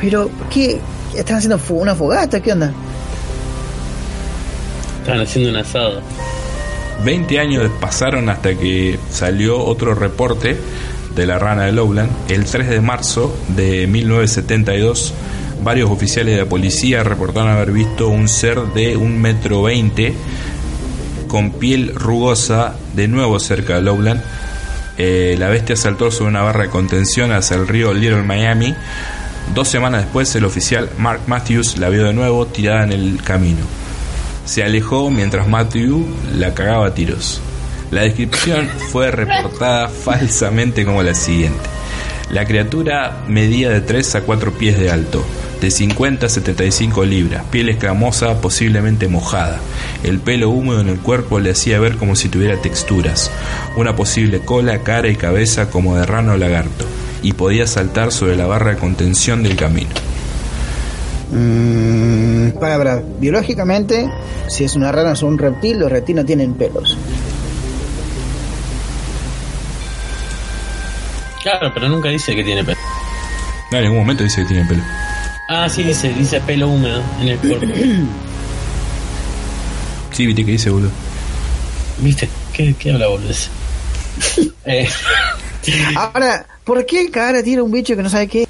[0.00, 0.80] Pero, ¿qué?
[1.14, 2.40] ¿Están haciendo una fogata?
[2.40, 2.72] ¿Qué onda?
[5.00, 6.00] Estaban haciendo un asado.
[7.04, 10.56] 20 años pasaron hasta que salió otro reporte
[11.14, 12.10] de la rana de Lowland.
[12.28, 15.12] El 3 de marzo de 1972,
[15.62, 20.14] varios oficiales de la policía reportaron haber visto un ser de un metro veinte
[21.32, 24.22] con piel rugosa de nuevo cerca de Lowland.
[24.98, 28.74] Eh, la bestia saltó sobre una barra de contención hacia el río Little Miami.
[29.54, 33.62] Dos semanas después, el oficial Mark Matthews la vio de nuevo tirada en el camino.
[34.44, 36.06] Se alejó mientras Matthew
[36.36, 37.40] la cagaba a tiros.
[37.90, 41.64] La descripción fue reportada falsamente como la siguiente.
[42.30, 45.24] La criatura medía de 3 a 4 pies de alto,
[45.62, 49.60] de 50 a 75 libras, piel escamosa posiblemente mojada.
[50.02, 53.30] El pelo húmedo en el cuerpo le hacía ver como si tuviera texturas,
[53.76, 56.84] una posible cola, cara y cabeza como de rano o lagarto,
[57.22, 59.90] y podía saltar sobre la barra de contención del camino.
[61.30, 64.10] Mm, para, para, biológicamente,
[64.48, 66.98] si es una rana o un reptil, los reptiles no tienen pelos.
[71.40, 72.78] Claro, pero nunca dice que tiene pelo.
[73.70, 74.82] No, en ningún momento dice que tiene pelo.
[75.48, 77.66] Ah, sí, dice, dice pelo húmedo en el cuerpo.
[80.12, 80.90] Sí, viste que dice, boludo.
[82.00, 82.28] ¿Viste?
[82.52, 83.48] ¿Qué, qué habla boludez?
[84.66, 84.86] eh,
[85.96, 88.46] Ahora, ¿por qué cagar a tiro a un bicho que no sabe qué?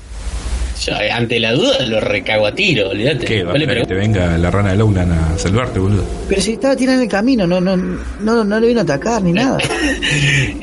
[0.85, 3.25] yo, ante la duda lo recago a tiro, olvídate.
[3.27, 3.45] ¿Qué?
[3.45, 6.05] Va a Vale, esperar que pero- te venga la rana de Lowland a salvarte, boludo.
[6.29, 9.23] Pero si estaba tirando en el camino, no, no, no, no le vino a atacar
[9.23, 9.59] ni nada.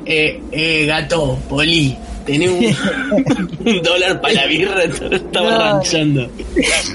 [0.05, 1.95] Eh, eh, gato, poli,
[2.31, 5.57] tenés un, un dólar para la birra, estaba No.
[5.59, 6.29] ranchando.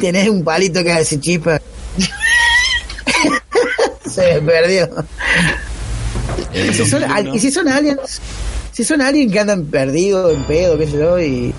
[0.01, 1.61] Tenés un palito que hace chispa.
[4.09, 4.89] Se me perdió.
[6.55, 8.21] Y si, son, 2001, al- y si son aliens,
[8.73, 11.53] si son aliens que andan perdidos, en pedo, qué sé yo, y,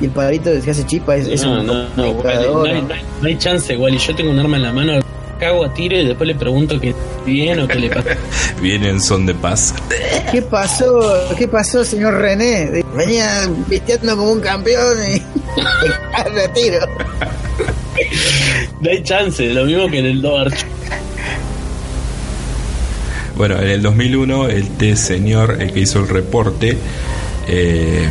[0.00, 2.12] y el palito que hace chispa es, es no, un no, no, hay,
[2.44, 2.54] ¿no?
[2.54, 2.82] no hay-
[3.20, 3.98] no hay chance, Wally.
[3.98, 5.00] Yo tengo un arma en la mano,
[5.38, 8.16] cago a tiro y después le pregunto que bien o qué le pasa.
[8.62, 9.74] viene en son de paz.
[10.30, 11.00] ¿Qué pasó?
[11.36, 12.82] ¿Qué pasó, señor René?
[12.94, 15.22] Venía vistiendo como un campeón y
[15.60, 16.86] me retiro.
[18.80, 20.52] No hay chance, lo mismo que en el Dobar.
[23.36, 26.76] Bueno, en el 2001, este señor, el que hizo el reporte,
[27.46, 28.08] eh,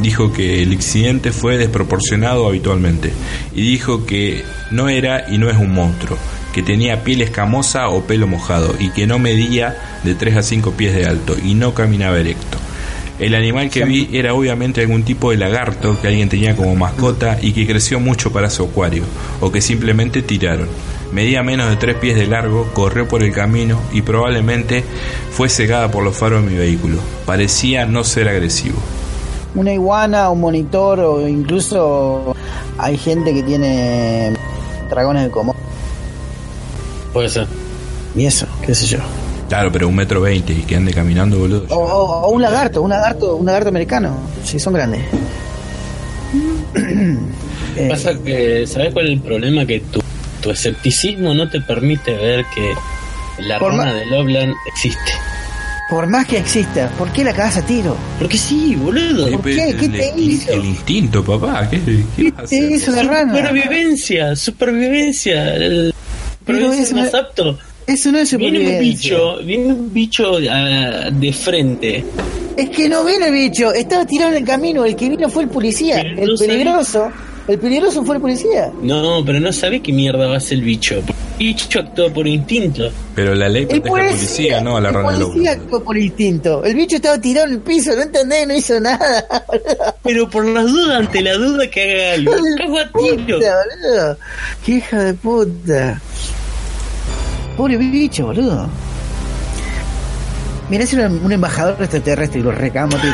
[0.00, 3.12] dijo que el accidente fue desproporcionado habitualmente
[3.54, 6.16] y dijo que no era y no es un monstruo,
[6.52, 10.72] que tenía piel escamosa o pelo mojado y que no medía de 3 a 5
[10.72, 12.58] pies de alto y no caminaba erecto.
[13.20, 17.38] El animal que vi era obviamente algún tipo de lagarto que alguien tenía como mascota
[17.42, 19.04] y que creció mucho para su acuario,
[19.42, 20.68] o que simplemente tiraron.
[21.12, 24.84] Medía menos de 3 pies de largo, corrió por el camino y probablemente
[25.32, 26.96] fue cegada por los faros de mi vehículo.
[27.26, 28.78] Parecía no ser agresivo.
[29.54, 32.34] Una iguana, un monitor o incluso
[32.78, 34.32] hay gente que tiene
[34.88, 35.59] dragones de Komodo.
[37.12, 37.46] Puede ser.
[38.16, 38.98] Y eso, qué sé yo.
[39.48, 41.66] Claro, pero un metro veinte y que ande caminando, boludo.
[41.70, 44.16] O, o- o un lagarto, un lagarto, un lagarto americano.
[44.44, 45.02] Sí, son grandes.
[47.76, 49.64] Eh, Pasa que, ¿sabes cuál es el problema?
[49.64, 50.00] Que tu,
[50.42, 52.74] tu escepticismo no te permite ver que
[53.44, 55.12] la Por rana ma- de Loveland existe.
[55.88, 57.96] por más que exista, ¿por qué la cagas a tiro?
[58.18, 59.30] Porque sí, boludo.
[59.30, 59.54] ¿por qué?
[59.78, 60.50] ¿Qué el- te el- hizo?
[60.52, 61.68] El instinto, papá.
[61.70, 62.70] ¿Qué, qué ¿Qué hacer?
[62.72, 63.36] hizo la rana?
[63.36, 65.54] Supervivencia, supervivencia.
[65.54, 65.94] El
[66.52, 67.58] Pero eso más no- apto.
[67.86, 72.04] Eso no es Viene un bicho, viene un bicho ah, de frente.
[72.56, 75.44] Es que no vino el bicho, estaba tirado en el camino, el que vino fue
[75.44, 77.10] el policía, Pero el no peligroso,
[77.48, 78.70] el peligroso fue el policía.
[78.82, 80.96] No, pero no sabe qué mierda va a hacer el bicho.
[81.38, 82.92] El bicho actúa por instinto.
[83.14, 85.52] Pero la ley El protege a la policía, no a la el rana de policía
[85.52, 86.62] actuó por instinto.
[86.62, 89.26] El bicho estaba tirado en el piso, no entendés, no hizo nada.
[90.04, 92.32] Pero por las dudas, ante la duda que haga algo.
[92.58, 93.38] Cago a tiro.
[93.38, 94.18] Puta, boludo.
[94.64, 96.02] Qué hija de puta.
[97.56, 98.68] Pobre bicho, boludo.
[100.68, 103.12] Mirá si era un embajador extraterrestre y lo recamo, tío.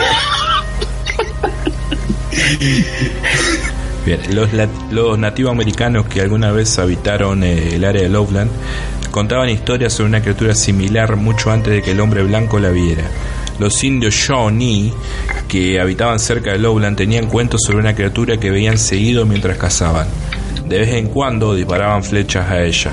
[4.04, 4.50] Bien, los,
[4.90, 8.50] los nativos americanos que alguna vez habitaron eh, el área de Loveland
[9.10, 13.04] contaban historias sobre una criatura similar mucho antes de que el hombre blanco la viera.
[13.58, 14.92] Los indios Shawnee
[15.48, 20.06] que habitaban cerca de Lowland tenían cuentos sobre una criatura que veían seguido mientras cazaban.
[20.68, 22.92] De vez en cuando disparaban flechas a ella,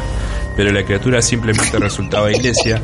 [0.56, 2.82] pero la criatura simplemente resultaba ilesa,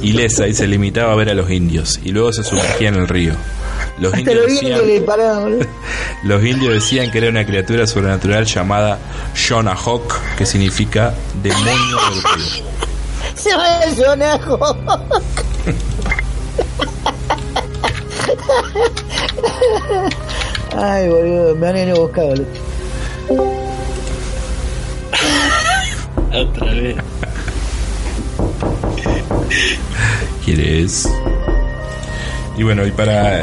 [0.00, 3.08] ilesa y se limitaba a ver a los indios, y luego se sumergía en el
[3.08, 3.34] río.
[3.98, 5.66] Los indios decían- que le paraban, boludo.
[6.24, 8.98] los indios decían que era una criatura sobrenatural llamada
[9.34, 12.64] Shonahawk, que significa demonio del río.
[13.96, 14.76] Sonajo.
[20.76, 23.65] Ay, boludo, me van a
[26.32, 26.96] Otra vez.
[30.44, 31.08] ¿Quieres?
[32.56, 33.42] Y bueno, y para,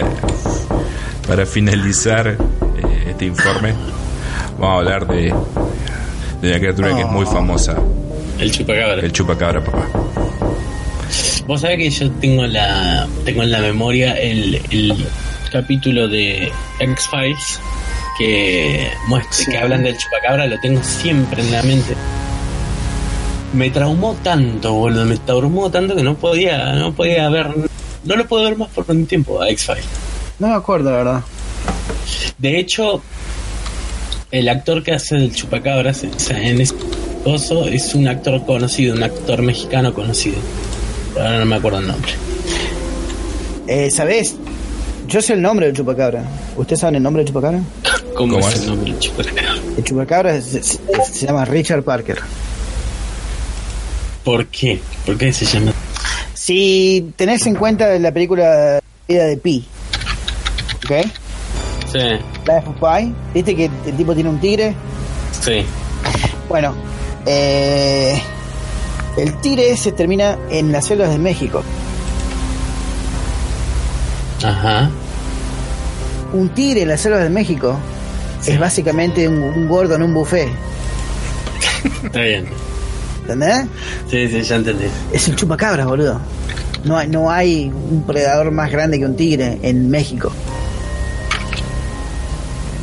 [1.27, 2.38] para finalizar eh,
[3.09, 3.73] este informe,
[4.57, 5.34] vamos a hablar de,
[6.41, 7.77] de una criatura que es muy famosa,
[8.39, 9.01] El chupacabra.
[9.01, 9.88] el chupacabra, papá.
[11.45, 14.95] Vos sabés que yo tengo la tengo en la memoria el, el
[15.51, 17.59] capítulo de X-Files
[18.17, 21.95] que muestra que hablan del chupacabra, lo tengo siempre en la mente.
[23.54, 27.47] Me traumó tanto, boludo, me traumó tanto que no podía, no podía ver,
[28.04, 29.86] no lo puedo ver más por un tiempo a X-Files.
[30.39, 31.22] No me acuerdo, la verdad.
[32.39, 33.01] De hecho,
[34.32, 36.74] el actor que hace del chupacabras o sea, en ese
[37.24, 40.38] coso es un actor conocido, un actor mexicano conocido.
[41.16, 42.12] Ahora no me acuerdo el nombre.
[43.68, 44.36] Eh, ¿Sabés?
[45.08, 46.24] Yo sé el nombre del chupacabra.
[46.58, 47.60] ¿Ustedes saben el nombre del chupacabra?
[48.16, 48.62] ¿Cómo, ¿Cómo es, es?
[48.62, 49.56] el nombre del chupacabra?
[49.78, 50.80] El chupacabra se, se-
[51.12, 52.18] se llama Richard Parker.
[54.24, 54.80] ¿Por qué?
[55.05, 55.74] ¿Por qué se llama?
[56.34, 59.65] Si tenés en cuenta la película Vida de Pi,
[60.86, 60.91] ¿ok?
[61.91, 64.74] Sí, Life of Pi, ¿viste que el tipo tiene un tigre?
[65.41, 65.65] sí.
[66.49, 66.76] Bueno,
[67.26, 68.21] eh,
[69.17, 71.63] el tigre se termina en las selvas de México.
[74.43, 74.89] Ajá.
[76.34, 77.78] Un tigre en las selvas de México
[78.45, 80.49] es básicamente un, un gordo en un buffet.
[82.03, 82.45] Está bien.
[83.24, 83.65] ¿Entendés?
[84.09, 84.86] Sí, sí, ya entendí.
[85.11, 86.19] Es un chupacabra, boludo.
[86.84, 90.32] No hay, no hay un predador más grande que un tigre en México.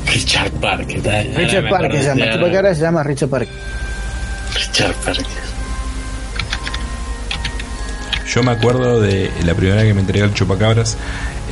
[0.07, 0.97] Richard Parker.
[0.97, 1.21] está.
[1.21, 2.21] Ahora Richard Parker se llama.
[2.23, 2.43] El ahora.
[2.43, 3.55] chupacabra se llama Richard Parker.
[4.55, 5.27] Richard Parker.
[8.33, 10.97] Yo me acuerdo de la primera vez que me entregué al chupacabras,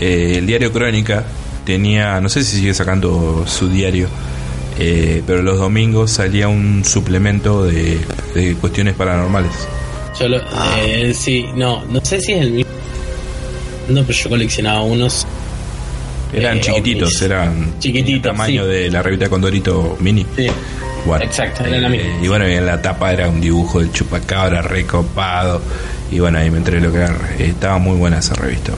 [0.00, 1.24] eh, el diario Crónica
[1.66, 4.08] tenía, no sé si sigue sacando su diario,
[4.78, 7.98] eh, pero los domingos salía un suplemento de,
[8.34, 9.52] de cuestiones paranormales.
[10.18, 10.38] Yo lo,
[10.84, 12.70] eh, sí, no, no sé si es el mismo.
[13.88, 15.26] No, pero yo coleccionaba unos.
[16.32, 17.22] Eran Eh, chiquititos, ovnis.
[17.22, 18.68] eran Chiquititos, el tamaño sí.
[18.70, 20.26] de la revista Condorito Mini.
[20.36, 20.46] Sí.
[21.06, 22.24] Bueno, Exacto, eran la eh, misma.
[22.24, 25.62] y bueno, y en la tapa era un dibujo del chupacabra recopado.
[26.10, 27.16] Y bueno, ahí me enteré lo que era.
[27.38, 28.72] eh, Estaba muy buena esa revista.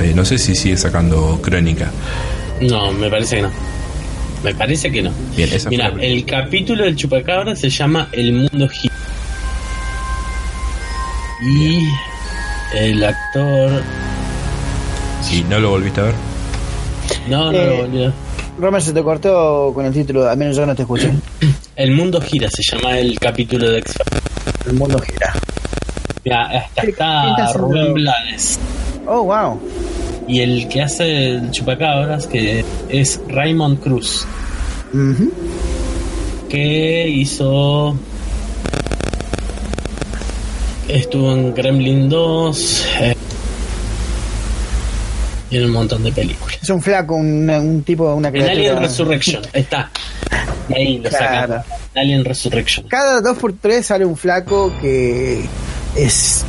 [0.00, 1.90] Eh, no sé si sigue sacando crónica.
[2.60, 3.50] No, me parece que no.
[4.42, 5.10] Me parece que no.
[5.36, 6.12] Bien, esa fue Mira, la primera.
[6.12, 8.94] el capítulo del chupacabra se llama El mundo gira.
[11.42, 11.88] Y
[12.76, 13.82] el actor.
[15.32, 16.14] ¿Y no lo volviste a ver?
[17.28, 18.12] No, no Eh, lo volví a-
[18.58, 21.10] Romer se te cortó con el título, al menos yo no te escuché.
[21.76, 23.94] El mundo gira se llama el capítulo de X
[24.66, 25.32] El mundo gira.
[26.22, 27.68] Mira, hasta ¿Quién está está haciendo?
[27.68, 28.58] Rubén Blades.
[29.06, 29.58] Oh, wow.
[30.28, 34.26] Y el que hace el chupacabras, que es Raymond Cruz,
[34.94, 35.32] Ujú.
[36.48, 37.96] que hizo.
[40.88, 43.14] Estuvo en Gremlin 2 eh,
[45.50, 46.58] y en un montón de películas.
[46.62, 48.52] Es un flaco, un, un tipo, una En criatura.
[48.58, 49.90] Alien Resurrection, ahí está.
[50.74, 51.46] Ahí lo sacan.
[51.46, 51.64] Claro.
[51.94, 52.86] Alien Resurrection.
[52.88, 55.42] Cada dos por tres sale un flaco que
[55.96, 56.44] es,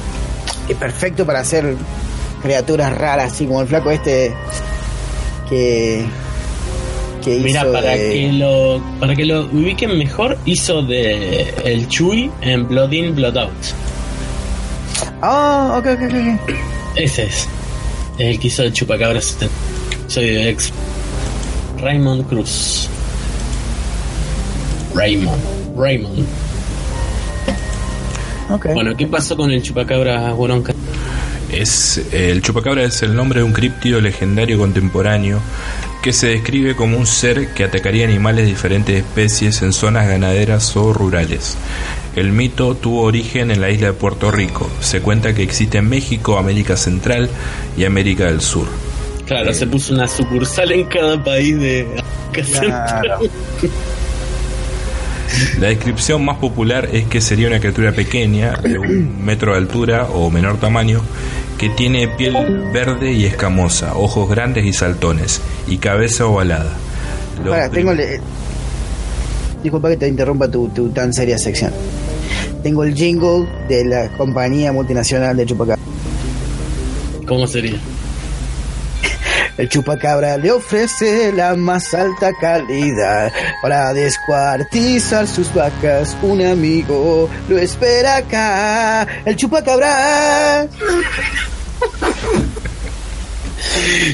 [0.68, 1.76] es perfecto para hacer
[2.44, 4.34] criaturas raras, así como el flaco este
[5.50, 6.06] que,
[7.24, 11.88] que hizo Mira, para de- que lo para que lo ubiquen mejor, hizo de el
[11.88, 13.52] Chewie en Blood In, Blood Out.
[15.22, 16.14] Ah, ok, ok, ok,
[16.52, 16.56] ok.
[16.98, 17.48] Ese es.
[18.20, 19.26] El que hizo el chupacabras.
[19.26, 19.56] 70.
[20.08, 20.72] Soy de ex.
[21.80, 22.88] Raymond Cruz.
[24.94, 25.42] Raymond.
[25.78, 26.26] Raymond.
[28.52, 28.68] Ok.
[28.74, 30.74] Bueno, ¿qué pasó con el chupacabra Boronca?
[31.54, 35.40] Es, el chupacabra es el nombre de un críptido legendario contemporáneo
[36.02, 40.76] que se describe como un ser que atacaría animales de diferentes especies en zonas ganaderas
[40.76, 41.56] o rurales.
[42.16, 44.70] El mito tuvo origen en la isla de Puerto Rico.
[44.80, 47.30] Se cuenta que existe en México, América Central
[47.78, 48.68] y América del Sur.
[49.26, 51.82] Claro, se puso una sucursal en cada país de
[52.32, 53.02] América Central.
[53.02, 53.20] Claro.
[55.60, 60.06] La descripción más popular es que sería una criatura pequeña, de un metro de altura
[60.06, 61.02] o menor tamaño,
[61.58, 62.34] que tiene piel
[62.74, 66.72] verde y escamosa, ojos grandes y saltones, y cabeza ovalada.
[67.72, 68.20] Tengo el-
[69.64, 71.72] Disculpa que te interrumpa tu, tu tan seria sección.
[72.64, 75.82] Tengo el jingle de la compañía multinacional de Chupacabra.
[77.26, 77.80] ¿Cómo sería?
[79.56, 83.32] El chupacabra le ofrece la más alta calidad
[83.62, 86.18] para descuartizar sus vacas.
[86.24, 89.08] Un amigo lo espera acá.
[89.26, 90.68] El chupacabra.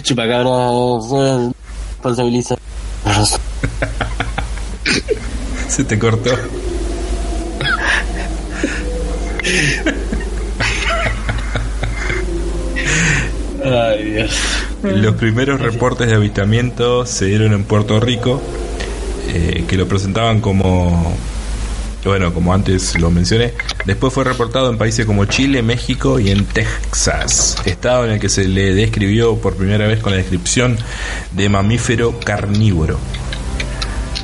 [0.01, 0.51] Chupacabra
[1.07, 1.51] se
[1.93, 2.55] responsabiliza.
[5.69, 6.31] Se te cortó.
[13.63, 14.68] Ay, Dios.
[14.83, 18.41] Los primeros reportes de avistamiento se dieron en Puerto Rico,
[19.27, 21.17] eh, que lo presentaban como,
[22.05, 23.53] bueno, como antes lo mencioné.
[23.85, 28.29] Después fue reportado en países como Chile, México y en Texas, estado en el que
[28.29, 30.77] se le describió por primera vez con la descripción
[31.33, 32.97] de mamífero carnívoro.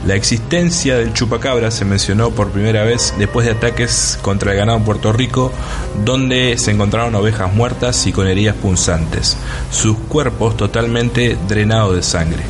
[0.06, 4.78] La existencia del chupacabra se mencionó por primera vez después de ataques contra el ganado
[4.78, 5.51] en Puerto Rico,
[6.03, 9.36] donde se encontraron ovejas muertas y con heridas punzantes,
[9.72, 12.43] sus cuerpos totalmente drenados de sangre.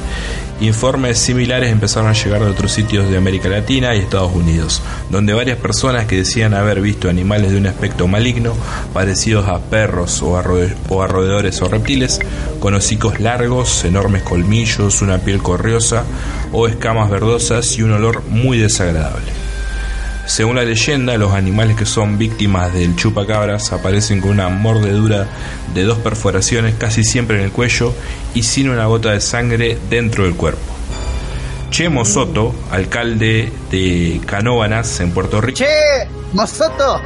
[0.62, 5.34] Informes similares empezaron a llegar de otros sitios de América Latina y Estados Unidos, donde
[5.34, 8.54] varias personas que decían haber visto animales de un aspecto maligno,
[8.94, 10.44] parecidos a perros o a,
[10.90, 12.22] o a roedores o reptiles,
[12.62, 16.06] con hocicos largos, enormes colmillos, una piel corriosa
[16.54, 19.45] o escamas verdosas y un olor muy desagradable.
[20.26, 25.28] Según la leyenda, los animales que son víctimas del chupacabras aparecen con una mordedura
[25.74, 27.94] de dos perforaciones casi siempre en el cuello
[28.34, 30.62] y sin una gota de sangre dentro del cuerpo.
[31.70, 37.02] Chemo Soto, alcalde de Canóvanas en Puerto Rico, Che, Mozoto.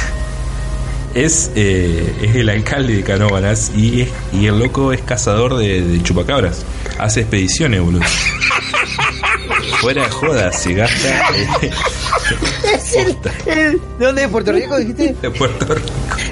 [1.14, 6.02] es, eh, es el alcalde de Canóvanas y, y el loco es cazador de, de
[6.02, 6.64] chupacabras.
[6.98, 8.02] Hace expediciones, boludo.
[9.80, 11.08] Fuera de joda, se gasta
[11.62, 11.70] eh,
[12.74, 13.16] Es el,
[13.46, 14.22] el- ¿De dónde?
[14.22, 15.14] ¿De Puerto Rico dijiste?
[15.20, 15.88] de Puerto Rico.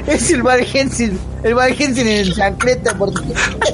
[0.06, 1.18] Es el Valgensin.
[1.42, 3.22] El Valgensin en el chancleta Puerto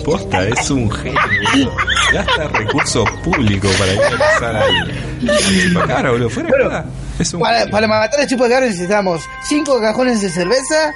[0.04, 1.72] Posta, es un genio.
[2.12, 4.92] Gasta recursos públicos para ir a cazar al
[5.68, 6.30] chupacabra, boludo.
[6.30, 6.84] Fuera de joda.
[7.18, 10.92] Es un Para, para matar al chupacabra necesitamos cinco cajones de cerveza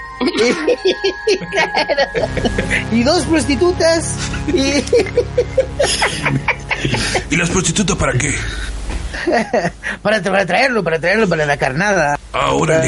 [2.92, 4.16] y, y dos prostitutas
[4.52, 4.82] y
[7.30, 8.34] ¿Y los prostitutos para qué?
[10.02, 12.18] para, para traerlo, para traerlo para la carnada.
[12.32, 12.82] Ahora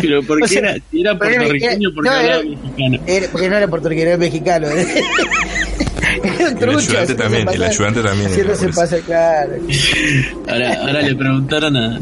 [0.00, 1.90] Pero ¿por O qué sea, era, puertorriqueño?
[1.94, 2.98] Porque no, era- mexicano.
[3.06, 4.68] Era- porque no era puertorriquero, era mexicano.
[6.38, 6.78] El trucho.
[6.78, 8.80] ayudante también, el ayudante también haciéndose por eso.
[8.80, 9.52] pasar, claro.
[10.48, 12.00] Ahora, ahora le preguntaron a,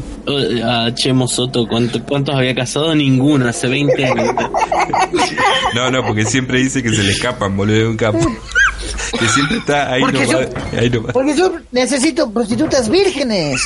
[0.87, 2.95] a Chemo Soto cuánto- cuántos había casado.
[2.95, 4.35] Ninguno, hace 20 años.
[5.75, 8.19] No, no, porque siempre dice que se le escapan, boludo, de un capo.
[9.19, 11.13] que siempre está ahí Porque nomás, yo- ahí nomás.
[11.13, 13.63] Porque yo necesito prostitutas vírgenes.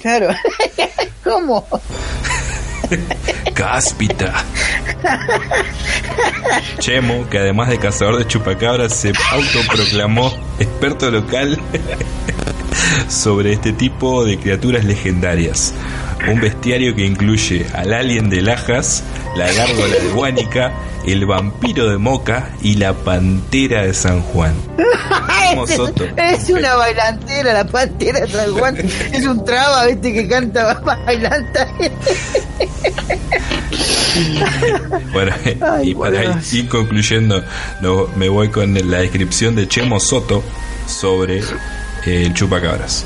[0.00, 0.28] Claro.
[1.24, 1.66] ¿Cómo?
[3.54, 4.44] Cáspita.
[6.78, 11.58] Chemo, que además de cazador de chupacabras, se autoproclamó experto local
[13.08, 15.74] sobre este tipo de criaturas legendarias.
[16.26, 19.02] Un bestiario que incluye al alien de Lajas,
[19.36, 20.72] la gárgola de Guánica,
[21.06, 24.52] el vampiro de Moca y la pantera de San Juan.
[25.66, 25.70] Es,
[26.44, 28.76] es una bailantera, la pantera de San Juan.
[29.12, 30.74] Es un traba, viste, que canta
[31.06, 31.66] bailanta.
[35.12, 37.42] Bueno, Ay, y para ir concluyendo,
[37.80, 40.42] no, me voy con la descripción de Chemo Soto
[40.86, 43.04] sobre eh, el chupacabras.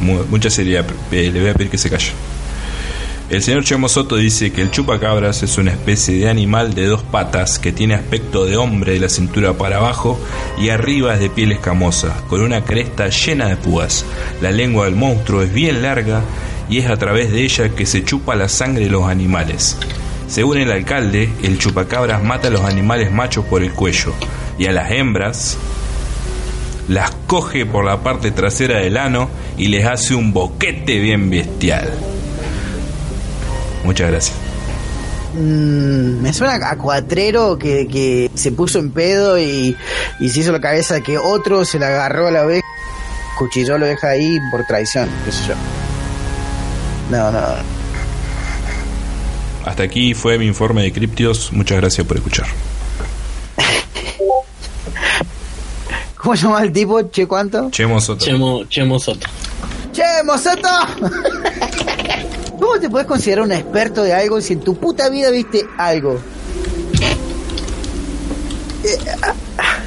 [0.00, 2.10] Mu- mucha seriedad, eh, le voy a pedir que se calle.
[3.28, 7.02] El señor Chemo Soto dice que el chupacabras es una especie de animal de dos
[7.02, 10.16] patas que tiene aspecto de hombre de la cintura para abajo
[10.60, 14.04] y arriba es de piel escamosa, con una cresta llena de púas.
[14.40, 16.22] La lengua del monstruo es bien larga
[16.70, 19.76] y es a través de ella que se chupa la sangre de los animales.
[20.28, 24.14] Según el alcalde, el chupacabras mata a los animales machos por el cuello
[24.56, 25.58] y a las hembras
[26.86, 32.15] las coge por la parte trasera del ano y les hace un boquete bien bestial.
[33.86, 34.36] Muchas gracias.
[35.34, 39.76] Mm, me suena a cuatrero que, que se puso en pedo y,
[40.18, 42.66] y se hizo la cabeza de que otro se la agarró a la oveja,
[43.38, 45.54] cuchilló a la oveja ahí por traición, qué sé yo.
[47.10, 47.38] No, no.
[49.64, 51.52] Hasta aquí fue mi informe de Criptios.
[51.52, 52.46] Muchas gracias por escuchar.
[56.16, 57.00] ¿Cómo se llama el tipo?
[57.02, 57.70] ¿Che cuánto?
[57.70, 58.24] Chemo Soto.
[58.24, 59.28] Chemo, Chemo Soto.
[59.96, 60.68] ¡Che, Mosato!
[62.76, 66.20] ¿Cómo te puedes considerar un experto de algo si en tu puta vida viste algo?
[68.84, 69.78] Eh, ah, ah,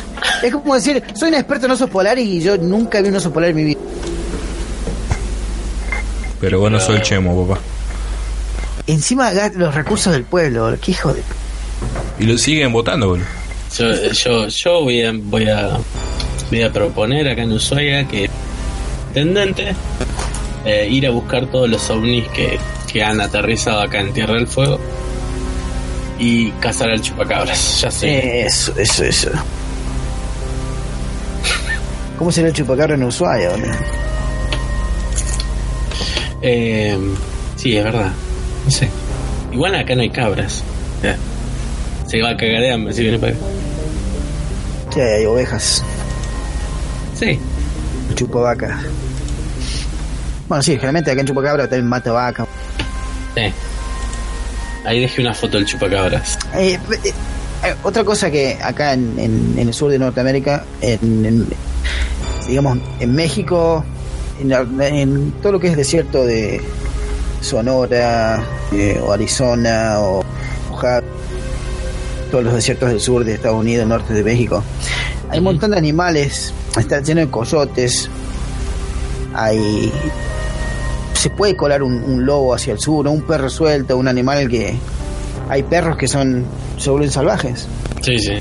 [0.41, 3.31] Es como decir, soy un experto en osos polares y yo nunca vi un oso
[3.31, 3.79] polar en mi vida.
[6.41, 7.61] Pero bueno, soy el Chemo, papá.
[8.87, 11.21] Encima los recursos del pueblo, qué hijo de...
[12.17, 13.27] Y lo siguen votando, boludo.
[13.77, 15.77] Yo, yo, yo voy a, voy a
[16.49, 18.27] voy a proponer acá en Ushuaia que
[19.13, 19.75] tendente
[20.65, 22.57] eh, ir a buscar todos los ovnis que,
[22.91, 24.79] que han aterrizado acá en Tierra del Fuego
[26.17, 27.81] y cazar al chupacabras.
[27.81, 28.45] Ya sé.
[28.45, 29.29] Eso, eso, eso.
[32.17, 33.71] ¿Cómo será el chupacabra en Ushuaia, boludo?
[36.41, 36.97] Eh,
[37.55, 38.11] sí, es verdad.
[38.65, 38.89] No sé.
[39.51, 40.63] Igual acá no hay cabras.
[41.03, 41.15] Ya.
[42.07, 43.41] Se va a cagar de hambre si viene para acá.
[44.93, 45.83] Sí, hay ovejas,
[47.13, 47.39] Sí.
[48.15, 48.79] chupavaca.
[50.47, 52.47] Bueno, sí, generalmente acá en Chupacabra también mata vaca.
[53.47, 53.53] Sí.
[54.85, 56.37] Ahí dejé una foto del chupacabras.
[56.55, 57.13] Eh, eh,
[57.63, 61.47] eh, otra cosa que acá en, en- en el sur de Norteamérica, en, en-
[62.47, 63.83] digamos en México,
[64.41, 66.61] en, todo lo que es desierto de
[67.41, 68.41] Sonora
[69.03, 70.23] o Arizona o
[70.71, 71.05] Oaxaca,
[72.31, 74.63] todos los desiertos del sur de Estados Unidos, norte de México,
[75.29, 78.09] hay un montón de animales, está lleno de coyotes,
[79.33, 79.91] hay
[81.19, 84.47] se puede colar un, un lobo hacia el sur, o un perro suelto, un animal
[84.49, 84.73] que
[85.49, 86.45] hay perros que son
[86.77, 87.67] se vuelven salvajes.
[88.01, 88.33] Sí, sí.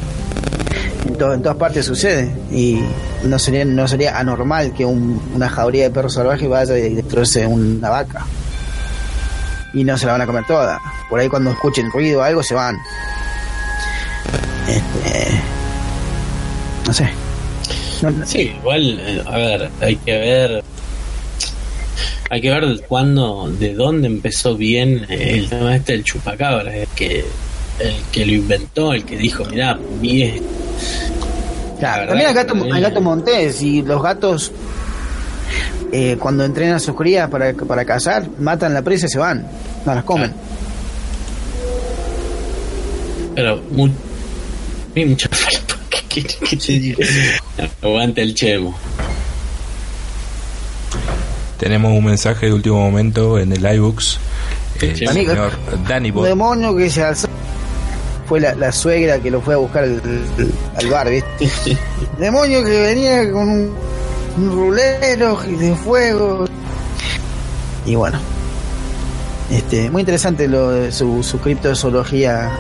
[1.07, 2.81] En, to- en todas partes sucede y
[3.25, 7.47] no sería no sería anormal que un- una jauría de perros salvajes vaya y destroce
[7.47, 8.25] una vaca
[9.75, 10.79] y no se la van a comer toda.
[11.11, 12.77] Por ahí cuando escuchen ruido o algo se van.
[14.69, 15.31] Este,
[16.87, 17.09] no sé.
[18.03, 20.65] No- no- Sí, igual, eh, a ver, hay que ver.
[22.31, 26.77] Hay que ver cuándo, de dónde empezó bien el tema este del chupacabra.
[26.77, 27.25] El que,
[27.81, 30.45] el que lo inventó, el que dijo, mirá, esto".
[31.79, 34.53] Claro, La también al gato, que al gato montés y los gatos
[35.93, 39.47] eh, cuando entrenan a sus crías para, para cazar, matan la presa y se van,
[39.87, 40.33] no las comen.
[43.35, 43.89] Pero, mu
[44.95, 45.77] vi mucha falta.
[46.09, 47.01] ¿Qué, qué- qué te digo?
[47.83, 48.77] Aguante el chemo.
[51.69, 54.19] Tenemos un mensaje de último momento en el iBooks.
[54.81, 55.07] El Sí.
[55.07, 55.53] señor
[55.87, 56.25] Danny Un Bot.
[56.27, 57.29] demonio que se alzó
[58.27, 60.01] fue la, la suegra que lo fue a buscar al,
[60.77, 61.77] al bar, ¿viste?
[62.19, 63.75] demonio que venía con un,
[64.39, 66.47] un rulero de fuego.
[67.85, 68.19] Y bueno,
[69.51, 72.51] este muy interesante lo de su, su criptozoología,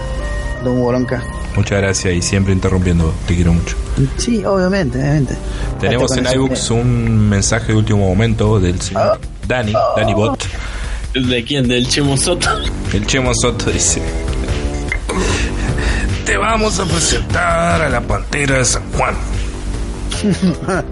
[0.62, 1.22] Don Hugo Bronca.
[1.56, 3.14] Muchas gracias y siempre interrumpiendo.
[3.26, 3.74] Te quiero mucho.
[4.16, 5.36] Sí, obviamente, obviamente.
[5.80, 10.44] Tenemos en iBooks un mensaje de último momento del señor Dani, Dani Bot.
[11.14, 11.68] ¿De quién?
[11.68, 12.48] ¿Del Chemo Soto?
[12.92, 14.02] El Chemo Soto dice:
[16.24, 19.14] Te vamos a presentar a la pantera de San Juan.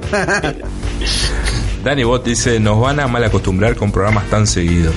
[1.85, 4.95] Danny Bot dice, nos van a mal acostumbrar con programas tan seguidos.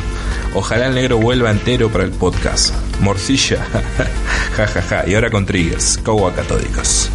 [0.56, 2.74] Ojalá el negro vuelva entero para el podcast.
[3.00, 3.64] Morcilla.
[4.58, 5.04] ja, ja, ja.
[5.08, 6.00] Y ahora con triggers.
[6.00, 7.10] Cowa catódicos.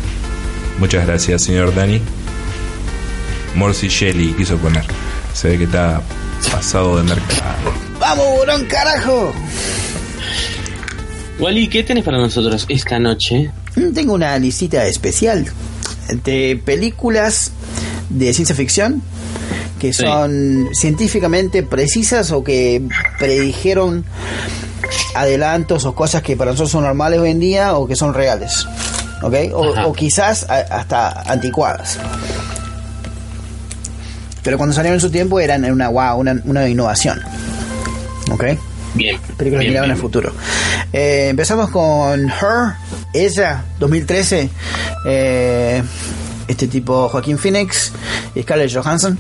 [0.79, 2.01] Muchas gracias, señor Dani.
[3.55, 4.85] Morcilleri quiso poner.
[5.33, 6.01] Se ve que está
[6.51, 7.73] pasado de mercado.
[8.01, 9.33] ¡Vamos, burón, carajo!
[11.39, 13.51] Wally, ¿qué tenés para nosotros esta noche?
[13.77, 15.47] Mm, Tengo una listita especial
[16.25, 17.53] de películas
[18.11, 19.03] de ciencia ficción
[19.81, 20.05] que Sí.
[20.05, 22.83] son científicamente precisas o que
[23.19, 24.05] predijeron
[25.15, 28.67] adelantos o cosas que para nosotros son normales hoy en día o que son reales.
[29.25, 29.35] ¿Ok?
[29.55, 31.99] O, quizás a- hasta anticuadas.
[34.43, 37.23] Pero cuando salieron en su tiempo eran una wow, una, una innovación.
[38.31, 38.45] ¿Ok?
[38.95, 39.19] Bien.
[39.39, 40.33] películas miradas en el futuro.
[40.93, 42.75] Eh, empezamos con Her,
[43.15, 44.51] ella, 2013.
[45.07, 45.83] Eh,
[46.47, 47.93] este tipo Joaquín Phoenix
[48.35, 49.19] y Scarlett Johansson.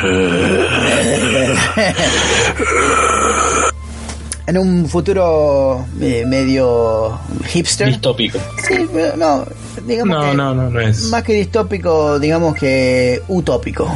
[4.50, 7.88] en un futuro eh, medio hipster.
[7.88, 8.38] Distópico.
[8.68, 9.46] Sí, pero no,
[9.86, 11.04] digamos No, que no, no, no es.
[11.04, 13.90] más que distópico, digamos que utópico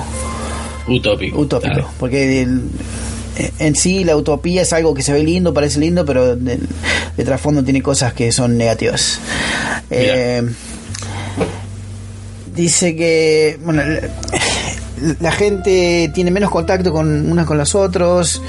[0.88, 1.38] Utópico.
[1.40, 1.90] utópico, Claro.
[1.98, 2.62] porque el-
[3.58, 6.58] en sí la utopía es algo que se ve lindo, parece lindo, pero de,
[7.16, 9.18] de trasfondo tiene cosas que son negativas.
[9.90, 10.42] Eh,
[12.54, 13.82] dice que bueno,
[15.20, 18.40] la, gente tiene menos contacto con unas con los otros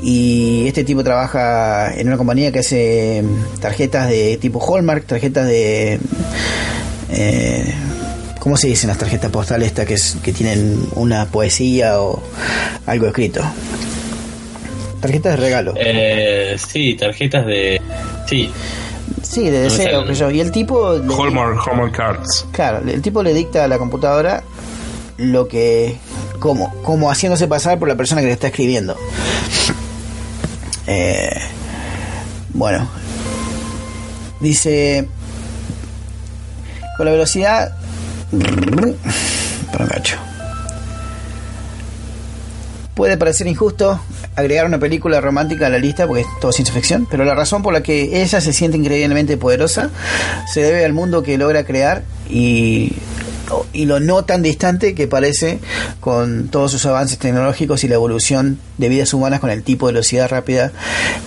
[0.00, 3.22] y este tipo trabaja en una compañía que hace
[3.60, 5.98] tarjetas de tipo Hallmark, tarjetas de
[7.10, 7.74] eh,
[8.38, 12.20] ¿Cómo se dicen las tarjetas postales estas que, es- que tienen una poesía o
[12.86, 13.40] algo escrito?
[15.00, 15.74] Tarjetas de regalo.
[15.76, 17.80] Eh, sí, tarjetas de.
[18.28, 18.50] Sí,
[19.22, 20.30] Sí, de no deseo, que yo.
[20.30, 20.90] Y el tipo.
[20.90, 22.46] Hallmark, Hallmark Cards.
[22.52, 24.42] Claro, el tipo le dicta a la computadora
[25.22, 25.96] lo que.
[26.38, 28.96] Como, como haciéndose pasar por la persona que le está escribiendo.
[30.86, 31.40] Eh,
[32.52, 32.88] bueno.
[34.40, 35.08] Dice.
[36.96, 37.72] Con la velocidad.
[42.94, 44.00] Puede parecer injusto
[44.36, 47.62] agregar una película romántica a la lista porque es todo ciencia ficción, pero la razón
[47.62, 49.90] por la que ella se siente increíblemente poderosa
[50.52, 52.92] se debe al mundo que logra crear y,
[53.72, 55.58] y lo no tan distante que parece
[56.00, 59.94] con todos sus avances tecnológicos y la evolución de vidas humanas con el tipo de
[59.94, 60.72] velocidad rápida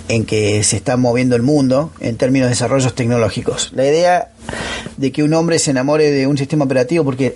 [0.08, 3.72] en que se está moviendo el mundo en términos de desarrollos tecnológicos.
[3.76, 4.30] La idea
[4.98, 7.36] de que un hombre se enamore de un sistema operativo porque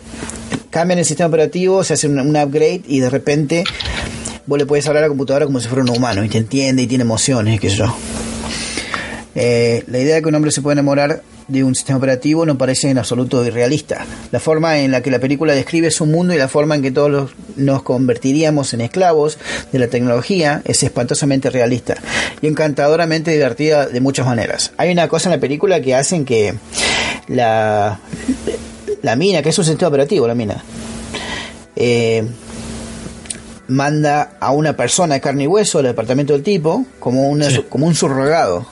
[0.69, 3.63] cambian el sistema operativo, se hace un, upgrade y de repente
[4.45, 6.83] vos le puedes hablar a la computadora como si fuera un humano y te entiende
[6.83, 7.95] y tiene emociones, qué sé yo.
[9.35, 12.57] Eh, la idea de que un hombre se puede enamorar de un sistema operativo no
[12.57, 14.05] parece en absoluto irrealista.
[14.31, 16.91] La forma en la que la película describe su mundo y la forma en que
[16.91, 19.37] todos los- nos convertiríamos en esclavos
[19.71, 21.95] de la tecnología es espantosamente realista
[22.41, 24.71] y encantadoramente divertida de muchas maneras.
[24.77, 26.53] Hay una cosa en la película que hacen que
[27.27, 27.99] la,
[29.01, 30.63] la mina, que es un sistema operativo, la mina,
[31.75, 32.23] eh,
[33.67, 37.63] manda a una persona de carne y hueso al departamento del tipo como, una, Sí.
[37.69, 38.65] como un subrogado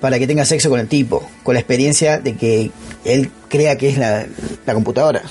[0.00, 2.70] para que tenga sexo con el tipo, con la experiencia de que
[3.04, 4.26] él crea que es la,
[4.66, 5.22] la computadora.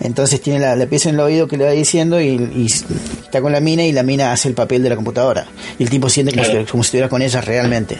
[0.00, 3.40] Entonces tiene la, la pieza en el oído que le va diciendo y, y está
[3.40, 5.46] con la mina y la mina hace el papel de la computadora.
[5.78, 6.60] Y el tipo siente como, Claro.
[6.64, 7.96] si, como si estuviera con ella realmente.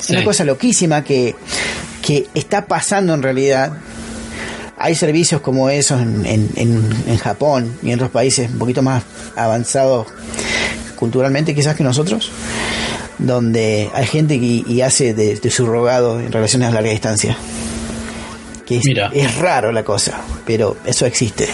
[0.00, 0.12] Sí.
[0.14, 1.34] Una cosa loquísima que,
[2.02, 3.72] que está pasando en realidad.
[4.78, 8.80] Hay servicios como esos en, en, en, en Japón y en otros países un poquito
[8.80, 9.02] más
[9.36, 10.06] avanzados
[10.96, 12.30] culturalmente quizás que nosotros,
[13.20, 17.36] donde hay gente que y hace de, de subrogado en relaciones a larga distancia.
[18.66, 19.10] Que es, Mira.
[19.12, 21.48] es raro la cosa, pero eso existe.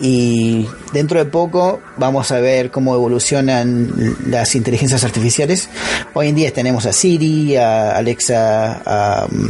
[0.00, 5.68] Y dentro de poco vamos a ver cómo evolucionan las inteligencias artificiales.
[6.12, 9.48] Hoy en día tenemos a Siri, a Alexa, a, um,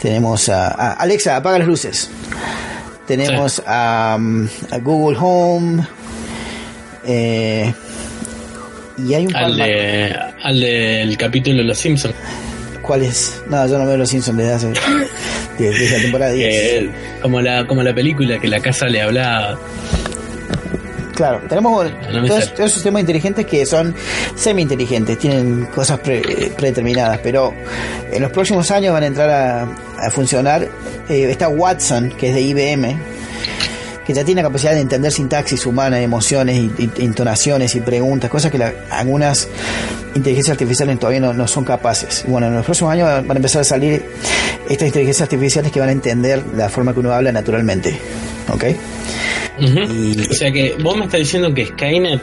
[0.00, 2.08] tenemos a, a- Alexa, apaga las luces.
[3.06, 5.86] Tenemos a, um, a Google Home.
[7.04, 7.74] eh,
[8.98, 12.14] y hay un Al, de, al del capítulo de Los Simpsons.
[12.82, 13.42] ¿Cuál es?
[13.48, 14.72] No, yo no veo los Simpsons desde hace.
[15.58, 16.48] desde, la temporada 10.
[16.48, 16.90] Que,
[17.22, 19.58] como, la, como la película que la casa le hablaba.
[21.14, 23.94] Claro, tenemos No todos, todos esos sistemas inteligentes que son
[24.34, 26.22] semi-inteligentes, tienen cosas pre-
[26.56, 27.52] predeterminadas, pero
[28.10, 29.62] en los próximos años van a entrar a,
[30.04, 30.66] a funcionar.
[31.08, 32.96] Eh, está Watson, que es de IBM,
[34.06, 38.30] que ya tiene la capacidad de entender sintaxis humana, emociones, y, y- intonaciones y preguntas,
[38.30, 39.48] cosas que la- algunas
[40.14, 42.24] inteligencias artificiales todavía no, no son capaces.
[42.26, 44.02] Bueno, en los próximos años van a empezar a salir
[44.68, 47.96] estas inteligencias artificiales que van a entender la forma que uno habla naturalmente.
[48.52, 48.64] ¿Ok?
[49.60, 52.20] Y- O sea que vos me estás diciendo que Skynet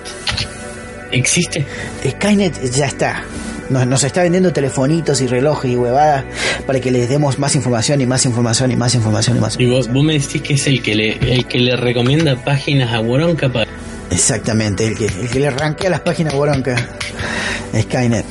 [1.12, 1.66] existe.
[2.08, 3.24] Skynet ya está.
[3.70, 6.26] Nos, nos está vendiendo telefonitos y relojes y huevadas
[6.66, 9.66] para que les demos más información y más información y más información y más Y
[9.66, 13.00] vos, vos me decís que es el que le, el que le recomienda páginas a
[13.00, 13.70] Woronka para.
[14.12, 16.76] Exactamente, el que, el que le arranquea las páginas Boronca.
[17.80, 18.26] Skynet.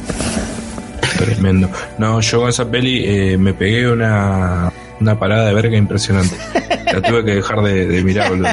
[1.18, 1.70] Tremendo.
[1.98, 6.36] No, yo con esa peli eh, me pegué una, una parada de verga impresionante.
[6.92, 8.48] La tuve que dejar de, de mirar, boludo.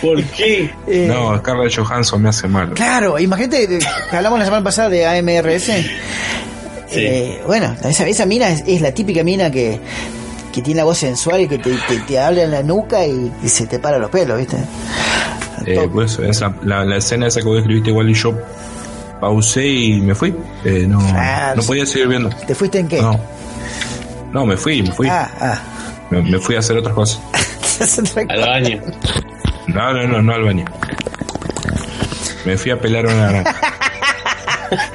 [0.00, 0.70] ¿Por qué?
[0.86, 2.70] Eh, No, Scarlett Johansson me hace mal.
[2.74, 3.66] Claro, imagínate
[4.10, 5.70] que hablamos la semana pasada de AMRS.
[6.94, 9.80] Eh, bueno, esa, esa mina es, es la típica mina que,
[10.52, 13.32] que tiene la voz sensual y que te, te, te habla en la nuca y,
[13.42, 14.58] y se te para los pelos, ¿viste?
[15.66, 18.34] Eh, pues esa, la, la escena esa que vos escribiste igual y yo
[19.20, 20.34] pausé y me fui.
[20.64, 22.28] Eh, no, Ah, no podía seguir viendo.
[22.46, 23.00] ¿Te fuiste en qué?
[23.00, 23.18] No.
[24.32, 25.08] No, me fui, me fui.
[25.08, 25.58] Ah, ah.
[26.12, 27.20] Me, me fui a hacer otras cosas.
[28.28, 28.82] Al baño.
[29.66, 30.64] No, no, no, no al baño.
[32.44, 33.56] Me fui a pelar una naranja.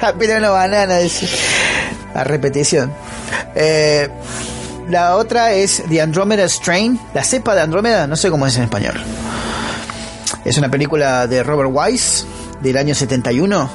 [0.00, 1.28] Apenas una banana, dice.
[2.14, 2.92] A repetición.
[3.56, 4.08] Eh,
[4.88, 7.00] la otra es The Andromeda Strain.
[7.14, 8.94] La cepa de Andrómeda, no sé cómo es en español.
[10.44, 12.26] Es una película de Robert Wise
[12.60, 13.68] del año 71.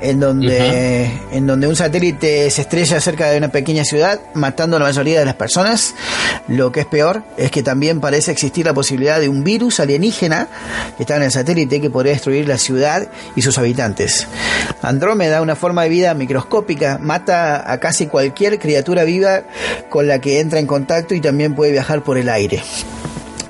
[0.00, 4.80] En donde, en donde un satélite se estrella cerca de una pequeña ciudad, matando a
[4.80, 5.94] la mayoría de las personas.
[6.46, 10.48] Lo que es peor es que también parece existir la posibilidad de un virus alienígena
[10.96, 14.26] que está en el satélite que podría destruir la ciudad y sus habitantes.
[14.82, 19.42] Andrómeda, una forma de vida microscópica, mata a casi cualquier criatura viva
[19.88, 22.62] con la que entra en contacto y también puede viajar por el aire.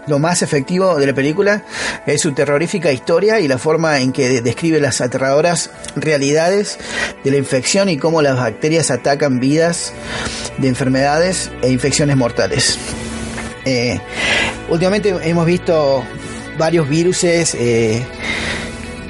[0.09, 1.65] Lo más efectivo de la película
[2.07, 6.79] es su terrorífica historia y la forma en que describe las aterradoras realidades
[7.23, 9.93] de la infección y cómo las bacterias atacan vidas
[10.57, 12.79] de enfermedades e infecciones mortales.
[13.67, 14.01] Eh,
[14.71, 16.03] últimamente hemos visto
[16.57, 18.03] varios viruses eh,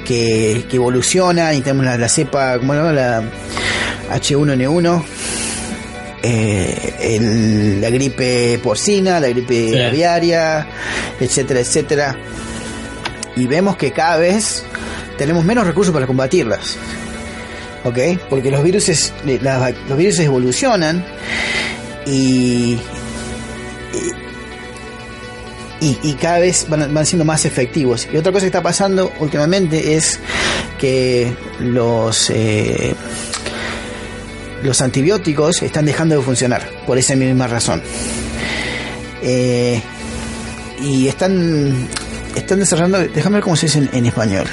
[0.05, 2.91] que, evolucionan y tenemos la, la cepa, ¿cómo se llama?
[2.91, 3.23] La
[4.11, 5.03] H1N1
[6.23, 9.79] eh, el- la gripe porcina, la gripe Sí.
[9.81, 10.67] aviaria,
[11.19, 12.15] etcétera, etcétera.
[13.35, 14.63] Y vemos que cada vez
[15.17, 16.77] tenemos menos recursos para combatirlas.
[17.85, 17.97] ¿Ok?
[18.29, 21.05] Porque los virus, los virus evolucionan
[22.05, 22.77] y,
[25.81, 28.07] y, y cada vez van, van siendo más efectivos.
[28.11, 30.19] Y otra cosa que está pasando últimamente es
[30.77, 32.29] que los...
[32.31, 32.93] eh,
[34.63, 37.81] los antibióticos están dejando de funcionar por esa misma razón.
[39.21, 39.81] Eh,
[40.81, 41.87] y están
[42.35, 44.45] están desarrollando, déjame ver cómo se dice en, en español.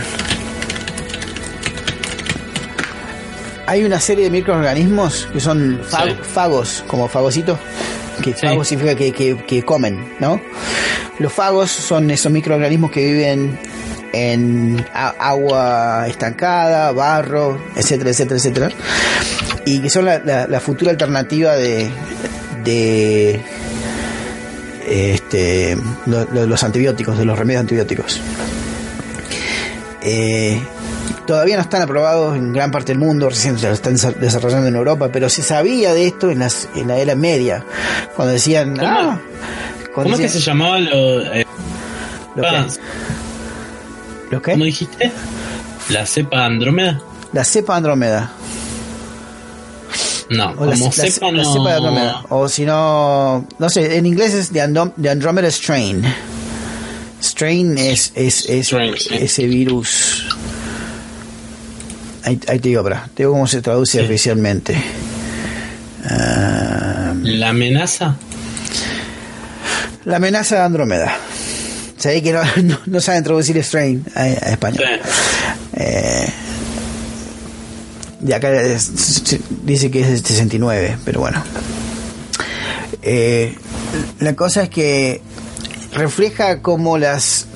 [3.68, 5.96] Hay una serie de microorganismos que son Sí.
[6.34, 7.58] fagos, como fagocito,
[8.22, 8.46] que Sí.
[8.46, 10.40] fago significa que, que- que comen, ¿no?
[11.18, 13.58] Los fagos son esos microorganismos que viven
[14.12, 18.70] en agua estancada, barro, etcétera, etcétera, etcétera
[19.66, 21.90] y que son la, la- la futura alternativa de,
[22.64, 23.42] de
[24.86, 25.76] este,
[26.06, 28.20] lo- lo- los antibióticos, de los remedios antibióticos.
[30.02, 30.60] Eh,
[31.26, 34.76] todavía no están aprobados en gran parte del mundo, recién se están desa- desarrollando en
[34.76, 37.64] Europa, pero se sabía de esto en, las, en la era media,
[38.14, 38.86] cuando decían, ¿Cómo?
[38.88, 39.20] ah,
[39.92, 41.44] cuando ¿Cómo es que se llamaba lo, eh,
[42.36, 42.48] ¿lo qué?
[42.48, 42.66] ah,
[44.30, 44.52] ¿Lo qué?
[44.52, 45.10] ¿Cómo dijiste?
[45.88, 47.00] ¿La cepa Andrómeda?
[47.32, 48.30] La cepa Andrómeda.
[50.30, 51.52] No, O la, como la- cepa la no.
[51.52, 52.22] cepa de Andrómeda.
[52.30, 56.02] O si no, no sé, en inglés es The, Andom- The Andromeda Strain.
[57.22, 59.08] Strain es, es, es Strain, sí.
[59.14, 60.26] ese virus.
[62.24, 64.04] Ahí, ahí te digo, para, te digo cómo se traduce Sí.
[64.04, 64.76] oficialmente.
[66.04, 68.16] Ah, ¿La amenaza?
[70.04, 71.16] la amenaza de Andrómeda.
[71.98, 74.84] Sabéis que no, no, no saben traducir Strain a, a español.
[74.84, 75.08] Sí.
[75.78, 76.28] Eh,
[78.26, 81.42] y acá es- dice que es de 69, pero bueno.
[83.02, 83.54] Eh,
[84.20, 85.20] la cosa es que
[85.92, 87.46] refleja cómo las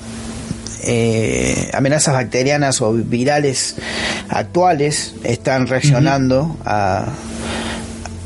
[0.83, 3.75] eh, amenazas bacterianas o virales
[4.29, 7.05] actuales están reaccionando a,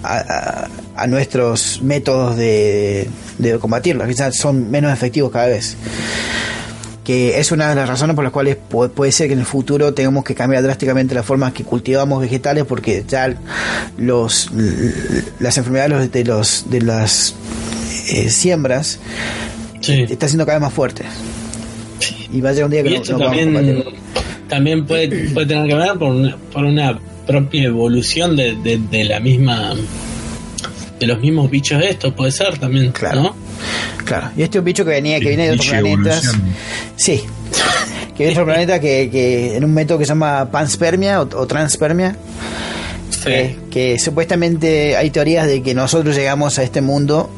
[0.04, 0.68] a, a-
[0.98, 4.08] a nuestros métodos de, de combatirlas.
[4.08, 5.76] Quizás son menos efectivos cada vez
[7.06, 9.46] que es una de las razones por las cuales pu- puede ser que en el
[9.46, 13.34] futuro tengamos que cambiar drásticamente la forma que cultivamos vegetales porque ya
[13.98, 14.50] los
[15.40, 17.36] las enfermedades de los de las
[18.10, 19.00] eh, siembras
[19.82, 20.04] Sí.
[20.10, 21.04] está siendo cada vez más fuerte.
[22.34, 23.84] Y va a llegar un día que Y no, esto no también,
[24.50, 29.04] también puede, puede tener que ver por una, por una propia evolución de, de, de
[29.04, 29.74] la misma
[31.00, 33.22] de los mismos bichos estos, puede ser también, Claro.
[33.22, 33.36] ¿no?
[34.06, 34.32] Claro.
[34.38, 36.24] Y este es un bicho que venía, que viene de otros planetas.
[36.24, 36.54] evolución.
[36.96, 37.24] Sí.
[38.16, 41.24] Que viene de otro planeta que, que en un método que se llama panspermia o,
[41.24, 42.16] o transpermia.
[43.72, 47.30] que supuestamente hay teorías de que nosotros llegamos a este mundo,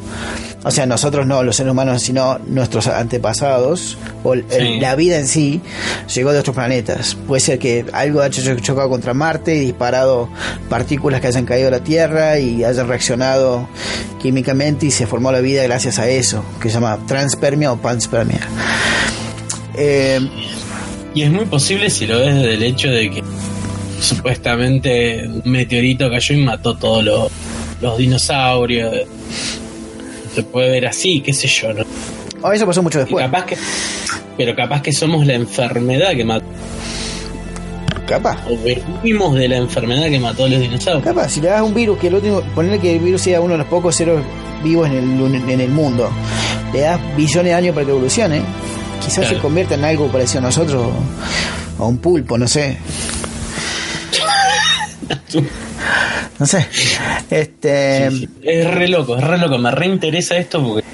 [0.64, 4.80] o sea, nosotros no, los seres humanos, sino nuestros antepasados, o el- Sí.
[4.80, 5.60] la vida en sí,
[6.14, 7.14] llegó de otros planetas.
[7.26, 10.28] Puede ser que algo haya cho- chocado contra Marte y disparado
[10.68, 13.68] partículas que hayan caído a la Tierra y hayan reaccionado
[14.20, 18.40] químicamente y se formó la vida gracias a eso, que se llama transpermia o panspermia.
[19.76, 20.20] Eh,
[21.14, 23.22] Y es muy posible si lo ves desde el hecho de que
[24.00, 27.30] supuestamente un meteorito cayó y mató todos
[27.80, 28.94] los dinosaurios.
[30.38, 31.82] Se puede ver así, qué sé yo, ¿no?
[32.42, 33.24] oh, eso pasó mucho Y después.
[33.24, 33.56] capaz que,
[34.36, 36.44] pero capaz que somos la enfermedad que mató,
[38.06, 38.38] Capaz.
[38.48, 41.02] o venimos de la enfermedad que mató a los dinosaurios.
[41.04, 43.54] Capaz, si le das un virus, que el último, ponerle que el virus sea uno
[43.54, 44.20] de los pocos seres
[44.62, 46.08] vivos en el, en el mundo,
[46.72, 48.40] le das billones de años para que evolucione,
[49.00, 49.34] quizás Claro.
[49.34, 50.86] se convierta en algo parecido a nosotros,
[51.78, 52.78] o a un pulpo, no sé.
[56.38, 56.66] No sé.
[57.30, 58.28] Este, Sí, sí.
[58.42, 60.86] Es re loco, es re loco, me reinteresa esto porque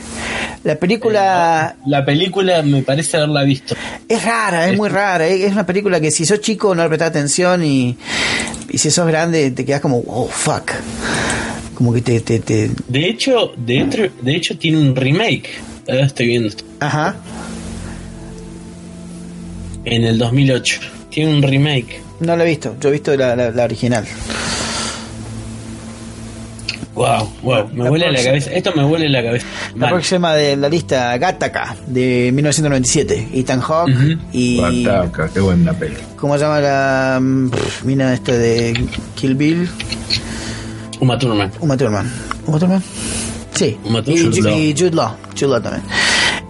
[0.64, 3.74] La película la película me parece haberla visto.
[4.08, 5.26] es rara, es muy rara.
[5.26, 7.96] Es una película que si sos chico no le prestás atención y,
[8.70, 10.70] y si sos grande te quedas como, oh, fuck.
[11.74, 12.70] Como que te, te, te...
[12.88, 15.50] De hecho, de hecho, de hecho tiene un remake.
[15.88, 16.64] Ahora estoy viendo esto.
[16.80, 17.16] Ajá.
[19.84, 20.80] En el 2008.
[21.10, 22.00] Tiene un remake.
[22.20, 24.04] No la he visto, yo he visto la, la- la original.
[26.94, 28.50] Wow, wow, me La vuela la próxima- cabeza.
[28.52, 29.46] Esto me vuela la cabeza.
[29.74, 29.90] La Mal.
[29.90, 33.28] próxima de la lista, Gattaca, de 1997.
[33.34, 34.18] Ethan Hawke Ujú.
[34.32, 34.86] y...
[34.88, 35.96] Ataca, qué buena peli.
[36.16, 39.68] ¿Cómo se llama la mm, pff, mina esta de Kill Bill?
[41.00, 41.50] Uma Thurman.
[41.60, 42.10] Uma Thurman.
[42.46, 42.82] ¿Uma Thurman?
[43.54, 43.76] Sí.
[43.84, 44.32] Uma y, Thurman.
[44.32, 45.16] Ju- y Jude Law.
[45.34, 45.82] Jude Law también.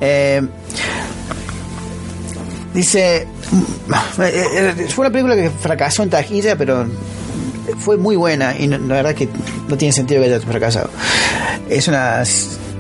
[0.03, 0.43] Eh,
[2.75, 3.27] dice...
[3.51, 6.87] mm, eh, eh, Fue una película que fracasó en taquilla, pero
[7.79, 9.29] fue muy buena y no- la verdad que
[9.69, 10.91] no tiene sentido que haya fracasado.
[11.69, 12.23] Es una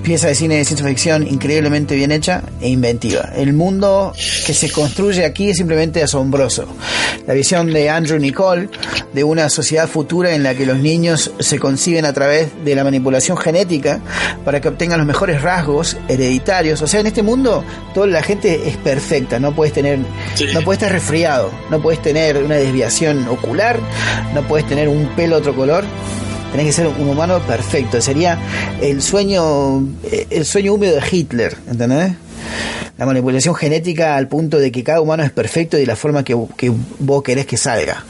[0.05, 3.31] pieza de cine de ciencia ficción increíblemente bien hecha e inventiva.
[3.35, 6.67] El mundo que se construye aquí es simplemente asombroso.
[7.27, 8.69] La visión de Andrew Nicole
[9.15, 12.85] de una sociedad futura en la que los niños se conciben a través de la
[12.85, 14.01] manipulación genética
[14.45, 16.83] para que obtengan los mejores rasgos hereditarios.
[16.83, 17.65] O sea, en este mundo
[17.95, 19.99] toda la gente es perfecta, no puedes tener
[20.35, 20.47] Sí.
[20.53, 23.79] no puedes estar resfriado, no puedes tener una desviación ocular,
[24.35, 25.85] no puedes tener un pelo otro color.
[26.55, 28.01] Tenés que ser un humano perfecto.
[28.01, 28.39] Sería
[28.81, 32.13] el sueño, eh, el sueño húmedo de Hitler, ¿entendés?
[32.97, 36.23] La manipulación genética al punto de que cada humano es perfecto y de la forma
[36.23, 38.05] que, que vos querés que salga.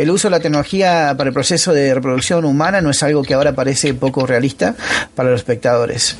[0.00, 3.34] El uso de la tecnología para el proceso de reproducción humana no es algo que
[3.34, 4.74] ahora parece poco realista
[5.14, 6.16] para los espectadores,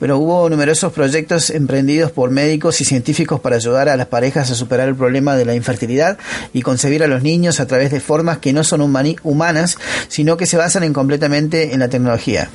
[0.00, 4.56] pero hubo numerosos proyectos emprendidos por médicos y científicos para ayudar a las parejas a
[4.56, 6.18] superar el problema de la infertilidad
[6.52, 9.78] y concebir a los niños a través de formas que no son humanas,
[10.08, 12.50] sino que se basan en completamente en la tecnología.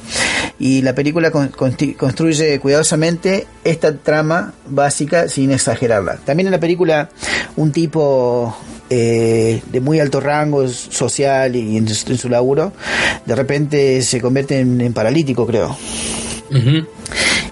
[0.59, 6.17] Y la película construye cuidadosamente esta trama básica sin exagerarla.
[6.25, 7.09] También en la película
[7.55, 8.57] un tipo
[8.87, 12.73] eh, de muy alto rango social y en, su- en su laburo,
[13.25, 15.77] de repente se convierte en, en paralítico, creo.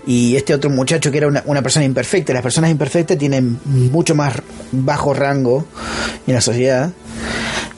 [0.05, 4.15] Y este otro muchacho que era una, una persona imperfecta, las personas imperfectas tienen mucho
[4.15, 4.33] más
[4.71, 5.65] bajo rango
[6.27, 6.91] en la sociedad.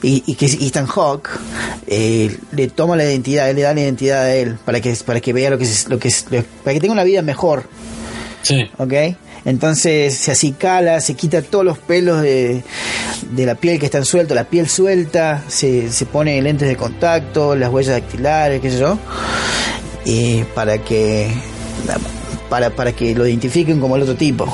[0.02, 1.30] Y, y que Ethan Hawke
[1.86, 5.32] eh, le toma la identidad, le da la identidad a él para que, para que
[5.32, 6.24] vea lo que es, lo que es,
[6.62, 7.64] para que tenga una vida mejor.
[8.42, 8.62] Sí.
[8.76, 8.92] ¿ok?
[9.46, 12.62] Entonces se acicala, se quita todos los pelos de,
[13.30, 17.54] de la piel que están sueltos, la piel suelta, se, se pone lentes de contacto,
[17.56, 18.98] las huellas dactilares, qué sé yo,
[20.04, 21.28] y para que
[22.50, 24.52] para, para que lo identifiquen como el otro tipo.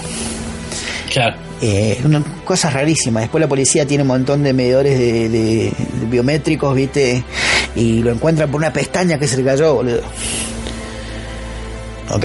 [1.10, 1.36] Claro.
[1.60, 3.20] Eh, una cosa rarísima.
[3.20, 7.22] Después la policía tiene un montón de medidores de, de- de biométricos, ¿viste?
[7.76, 10.00] Y lo encuentran por una pestaña que se le cayó, boludo.
[12.10, 12.24] ¿Ok?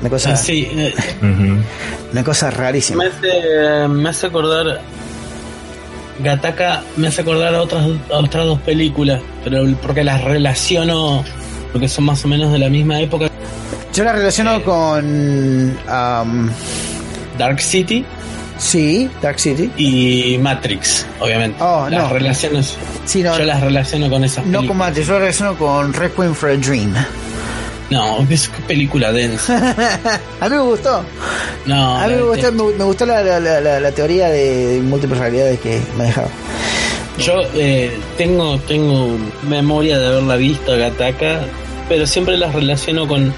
[0.00, 0.94] Una cosa, sí, eh,
[2.12, 3.04] una cosa rarísima.
[3.04, 4.80] me hace, me hace acordar.
[6.20, 11.24] Gataka me hace acordar a otras, a otras dos películas, pero porque las relaciono,
[11.72, 13.28] porque son más o menos de la misma época.
[13.94, 15.76] Yo la relaciono con.
[15.88, 16.50] um,
[17.38, 18.04] Dark City
[18.58, 19.70] sí, Dark City.
[19.76, 21.56] y Matrix, obviamente.
[21.62, 22.08] Oh, las no.
[22.10, 24.88] relaciones, Sí, no, yo las relaciono con esas no con películas.
[24.88, 26.94] Matrix, yo la relaciono con Requiem for a Dream.
[27.90, 29.56] No, es película densa.
[30.40, 31.02] a mí me gustó.
[31.66, 35.18] No, a mí me gustó, me, me gustó la, la, la, la teoría de múltiples
[35.18, 36.28] realidades que manejaba.
[37.18, 41.40] Yo eh, tengo, tengo memoria de haberla visto a Gataka,
[41.88, 43.34] pero siempre las relaciono con,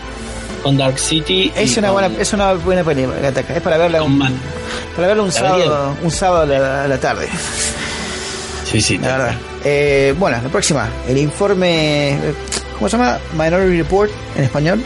[0.62, 1.50] con Dark City.
[1.56, 3.56] Es una buena, es una buena película, Gattaca.
[3.56, 4.34] Es para verla un, Man.
[4.94, 7.28] para verla un sábado, un sábado a la, tarde,
[8.70, 8.98] Sí, sí.
[8.98, 9.34] la verdad.
[9.64, 12.18] Eh, bueno, la próxima, el informe,
[12.80, 13.18] ¿cómo se llama?
[13.38, 14.82] Minority Report en español.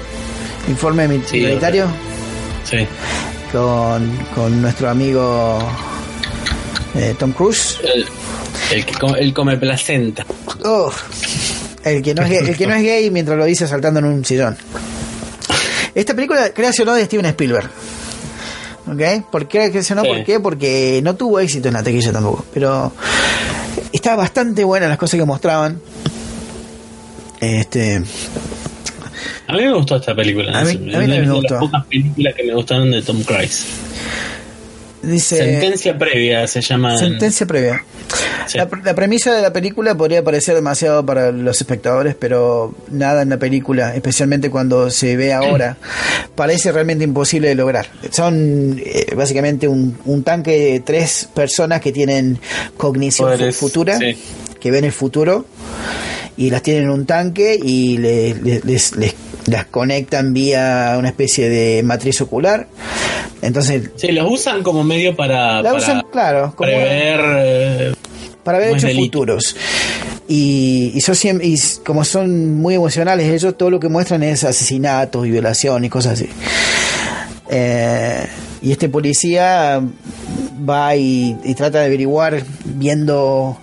[0.69, 1.87] Informe Sí, minoritario
[2.69, 2.87] Sí.
[3.53, 5.59] con, con nuestro amigo
[6.95, 7.79] eh, Tom Cruise.
[7.83, 8.07] El,
[8.73, 10.27] el que come, el come placenta.
[10.65, 10.91] Oh,
[11.85, 14.07] el que no es gay, el que no es gay mientras lo dice saltando en
[14.07, 14.57] un sillón.
[15.95, 17.71] Esta película creacionó de Steven Spielberg.
[18.87, 19.31] ¿Ok?
[19.31, 20.03] ¿Por qué creacionó?
[20.03, 20.09] Sí.
[20.09, 20.41] ¿Por qué?
[20.41, 22.45] Porque no tuvo éxito en la taquilla tampoco.
[22.53, 22.93] Pero
[23.93, 25.81] estaba bastante buena las cosas que mostraban.
[27.45, 28.03] Este.
[29.47, 30.59] A mí me gustó esta película.
[30.59, 31.55] A mí- a mí me gustó.
[31.55, 33.67] las pocas películas que me gustaron de Tom Cruise.
[35.03, 35.37] Dice.
[35.37, 36.95] Sentencia previa se llama.
[36.95, 37.85] en- Sentencia previa.
[38.47, 38.57] Sí.
[38.59, 43.29] La, la premisa de la película podría parecer demasiado para los espectadores, pero nada en
[43.31, 45.77] la película, especialmente cuando se ve ahora,
[46.35, 47.87] parece realmente imposible de lograr.
[48.11, 52.39] Son eh, básicamente un, un tanque de tres personas que tienen
[52.77, 54.17] cognición Poderes, futura, sí.
[54.61, 55.47] que ven el futuro
[56.37, 59.15] y las tienen en un tanque y le- le- les, les-
[59.47, 62.67] las conectan vía una especie de matriz ocular.
[63.43, 67.21] Entonces Sí, los usan como medio para, la para usan, claro, como prever.
[67.39, 67.95] eh,
[68.43, 69.05] para ver hechos delito.
[69.19, 69.57] futuros.
[70.27, 71.55] Y, y, son y
[71.85, 76.15] como son muy emocionales, ellos todo lo que muestran es asesinatos y violaciones y cosas
[76.15, 76.29] así.
[77.51, 78.27] Eh,
[78.63, 79.83] y este policía
[80.69, 83.59] va y, y trata de averiguar viendo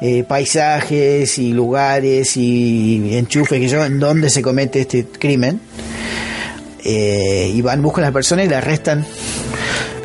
[0.00, 5.60] eh, paisajes y lugares y enchufes que yo en dónde se comete este crimen.
[6.84, 9.04] Eh, y van, buscan a las personas y las arrestan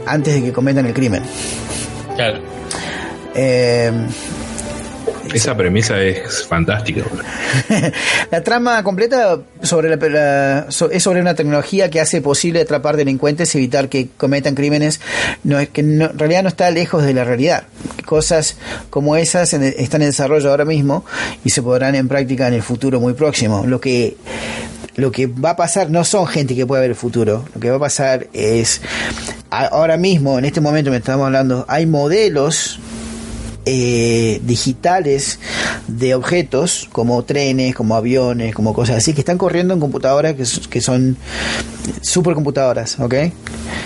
[0.06, 1.24] antes de que cometan el crimen.
[2.16, 2.40] claro.
[3.36, 3.92] Eh,
[5.34, 7.04] Esa premisa es fantástica.
[8.32, 13.54] la trama completa sobre la, la- es sobre una tecnología que hace posible atrapar delincuentes
[13.56, 15.00] y evitar que cometan crímenes.
[15.44, 17.64] No que no- en realidad no está lejos de la realidad.
[18.06, 18.58] Cosas
[18.90, 21.06] como esas en- están en desarrollo ahora mismo
[21.46, 23.66] y se podrán en práctica en el futuro muy próximo.
[23.66, 24.18] Lo que
[24.96, 27.46] lo que va a pasar no son gente que puede ver el futuro.
[27.56, 28.82] Lo que va a pasar es
[29.50, 32.80] ahora mismo en este momento me estamos hablando hay modelos
[33.66, 35.40] eh, digitales
[35.88, 40.44] de objetos como trenes, como aviones, como cosas así que están corriendo en computadoras que,
[40.70, 41.18] que son
[42.02, 43.14] supercomputadoras, ¿ok?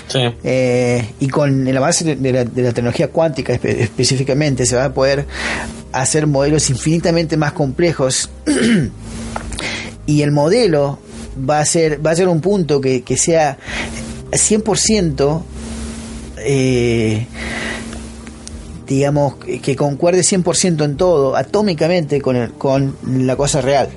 [0.08, 0.20] Sí.
[0.44, 4.84] Eh, y con el avance de- la, de la tecnología cuántica espe- específicamente se va
[4.86, 5.26] a poder
[5.92, 8.30] hacer modelos infinitamente más complejos
[10.06, 10.98] y el modelo
[11.48, 13.58] va a ser va a ser un punto que, que sea
[14.30, 15.42] 100%
[16.38, 17.26] eh,
[18.86, 23.88] digamos que- concuerde 100% en todo atómicamente con el- con la cosa real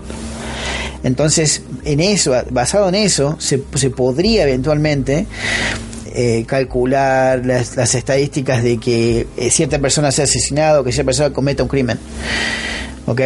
[1.03, 5.25] entonces en eso basado en eso se, se podría eventualmente
[6.13, 11.29] eh, calcular las, las estadísticas de que eh, cierta persona sea asesinado, que cierta persona
[11.31, 11.99] cometa un crimen.
[13.05, 13.21] ¿Ok?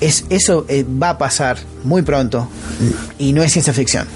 [0.00, 2.48] Es, eso eh, va a pasar muy pronto
[3.18, 4.06] y no es ciencia ficción.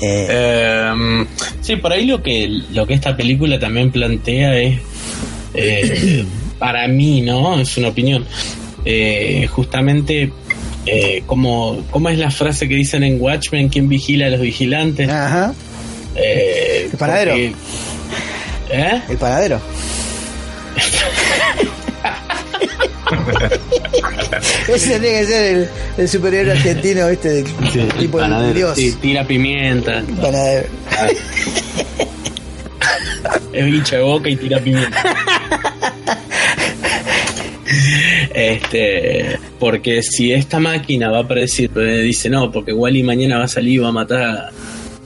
[0.00, 1.26] Eh, Eh,
[1.60, 4.80] sí, por ahí lo que, lo que esta película también plantea es,
[5.54, 6.24] eh,
[6.58, 7.58] para mí, ¿no?
[7.60, 8.24] Es una opinión.
[8.84, 10.32] eh, justamente,
[10.86, 13.68] eh, como, ¿cómo es la frase que dicen en Watchmen?
[13.68, 15.08] ¿Quién vigila a los vigilantes?
[15.08, 15.54] ajá,
[16.14, 17.30] Eh, El panadero.
[17.32, 17.52] porque-
[18.70, 19.02] ¿Eh?
[19.08, 19.60] el panadero.
[24.68, 25.68] Ese tendría que ser el,
[25.98, 27.42] el superhéroe argentino, este, de-
[27.98, 28.76] tipo el Panadero, dios.
[28.76, 30.02] sí, tira pimienta.
[30.20, 30.68] Panadero.
[33.52, 35.02] Es bicho de boca y tira pimienta.
[38.34, 43.44] Este, porque si esta máquina va a predecir, eh, dice no, porque Wally mañana va
[43.44, 44.50] a salir y va a matar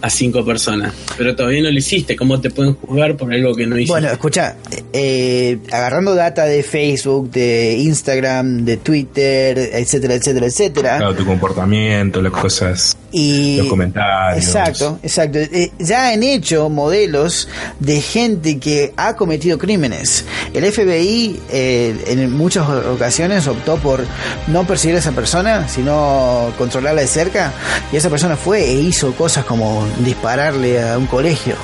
[0.00, 3.66] a cinco personas, pero todavía no lo hiciste, ¿cómo te pueden juzgar por algo que
[3.66, 3.92] no hiciste?
[3.92, 4.56] Bueno, escucha,
[4.92, 10.96] eh, agarrando data de Facebook, de Instagram, de Twitter, etcétera, etcétera, etcétera.
[10.98, 14.44] Claro, tu comportamiento, las cosas, Y los comentarios.
[14.44, 15.38] Exacto, exacto.
[15.38, 17.48] Eh, ya han hecho modelos
[17.80, 20.24] de gente que ha cometido crímenes.
[20.52, 24.04] El FBI eh, en muchas ocasiones optó por
[24.48, 27.52] no perseguir a esa persona, sino controlarla de cerca.
[27.92, 31.54] Y esa persona fue e hizo cosas como dispararle a un colegio.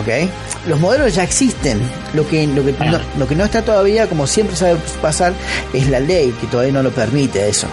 [0.00, 0.28] ¿Ok?
[0.66, 1.80] Los modelos ya existen.
[2.14, 5.32] Lo que, lo que, no, lo que no está todavía, como siempre sabe pasar,
[5.72, 7.66] es la ley, que todavía no lo permite eso.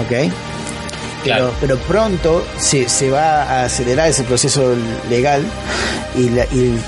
[0.00, 0.08] ¿Ok?
[0.10, 0.30] pero,
[1.22, 1.54] Claro.
[1.60, 4.74] pero pronto se, se va a acelerar ese proceso
[5.08, 5.42] legal
[6.14, 6.78] y, la- y-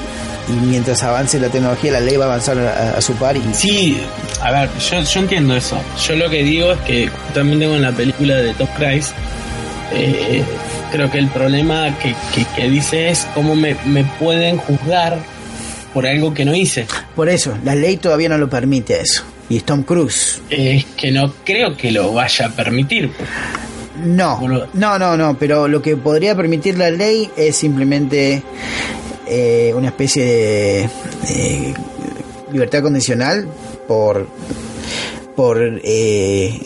[0.49, 3.43] y mientras avance la tecnología la ley va a avanzar a, a su par y
[3.55, 3.99] Sí,
[4.43, 5.81] a ver, yo, yo entiendo eso.
[6.07, 9.13] Yo lo que digo es que también tengo en la película de Tom Cruise,
[9.95, 10.45] eh,
[10.93, 15.19] creo que el problema que, que- que dice es cómo me, me pueden juzgar
[15.95, 16.87] por algo que no hice.
[17.15, 21.11] por eso la ley todavía no lo permite eso y es Tom Cruise Es que
[21.13, 23.11] no creo que lo vaya a permitir.
[24.05, 24.41] no
[24.75, 28.43] no no no pero lo que podría permitir la ley es simplemente
[29.27, 30.89] eh, una especie de
[31.31, 31.75] eh,
[32.53, 33.49] libertad condicional
[33.89, 34.29] por
[35.35, 36.61] por eh,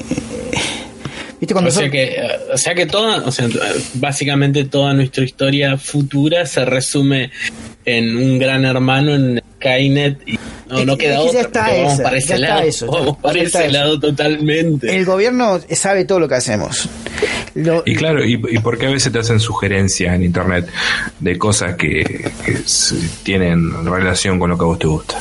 [1.41, 2.17] viste cuando O sea que,
[2.53, 3.49] o sea que toda, o sea,
[3.95, 7.31] básicamente toda nuestra historia futura se resume
[7.85, 10.39] en un gran hermano en Skynet y
[10.69, 11.41] no, Es no que- queda es que ya otra.
[11.41, 13.69] está vamos esa, para ya ese está lado, eso, ya- vamos para ya está ese
[13.69, 13.79] eso.
[13.79, 14.97] lado totalmente.
[14.97, 16.89] el gobierno sabe todo lo que hacemos
[17.55, 20.69] Lo- Y claro, y, y porque a veces te hacen sugerencias en internet
[21.19, 22.55] de cosas que, que
[23.25, 25.19] tienen relación con lo que a vos te gusta.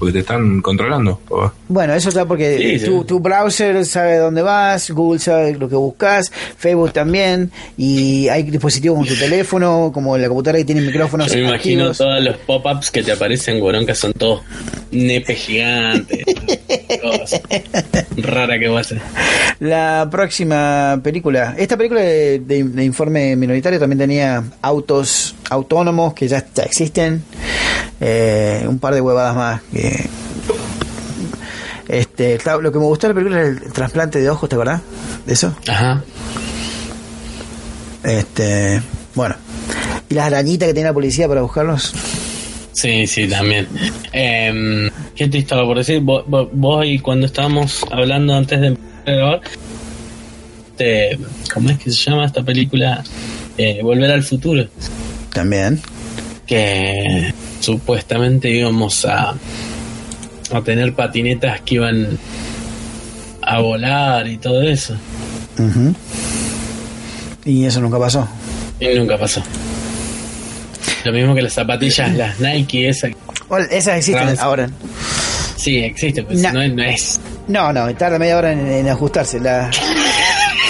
[0.00, 1.20] Porque te están controlando.
[1.28, 1.52] papá.
[1.68, 2.86] Bueno, eso está porque Sí, sí.
[2.86, 8.42] tu, tu browser sabe dónde vas, Google sabe lo que buscas, Facebook también, y hay
[8.42, 11.98] dispositivos como tu teléfono, como la computadora que tiene micrófonos Yo me imagino activos.
[11.98, 14.40] todos los pop-ups que te aparecen, Gorón, que son todos
[14.90, 16.24] nepes gigantes.
[18.16, 19.00] Rara que va a ser.
[19.60, 26.28] La próxima película, esta película de, de- de informe minoritario también tenía autos autónomos que
[26.28, 27.22] ya, ya existen,
[28.00, 30.08] eh, un par de huevadas más que...
[31.88, 34.80] Este, lo que me gustó de la película era el trasplante de ojos, ¿te acordás?
[35.26, 35.56] ¿De eso?
[35.68, 36.02] Ajá.
[38.04, 38.80] Este,
[39.14, 39.34] bueno.
[40.08, 41.92] ¿Y las arañitas que tiene la policía para buscarlos?
[42.72, 43.66] Sí, sí, también.
[44.12, 46.00] Eh, ¿Qué te estaba por decir?
[46.00, 49.40] Vos, vos- vos y cuando estábamos hablando antes de empezar a grabar,
[50.76, 51.18] te-
[51.52, 53.02] ¿cómo es que se llama esta película?
[53.58, 54.66] Eh, Volver al futuro.
[55.32, 55.80] También.
[56.46, 59.34] Que supuestamente íbamos a,
[60.52, 62.18] a tener patinetas que iban
[63.42, 64.94] a volar y todo eso.
[65.58, 65.94] Ujú.
[67.44, 68.26] Y eso nunca pasó.
[68.80, 69.42] Y nunca pasó.
[71.04, 73.08] Lo mismo que las zapatillas, las Nike, esa.
[73.48, 74.68] Bueno, esas existen ahora.
[75.56, 77.20] Sí, existe, pues no, es- no es.
[77.48, 79.40] No, no, tarda media hora en, en ajustarse.
[79.40, 79.70] La...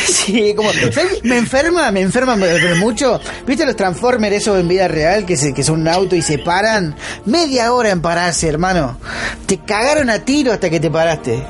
[0.06, 0.70] Sí, como.
[0.72, 1.22] ¿sabes?
[1.24, 3.20] Me enferma, me enferma pero mucho.
[3.46, 6.38] ¿Viste los Transformers esos en vida real que, se, que son un auto y se
[6.38, 6.94] paran?
[7.26, 8.98] Media hora en pararse, hermano.
[9.46, 11.42] Te cagaron a tiro hasta que te paraste.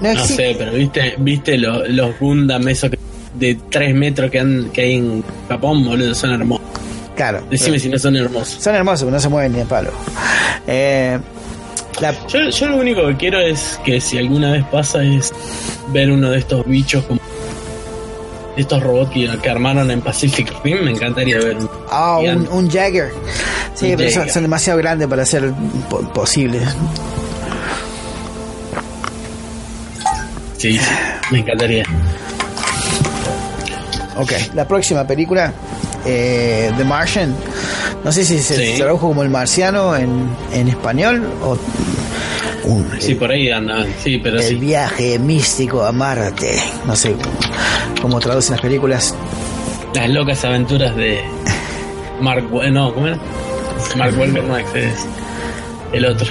[0.00, 2.90] No, No sé, pero viste, viste lo- los Gundam esos
[3.34, 6.66] de 3 metros que, han- que hay en Japón, boludo, son hermosos.
[7.16, 7.42] Claro.
[7.50, 8.62] Decime si no son hermosos.
[8.62, 9.90] Son hermosos, no se mueven ni de palo.
[10.66, 11.18] Eh,
[12.00, 15.32] la, Yo, yo lo único que quiero es que si alguna vez pasa es
[15.92, 17.20] ver uno de estos bichos como
[18.56, 21.56] estos robots que, que armaron en Pacific Rim, me encantaría ver.
[21.56, 23.12] un Ah, un, un Jagger.
[23.74, 25.52] Sí, Un pero son, demasiado grandes para ser
[25.88, 26.62] po- posibles.
[30.56, 30.94] Sí, sí,
[31.30, 31.84] me encantaría.
[34.16, 35.52] Ok, la próxima película,
[36.04, 37.34] eh, The Martian.
[38.04, 38.78] No sé si se, Sí.
[38.78, 41.56] tradujo como El Marciano en, en español o
[42.64, 44.54] un- Sí, por ahí andan, sí, pero El sí.
[44.56, 46.58] viaje místico a Marte.
[46.86, 47.14] No sé
[48.00, 49.14] cómo traducen las películas.
[49.94, 51.20] Las locas aventuras de
[52.20, 53.18] Mark no, ¿cómo era?
[53.96, 54.66] Mark Wahlberg no es
[55.92, 56.26] el otro.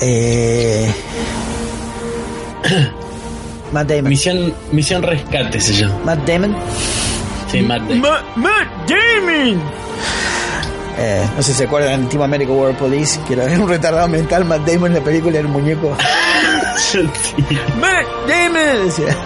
[0.00, 0.90] Eh,
[3.72, 4.08] Matt Damon.
[4.08, 5.94] Misión, Misión Rescate se llama.
[6.04, 6.54] Matt Damon.
[7.54, 8.00] Sí, Matt Damon.
[8.36, 9.62] Matt Damon.
[10.96, 14.06] Eh, no sé si se acuerdan de Team America World Police, que era un retardado
[14.08, 14.44] mental.
[14.44, 15.96] Matt Damon en la película era un muñeco.
[17.80, 18.86] Matt Damon.
[18.86, 19.16] Decía.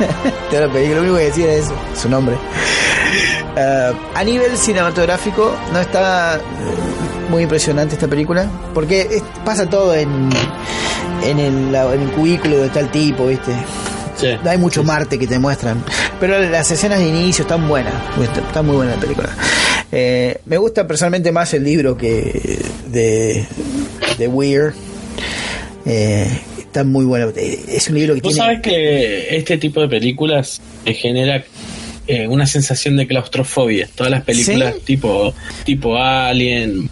[0.50, 2.36] Toda la película, lo único que decía era eso, su nombre.
[3.56, 6.40] Eh, a nivel cinematográfico, no está eh,
[7.30, 10.30] muy impresionante esta película, porque es- pasa todo en,
[11.24, 13.52] en, el, la- en el cubículo donde está el tipo, ¿viste?
[14.19, 14.27] Sí.
[14.45, 15.82] Hay mucho Marte que te muestran.
[16.20, 17.95] Pero las escenas de inicio están buenas.
[18.20, 19.31] Está, muy buena la película.
[19.93, 22.59] Eh, me gusta personalmente más el libro que
[22.90, 23.47] de,
[24.19, 24.73] de Weir.
[25.86, 26.27] Eh,
[26.59, 27.32] está muy bueno.
[27.36, 28.47] Es un libro que Vos tiene.
[28.47, 31.45] sabés que este tipo de películas te genera
[32.07, 33.89] eh, una sensación de claustrofobia.
[33.95, 34.81] Todas las películas ¿Sí?
[34.85, 35.35] tipo
[35.65, 36.90] tipo Alien,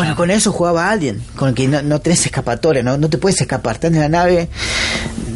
[0.00, 3.18] Bueno, con eso jugaba alguien, con el que no, no tenés escapatoria, no, no te
[3.18, 3.76] puedes escapar.
[3.76, 4.48] Estás en la nave,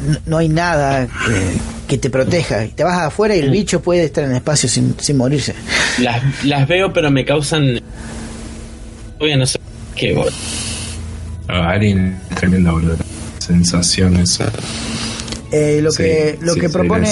[0.06, 1.56] no, no hay nada que,
[1.86, 2.66] que te proteja.
[2.74, 5.54] Te vas afuera y el bicho puede estar en el espacio sin, sin morirse.
[5.98, 7.80] las, las veo, pero me causan.
[9.18, 9.58] Oye, no sé
[9.94, 10.12] qué.
[10.14, 10.32] boludo.
[11.48, 12.96] Ah, Alien tremenda, boludo.
[13.38, 14.50] Sensación esa.
[15.52, 17.08] Eh, lo Sí, que lo sí, que propone.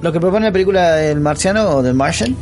[0.00, 2.36] Lo que propone la película del marciano o del Martian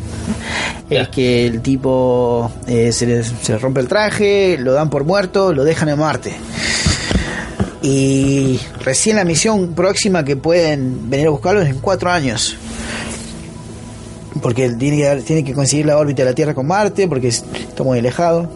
[0.90, 5.04] es que el tipo eh, se, le, se le rompe el traje, lo dan por
[5.04, 6.34] muerto, lo dejan en Marte.
[7.82, 12.56] Y recién la misión próxima que pueden venir a buscarlo es en cuatro años.
[14.42, 17.28] Porque él tiene que, tiene que conseguir la órbita de la Tierra con Marte, porque
[17.28, 18.50] es- está muy alejado.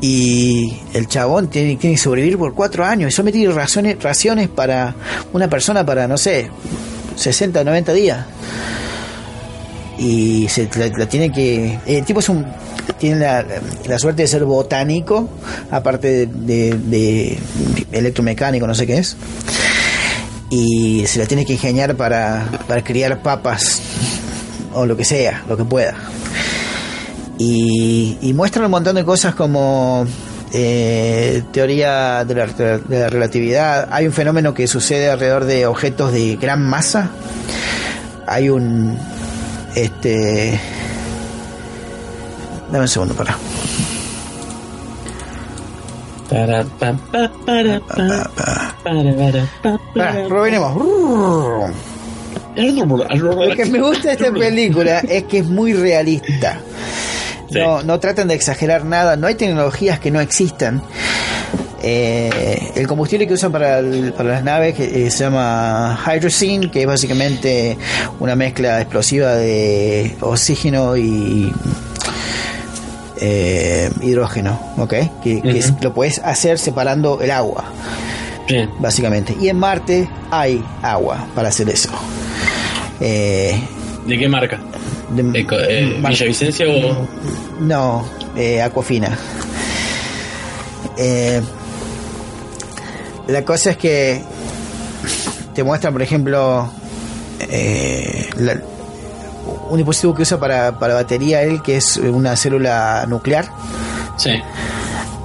[0.00, 3.12] Y el chabón tiene, tiene que sobrevivir por cuatro años.
[3.12, 4.94] Y sometido raciones, raciones para
[5.32, 6.50] una persona para, no sé,
[7.18, 8.24] 60 o 90 días.
[9.98, 11.78] Y se la, la tiene que.
[11.86, 12.46] El tipo es un.
[12.98, 13.44] Tiene la,
[13.86, 15.28] la suerte de ser botánico,
[15.70, 17.38] aparte de, de- de
[17.92, 19.16] electromecánico, no sé qué es.
[20.50, 23.82] Y se la tiene que ingeniar para, para criar papas
[24.72, 25.94] o lo que sea, lo que pueda.
[27.38, 30.06] Y, y muestran un montón de cosas como
[30.52, 33.88] eh, teoría de la, de la relatividad.
[33.90, 37.10] Hay un fenómeno que sucede alrededor de objetos de gran masa.
[38.26, 38.98] Hay un.
[39.74, 40.58] Este.
[42.70, 43.36] Dame un segundo para.
[46.28, 46.64] Para.
[53.36, 56.60] Lo que me gusta de esta película es que es muy realista.
[57.50, 57.58] Sí.
[57.58, 60.82] No, no tratan de exagerar nada, no hay tecnologías que no existan.
[61.82, 66.70] Eh, el combustible que usan para, el- para las naves que, eh, se llama hydrocene,
[66.70, 67.78] que es básicamente
[68.18, 71.52] una mezcla explosiva de oxígeno y
[73.20, 74.94] eh, hidrógeno, ¿ok?
[75.22, 75.78] Que, que es- Ujú.
[75.82, 77.64] lo puedes hacer separando el agua
[78.78, 79.36] básicamente.
[79.38, 81.90] Y en Marte hay agua para hacer eso.
[82.98, 83.60] Eh,
[84.08, 84.58] ¿De qué marca?
[85.10, 87.08] de- eh, ¿Villavicencio o.?
[87.60, 88.04] No,
[88.36, 89.16] eh, Aquafina.
[90.96, 91.40] Eh,
[93.28, 94.22] la cosa es que
[95.54, 96.70] te muestran, por ejemplo,
[97.40, 98.60] eh, la-
[99.70, 103.50] un dispositivo que usa para, para batería él, que es una célula nuclear,
[104.16, 104.30] Sí.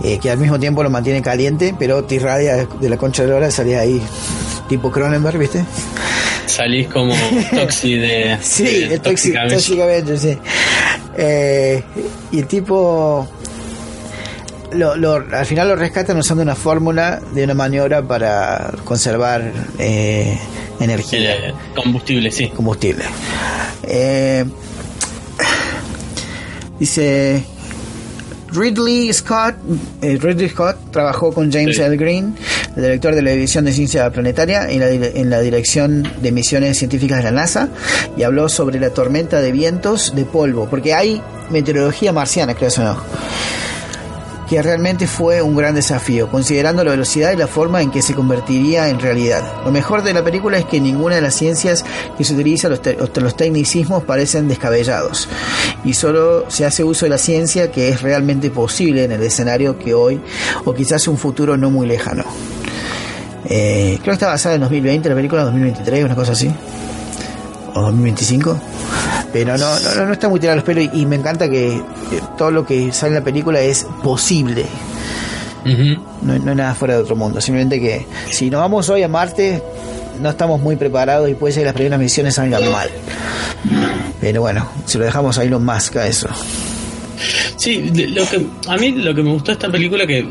[0.04, 3.30] eh, que al mismo tiempo lo mantiene caliente, pero te irradia de la concha de
[3.30, 4.02] la hora, salía ahí
[4.70, 5.64] tipo Cronenberg, ¿viste?
[6.56, 7.14] Salís como
[7.52, 8.38] Toxi de.
[8.42, 9.02] Sí, de el
[10.18, 10.38] sí.
[11.18, 11.84] Eh,
[12.32, 13.28] y el tipo.
[14.74, 20.38] Lo, lo- al final lo rescatan usando una fórmula de una maniobra para conservar eh,
[20.80, 22.50] energía, Eh, combustible, sí.
[22.50, 23.04] combustible.
[23.84, 24.46] Eh,
[26.80, 27.44] dice.
[28.56, 29.56] Ridley Scott,
[30.04, 31.82] eh, Ridley Scott trabajó con James Sí.
[31.82, 31.98] L.
[31.98, 32.36] Green,
[32.76, 36.78] el director de la División de Ciencia Planetaria, en la, en la Dirección de Misiones
[36.78, 37.70] Científicas de la NASA,
[38.18, 41.22] y habló sobre la tormenta de vientos de polvo, porque hay
[41.52, 42.98] meteorología marciana, creo eso no,
[44.50, 48.14] que realmente fue un gran desafío, considerando la velocidad y la forma en que se
[48.14, 49.42] convertiría en realidad.
[49.64, 51.86] Lo mejor de la película es que ninguna de las ciencias
[52.18, 55.30] que se utiliza, los, te- los tecnicismos parecen descabellados,
[55.86, 59.78] y solo se hace uso de la ciencia que es realmente posible en el escenario
[59.80, 60.20] que hoy,
[60.66, 62.26] o quizás un futuro no muy lejano.
[63.46, 66.50] Eh, creo que está basada en 2020, la película 2023, una cosa así.
[67.74, 68.60] O 2025.
[69.32, 71.82] Pero no, no, no, no está muy tirado los pelos y, y me encanta que
[72.38, 74.66] todo lo que sale en la película es posible.
[75.66, 77.40] No, no hay nada fuera de otro mundo.
[77.42, 79.64] Simplemente que si nos vamos hoy a Marte,
[80.22, 82.90] no estamos muy preparados y puede ser que las primeras misiones salgan mal.
[84.20, 86.28] Pero bueno, si lo dejamos ahí lo Musk a eso.
[87.56, 90.28] Sí, lo que, a mí lo que me gustó de esta película que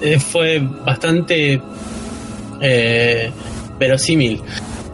[0.00, 1.60] eh, fue bastante
[2.60, 3.30] eh,
[3.78, 4.40] verosímil.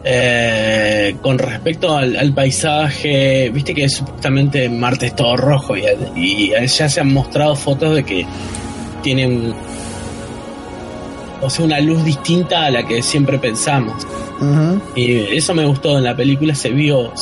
[0.03, 5.85] Eh, con respecto al, al paisaje, viste que supuestamente Marte es todo rojo y,
[6.17, 8.25] y ya se han mostrado fotos de que
[9.03, 9.53] tienen
[11.43, 14.07] o sea, una luz distinta a la que siempre pensamos.
[14.97, 17.13] Y eso me gustó en la película, se vio,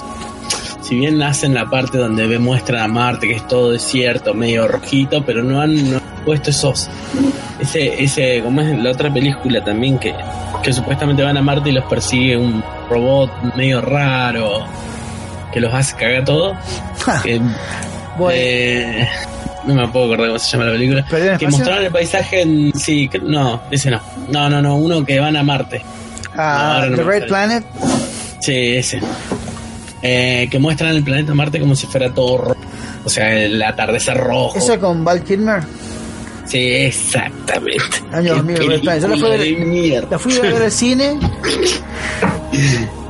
[0.81, 4.69] si bien hacen la parte donde ve- muestran a Marte, que es todo desierto, medio
[4.69, 6.89] rojito, pero no han, no han puesto esos,
[7.60, 10.14] ese, ese, como es la otra película también, que,
[10.62, 14.64] que supuestamente van a Marte y los persigue un robot medio raro,
[15.52, 16.55] que los hace cagar todo,
[17.05, 17.40] Ja, que,
[18.16, 19.09] bueno, eh,
[19.66, 21.59] no me puedo acordar cómo se llama la película, ¿Perdido en el que espacio?
[21.59, 25.43] mostraron el paisaje en, sí, no, ese no, no, no, no, uno que van a
[25.43, 25.82] Marte.
[26.36, 27.26] ah, no The Red.
[27.28, 27.64] Planet.
[28.40, 29.01] Sí, ese.
[30.01, 32.56] Eh, que muestran el planeta Marte como si fuera todo rojo.
[33.05, 34.56] O sea, el atardecer rojo.
[34.56, 35.62] Eso con Val Kilmer.
[36.49, 37.83] Sí, exactamente.
[38.12, 39.03] Año Qué 2000, Red Planet.
[39.03, 40.07] Yo la fui ver-.
[40.11, 41.19] La fui a ver al cine.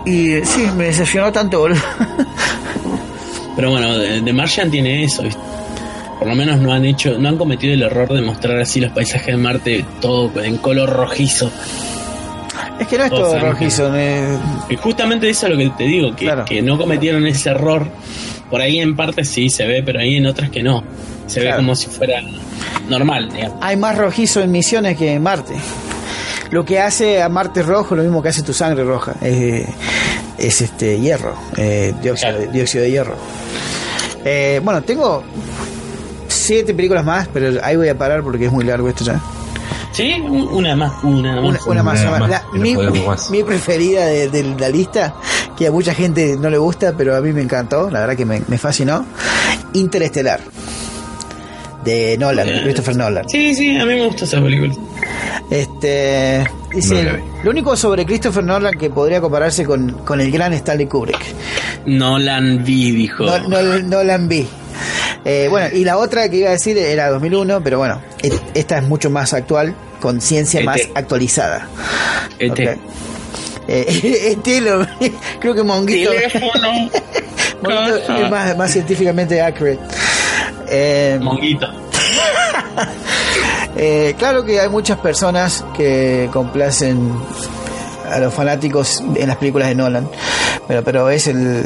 [0.04, 1.80] Y sí, me decepcionó tanto, boludo.
[3.56, 5.22] Pero bueno, de, de Martian tiene eso.
[5.22, 5.40] ¿viste?
[6.18, 8.90] Por lo menos no han hecho, no han cometido el error de mostrar así los
[8.92, 11.50] paisajes de Marte todo en color rojizo.
[12.80, 13.90] Es que no es todo rojizo.
[13.94, 14.36] eh,
[14.68, 16.44] Y justamente eso es lo que te digo, que, Claro.
[16.44, 17.86] que no cometieron ese error.
[18.50, 20.82] Por ahí en partes sí se ve, pero ahí en otras que no.
[21.26, 21.56] Se Claro.
[21.56, 22.20] ve como si fuera
[22.88, 23.58] normal, digamos.
[23.60, 25.54] hay más rojizo en Misiones que en Marte.
[26.50, 29.66] Lo que hace a Marte rojo, lo mismo que hace tu sangre roja, es,
[30.38, 32.50] es este hierro, eh, dióxido, Claro.
[32.52, 33.16] dióxido de hierro.
[34.24, 35.22] Eh, bueno, tengo
[36.28, 39.20] siete películas más, pero ahí voy a parar porque es muy largo esto ya.
[39.92, 41.44] Sí, un- una más, una más.
[41.44, 42.00] Una, una más.
[42.00, 42.30] Una una más.
[42.30, 43.30] La- mi, podemos más.
[43.30, 45.14] mi preferida de, de la lista,
[45.58, 48.24] que a mucha gente no le gusta, pero a mí me encantó, la verdad que
[48.24, 49.04] me, me fascinó,
[49.74, 50.40] Interestelar,
[51.84, 52.62] de Nolan, Bien.
[52.62, 53.28] Christopher Nolan.
[53.28, 54.74] Sí, sí, a mí me gusta esa película.
[55.50, 57.18] Este No vi.
[57.44, 61.18] lo único sobre Christopher Nolan que podría compararse con, con el gran Stanley Kubrick.
[61.86, 63.24] Nolan V dijo.
[63.24, 64.46] No, no, Nolan vi.
[65.24, 68.00] Eh, bueno, y la otra que iba a decir era 2001, pero bueno,
[68.54, 70.92] esta es mucho más actual, con ciencia más Este.
[70.98, 71.68] actualizada.
[72.38, 72.78] Este.
[73.68, 74.86] Eh, este lo-
[75.40, 76.50] creo que Monguito, Teléfono.
[77.62, 79.78] Monguito es más, más científicamente accurate.
[80.68, 81.66] Eh, Monguito.
[83.76, 87.12] Eh, claro que hay muchas personas que complacen
[88.10, 90.08] a los fanáticos en las películas de Nolan,
[90.66, 91.64] pero, pero es el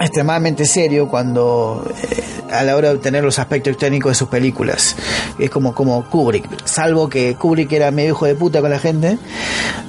[0.00, 2.22] extremadamente serio cuando eh,
[2.52, 4.96] a la hora de obtener los aspectos técnicos de sus películas.
[5.38, 9.18] Es como, como Kubrick, salvo que Kubrick era medio hijo de puta con la gente,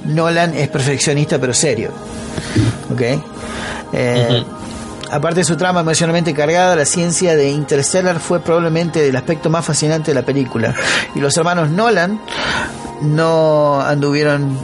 [0.04, 1.90] Nolan es perfeccionista pero serio.
[2.90, 3.02] ¿Ok?
[3.92, 4.44] Eh,
[5.10, 9.64] Aparte de su trama emocionalmente cargada, la ciencia de Interstellar fue probablemente el aspecto más
[9.64, 10.74] fascinante de la película.
[11.14, 12.20] Y los hermanos Nolan
[13.02, 14.58] no anduvieron,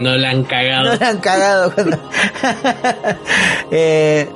[0.00, 0.96] No la han no cagado.
[0.96, 1.72] la han cagado.
[1.74, 1.98] cuando-
[3.70, 4.28] eh,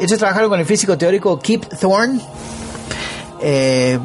[0.00, 2.20] ellos trabajaron con el físico teórico Kip Thorne,
[3.42, 3.98] eh,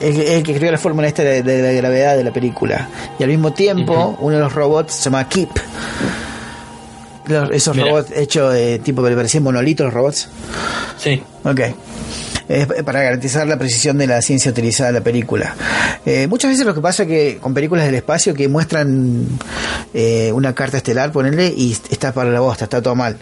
[0.00, 2.88] el, el que creó la fórmula esta de, de la gravedad de la película.
[3.18, 5.50] Y al mismo tiempo, uno de los robots se llama Kip.
[7.26, 10.28] Los- esos robots hechos de tipo que le parecían monolitos los robots.
[10.96, 11.22] Sí.
[11.44, 11.60] Ok.
[12.48, 15.54] Es para garantizar la precisión de la ciencia utilizada en la película.
[16.06, 19.26] Eh, muchas veces lo que pasa que con películas del espacio que muestran
[19.92, 23.18] eh, una carta estelar, ponerle, y está para la bosta, está todo mal.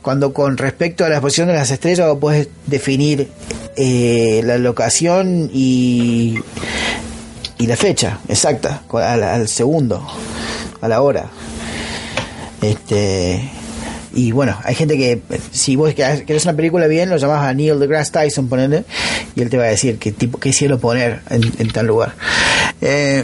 [0.00, 3.28] Cuando con respecto a la exposición de las estrellas puedes definir
[3.76, 6.38] eh, la locación y,
[7.58, 10.06] y la fecha exacta, al, al segundo,
[10.80, 11.26] a la hora.
[12.62, 13.50] Este
[14.14, 15.20] y bueno, hay gente que
[15.50, 18.84] si vos querés una película bien, lo llamás a Neil deGrasse Tyson, ponele,
[19.34, 22.14] y él te va a decir qué tipo, qué cielo poner en, en tal lugar.
[22.80, 23.22] Eh,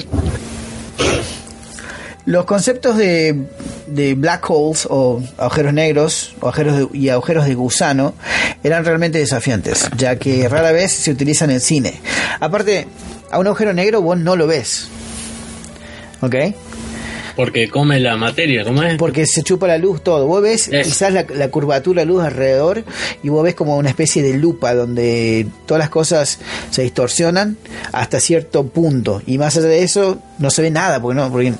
[2.26, 3.46] los conceptos de,
[3.86, 8.12] de black holes o agujeros negros agujeros y agujeros de gusano
[8.62, 11.94] eran realmente desafiantes, ya que rara vez se utilizan en cine.
[12.40, 12.86] Aparte,
[13.30, 14.88] a un agujero negro vos no lo ves.
[16.20, 16.34] ¿Ok?
[17.38, 18.96] Porque come la materia, ¿cómo es?
[18.98, 20.26] Porque se chupa la luz todo.
[20.26, 20.88] Vos ves Es.
[20.88, 22.82] quizás la, la curvatura de luz alrededor
[23.22, 26.40] y vos ves como una especie de lupa donde todas las cosas
[26.70, 27.56] se distorsionan
[27.92, 29.22] hasta cierto punto.
[29.24, 31.54] Y más allá de eso no se ve nada porque no porque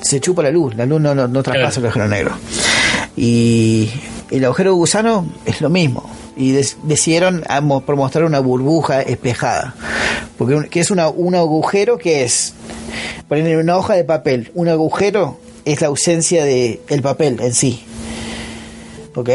[0.00, 0.74] se chupa la luz.
[0.76, 2.32] La luz no, no, no traspasa el agujero negro.
[3.16, 3.90] Y
[4.30, 6.08] el agujero gusano es lo mismo.
[6.36, 7.44] Y des- decidieron
[7.84, 9.74] por mostrar una burbuja espejada.
[10.38, 11.96] Porque ¿qué es una, un agujero?
[11.98, 12.52] que es?
[13.28, 14.50] Poner en una hoja de papel.
[14.54, 17.80] Un agujero es la ausencia de el papel en sí.
[19.14, 19.30] ¿Ok?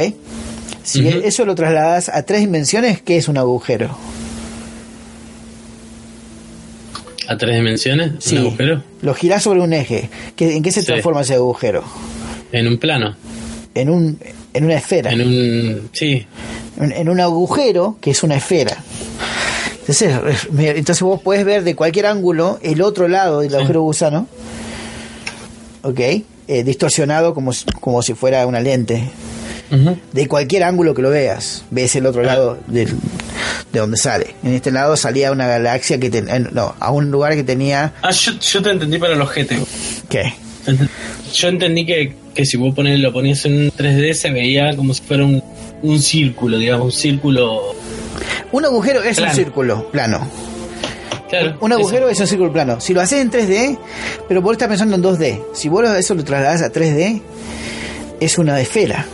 [0.84, 3.96] Si eso lo trasladas a tres dimensiones, ¿qué es un agujero?
[7.28, 8.14] ¿A tres dimensiones?
[8.20, 8.36] Sí.
[8.38, 8.84] ¿Un agujero?
[9.02, 10.10] Lo girás sobre un eje.
[10.36, 10.88] ¿Qué- ¿En qué se Sí.
[10.88, 11.84] transforma ese agujero?
[12.52, 13.16] En un plano.
[13.74, 14.20] En, un,
[14.54, 15.12] en una esfera.
[15.12, 15.90] En un.
[15.94, 16.26] Sí.
[16.80, 18.84] en, en un agujero que es una esfera.
[19.82, 20.16] Entonces,
[20.58, 24.28] entonces vos podés ver de cualquier ángulo el otro lado del agujero gusano,
[25.84, 26.00] ¿ok?
[26.48, 29.04] Eh, distorsionado como, si- como si fuera una lente.
[30.12, 32.90] De cualquier ángulo que lo veas, ves el otro lado del-
[33.72, 34.36] de donde sale.
[34.44, 37.94] En este lado salía una galaxia que ten- en- no, a un lugar que tenía
[38.02, 39.56] Ah, yo, yo te entendí para los GT.
[40.10, 40.34] ¿qué?
[41.34, 45.02] Yo entendí que, que si vos ponés, lo ponías en 3D se veía como si
[45.04, 45.42] fuera un,
[45.84, 47.74] un círculo, digamos, un círculo.
[48.52, 50.28] Un agujero es un círculo plano.
[51.30, 51.56] Claro.
[51.62, 52.82] Un agujero es un círculo plano.
[52.82, 53.78] Si lo haces en 3D,
[54.28, 55.42] pero vos estás pensando en 2D.
[55.54, 57.22] Si vos eso lo trasladás a 3D,
[58.20, 59.06] es una esfera.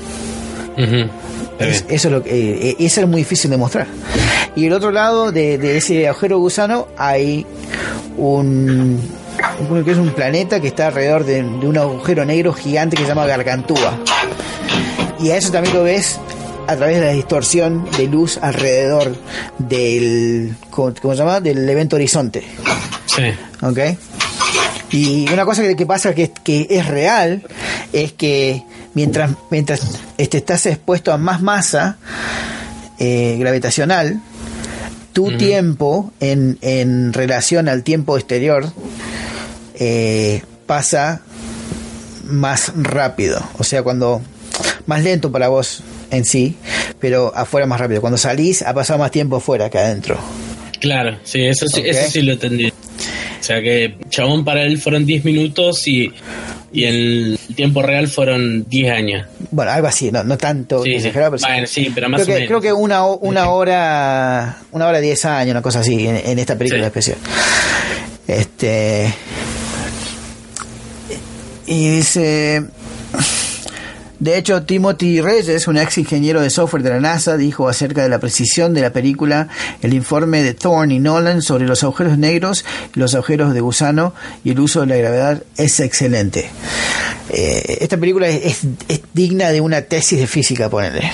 [1.60, 3.88] Es- eso es lo que, eh, eh, eso es muy difícil de mostrar.
[4.56, 7.46] Y el otro lado de, de ese agujero gusano hay
[8.18, 9.00] un,
[9.70, 13.04] un- que es un planeta que está alrededor de, de un agujero negro gigante que
[13.04, 13.98] se llama Gargantúa.
[15.20, 16.20] Y a eso también lo ves
[16.68, 19.16] a través de la distorsión de luz alrededor
[19.58, 21.40] del ¿cómo, cómo se llama?
[21.40, 22.44] del evento horizonte.
[23.06, 23.24] Sí.
[23.62, 23.80] ¿Ok?
[24.92, 27.44] Y una cosa que, que pasa que, que es real
[27.92, 28.64] es que
[28.94, 31.98] mientras, mientras este, estás expuesto a más masa
[33.00, 34.22] eh, gravitacional,
[35.14, 38.72] tu tiempo en, en relación al tiempo exterior
[39.76, 41.22] eh, pasa
[42.24, 43.42] más rápido.
[43.58, 44.22] O sea, cuando
[44.86, 46.56] más lento para vos en sí,
[47.00, 48.02] pero afuera más rápido.
[48.02, 50.18] Cuando salís ha pasado más tiempo afuera que adentro.
[50.80, 52.68] Claro, sí, eso sí, eso sí lo entendí.
[52.68, 56.12] O sea que chabón para él fueron 10 minutos y,
[56.72, 59.26] y el tiempo real fueron 10 años.
[59.52, 61.10] Bueno, algo así, no, no tanto Sí, sí.
[61.14, 61.32] pero.
[61.32, 62.48] Bueno, sí, pero más creo o que, menos.
[62.48, 66.56] creo que una, una hora, una hora diez años, una cosa así, en, en esta
[66.58, 66.88] película Sí.
[66.88, 67.18] especial.
[68.28, 69.14] Este.
[71.66, 72.64] Y dice.
[74.20, 78.10] De hecho, Timothy Reyes, un ex ingeniero de software de la NASA, dijo acerca de
[78.10, 79.48] la precisión de la película
[79.84, 82.66] el informe de Thorne y Nolan sobre los agujeros negros,
[82.96, 86.50] los agujeros de gusano y el uso de la gravedad es excelente.
[87.30, 91.12] Eh, esta película es, es- digna de una tesis de física, ponerle.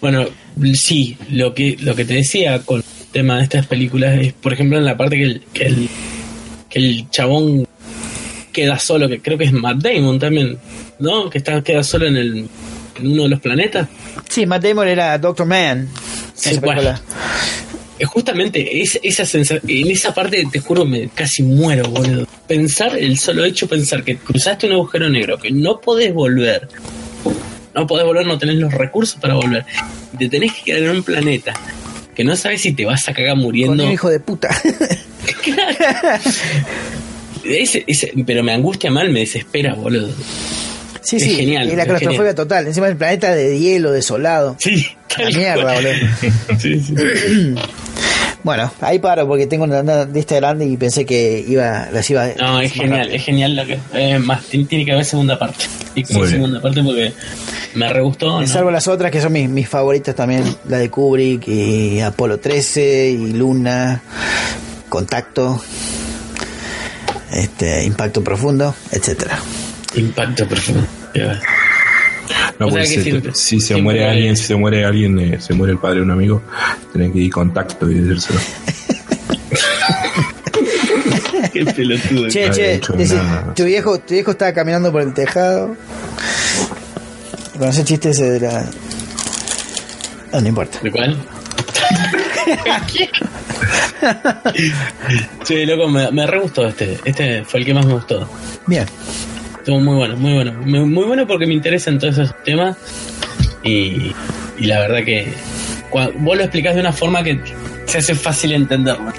[0.00, 0.24] Bueno,
[0.74, 4.54] sí, lo que lo que te decía con el tema de estas películas es, por
[4.54, 5.88] ejemplo, en la parte que el, que el,
[6.70, 7.66] que el chabón
[8.52, 10.58] queda solo, que creo que es Matt Damon también,
[10.98, 11.28] ¿no?
[11.30, 12.48] Que está queda solo en, el,
[12.98, 13.88] en uno de los planetas.
[14.28, 15.88] Sí, Matt Damon era Doctor Man.
[16.34, 16.94] Sí, esa bueno.
[17.98, 22.26] Eh, Justamente es, esa sensación, en esa parte te juro me casi muero, boludo.
[22.46, 26.68] Pensar, el solo hecho pensar que cruzaste un agujero negro, que no podés volver,
[27.74, 29.64] no podés volver, no tenés los recursos para volver,
[30.18, 31.54] te tenés que quedar en un planeta
[32.14, 33.84] que no sabes si te vas a cagar Con muriendo.
[33.86, 34.48] un hijo de puta.
[37.44, 40.08] Ese- ese- pero me angustia mal, me desespera, boludo.
[41.06, 41.34] Sí, Es sí.
[41.36, 42.34] genial, Y la claustrofobia genial.
[42.34, 42.66] total.
[42.66, 44.56] Encima del planeta de hielo, desolado.
[44.58, 44.86] Sí,
[45.18, 45.92] La mierda, boludo.
[46.58, 46.94] Sí, sí.
[48.42, 52.60] Bueno, ahí paro porque tengo una esta grande y pensé que iba, las iba No,
[52.60, 55.64] es genial, es genial lo que eh, más tiene, que haber segunda parte.
[55.90, 56.28] Haber bien.
[56.28, 57.12] segunda parte porque
[57.74, 58.40] me re gustó.
[58.40, 58.46] ¿no?
[58.46, 63.08] Salvo las otras que son mis, mis favoritas también, la de Kubrick y Apolo 13
[63.10, 64.00] y Luna,
[64.88, 65.60] Contacto,
[67.32, 69.40] este Impacto Profundo, etcétera.
[69.96, 70.86] Impacto profundo.
[71.14, 71.40] Ya.
[72.58, 74.84] No, O sea pues, que si, siempre- si se muere hay- alguien, si se muere
[74.84, 76.42] alguien, eh, se muere el padre de un amigo,
[76.92, 78.40] tenés que ir contacto y decírselo.
[81.52, 82.28] Qué pelotudo.
[82.28, 82.80] Che, no che,
[83.54, 85.76] tu viejo, tu viejo estaba caminando por el tejado.
[87.58, 88.64] Con ese chiste ese de la.
[90.32, 90.78] No, no importa.
[90.82, 91.16] ¿De cuál?
[95.44, 96.98] sí, loco, me, me re gustó este.
[97.04, 98.28] Este fue el que más me gustó.
[98.66, 98.86] Bien.
[99.66, 100.52] Estuvo muy bueno, muy bueno.
[100.64, 102.76] Muy, muy bueno porque me interesan todos esos temas.
[103.64, 104.14] Y,
[104.58, 105.34] y la verdad que
[105.90, 107.40] cua- vos lo explicás de una forma que
[107.86, 109.12] se hace fácil entenderlo.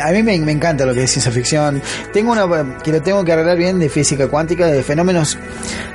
[0.00, 1.82] A mí me, me encanta lo que es ciencia ficción.
[2.12, 5.36] Tengo una que lo tengo que arreglar bien de física cuántica, de fenómenos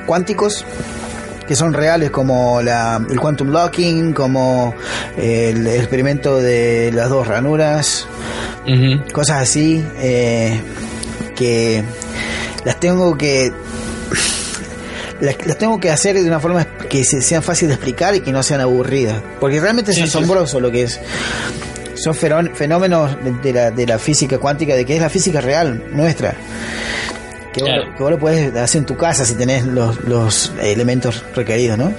[0.06, 0.66] cuánticos
[1.48, 4.76] que son reales como la, el quantum locking, como
[5.16, 8.10] el experimento de las dos ranuras,
[9.14, 10.60] cosas así eh,
[11.38, 11.82] que
[12.66, 13.52] las tengo que
[15.22, 18.22] las, las tengo que hacer de una forma que se, sean fáciles de explicar y
[18.22, 20.18] que no sean aburridas porque realmente es Sí, sí, sí.
[20.18, 21.00] asombroso lo que es
[21.96, 26.36] son fenómenos de, la, de la física cuántica de que es la física real nuestra
[27.54, 27.96] que, vos, Claro.
[27.96, 31.94] que vos lo podés hacer en tu casa si tenés los, los elementos requeridos ¿no?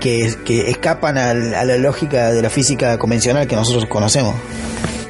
[0.00, 4.34] que, que escapan al- a la lógica de la física convencional que nosotros conocemos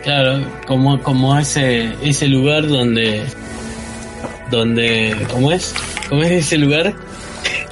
[0.02, 3.24] Claro, como, como ese, ese lugar donde,
[4.54, 5.74] donde, ¿cómo es?
[6.08, 6.94] ¿Cómo es ese lugar?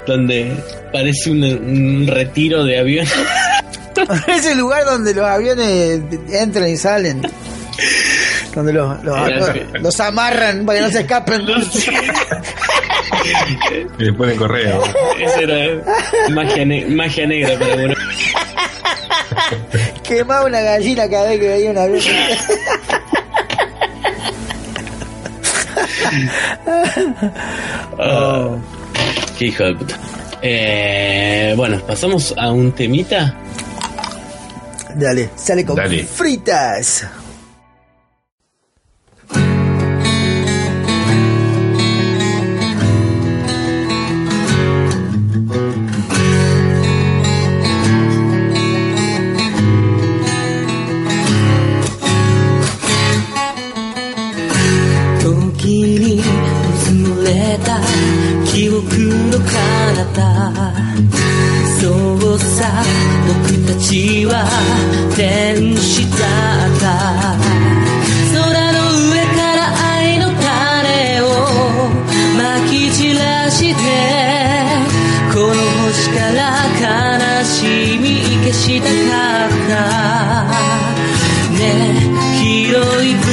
[0.06, 0.56] Donde
[0.92, 3.06] parece un, un retiro de avión.
[4.28, 7.22] es el lugar donde los aviones entran y salen.
[8.54, 9.16] Donde los, los,
[9.80, 11.42] los amarran para que no se escapen.
[13.98, 14.82] Y le ponen correo.
[15.20, 15.82] Esa era
[16.30, 17.94] magia, ne- magia negra para bueno.
[20.02, 22.00] Quemaba una gallina cada vez que veía un avión.
[27.98, 28.56] Ah,
[29.38, 29.94] qué hijo de puta.
[30.42, 33.34] Eh, bueno, pasamos a un temita.
[34.94, 36.04] Dale, sale con Dale.
[36.04, 37.06] fritas.
[61.80, 61.88] そ
[62.34, 62.82] うさ
[63.26, 63.32] 僕
[63.66, 64.34] たちは
[65.16, 66.84] 天使だった
[68.32, 68.78] 空の
[69.10, 69.60] 上から
[69.94, 71.24] 愛の種を
[72.38, 72.40] ま
[72.70, 73.80] き散らして
[75.34, 75.50] この
[75.86, 76.40] 星から
[76.78, 78.92] 悲しみ消したか
[79.46, 79.72] った
[81.58, 83.31] ねえ広い空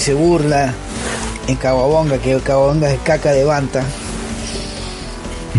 [0.00, 0.72] Hice burla
[1.46, 3.84] en Caguabonga, que Caguabonga es caca de banta.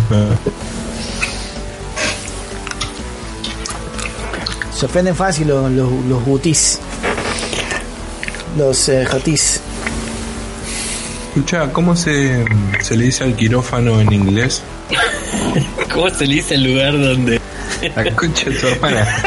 [4.74, 6.80] Se ofenden fácil los, los, los gutis.
[8.58, 9.62] Los eh, jotis.
[11.28, 12.44] Escucha, ¿cómo se,
[12.82, 14.64] se le dice al quirófano en inglés?
[15.94, 17.40] ¿Cómo se le dice el lugar donde
[17.96, 19.08] La concha de tu hermana.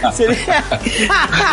[0.16, 0.64] Sería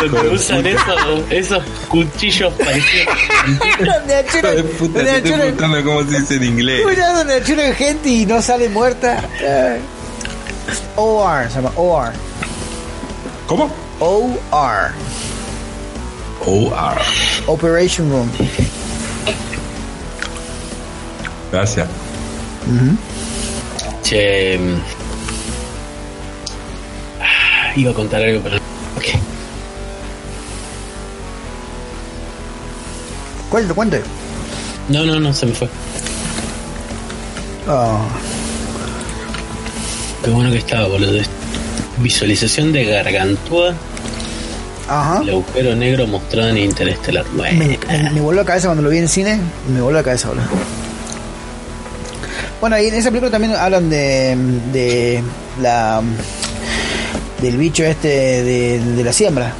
[0.00, 3.14] donde usan esos, esos cuchillos parecidos?
[3.46, 6.82] donde Hijo de achuran, puta, donde estoy achuran- cómo se dice en inglés.
[6.86, 9.22] Mira donde achuran gente y no sale muerta.
[10.96, 12.12] OR, se llama OR.
[13.46, 13.70] ¿Cómo?
[14.00, 14.92] OR.
[16.46, 17.00] O-R.
[17.46, 18.30] Operation Room.
[21.52, 21.88] Gracias.
[24.02, 24.58] Che.
[24.58, 24.97] mm, ah,
[27.78, 28.56] Iba a contar algo, pero.
[28.96, 29.04] Ok.
[33.50, 34.02] Cuente, cuente.
[34.88, 35.68] No, no, no, se me fue.
[37.68, 38.00] Oh,
[40.24, 41.20] Qué bueno que estaba, boludo.
[41.98, 43.74] Visualización de Gargantúa,
[44.88, 45.20] Ajá.
[45.22, 47.24] el agujero negro mostrado en Interestelar.
[47.36, 49.38] Bueno, Me, me, me voló la cabeza cuando lo vi en cine.
[49.72, 50.44] Me voló la cabeza, boludo.
[52.60, 54.36] Bueno, y en esa película también hablan de,
[54.72, 55.22] de
[55.60, 56.02] la
[57.40, 58.08] del bicho este
[58.42, 59.54] de, de la siembra.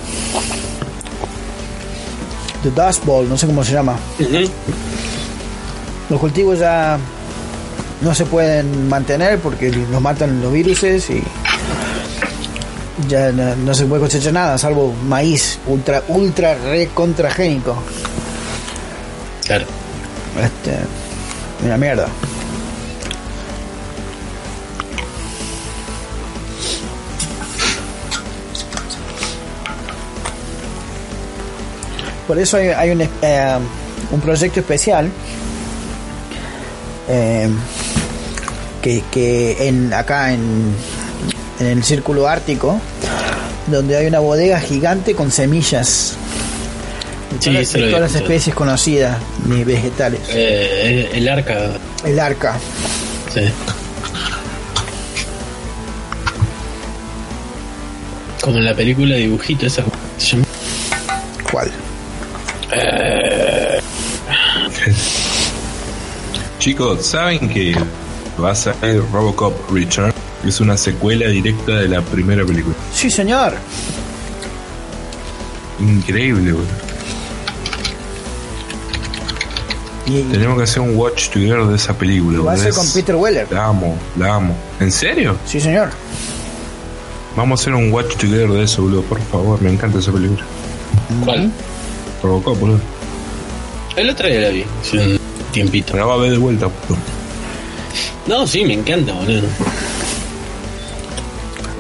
[2.63, 3.97] The Dust Bowl, no sé cómo se llama.
[6.11, 6.99] Los cultivos ya
[8.01, 11.23] no se pueden mantener porque los matan los viruses y
[13.09, 17.81] ya no, no se puede cosechar nada, salvo maíz ultra ultra recontragénico.
[19.45, 19.67] Claro.
[20.43, 20.77] Este,
[21.65, 22.09] una mierda.
[32.29, 33.57] Por eso hay, hay un, es- eh,
[34.13, 35.11] un proyecto especial
[37.09, 37.49] eh,
[38.83, 40.75] que, que en, acá en,
[41.59, 42.81] en el círculo ártico,
[43.67, 46.15] donde hay una bodega gigante con semillas
[47.41, 50.21] Sí, todas, las especies conocidas, ni vegetales.
[50.31, 51.73] Eh, el arca.
[52.05, 52.57] El arca.
[53.35, 53.41] Sí.
[58.41, 59.83] Como en la película dibujito esa.
[66.59, 67.75] Chicos, ¿saben que
[68.43, 70.13] va a salir Robocop Return?
[70.45, 72.75] Es una secuela directa de la primera película.
[72.93, 73.55] Sí, señor.
[75.81, 76.67] Increíble, boludo.
[80.07, 82.41] Y, Tenemos que hacer un watch together de esa película.
[82.41, 83.47] va a Es- con Peter Weller.
[83.53, 84.57] La amo, la amo.
[84.81, 85.37] ¿En serio?
[85.47, 85.91] Sí, señor.
[87.37, 89.03] Vamos a hacer un watch together de eso, boludo.
[89.03, 90.43] Por favor, me encanta esa película.
[91.25, 91.53] ¿Cuál?
[92.23, 92.81] Robocop, boludo.
[93.97, 94.65] El otro día la vi,
[94.95, 95.19] un
[95.53, 95.93] tiempito.
[95.95, 96.69] Me la va a ver de vuelta.
[98.27, 99.49] No, sí, me encanta, boludo.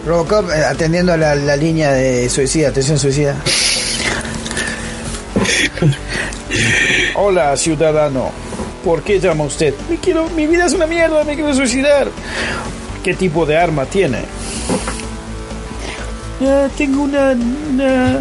[0.06, 3.36] Robocop eh, atendiendo a la, la línea de suicida, atención suicida.
[7.14, 8.30] Hola, ciudadano.
[8.84, 9.74] ¿Por qué llama usted?
[9.90, 12.08] Me quiero, mi vida es una mierda, me quiero suicidar.
[13.02, 14.18] ¿Qué tipo de arma tiene?
[16.42, 17.32] "Ah, tengo una,
[17.70, 18.20] una,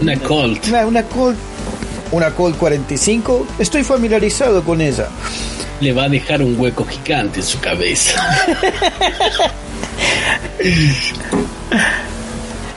[0.00, 0.66] Una Colt.
[0.68, 1.38] una, una Colt,
[2.12, 3.46] una Colt 45.
[3.58, 5.08] Estoy familiarizado con ella.
[5.80, 8.24] Le va a dejar un hueco gigante en su cabeza.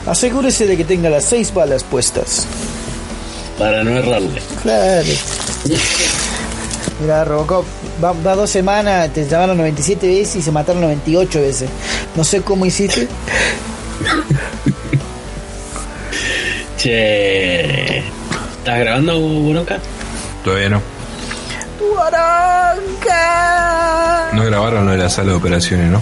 [0.07, 2.47] Asegúrese de que tenga las seis balas puestas.
[3.59, 4.41] Para no errarle.
[4.61, 5.07] Claro.
[6.99, 7.65] Mira, Robocop,
[8.03, 11.69] va, va dos semanas, te llamaron 97 veces y se mataron 98 veces.
[12.15, 13.07] No sé cómo hiciste.
[16.77, 18.14] Che.
[18.65, 19.19] ¿Estás grabando,
[19.51, 19.77] Bronca?
[20.43, 20.81] Todavía no.
[21.93, 23.19] ¡Guaranca!
[24.33, 26.01] No grabaron lo de la sala de operaciones, ¿no?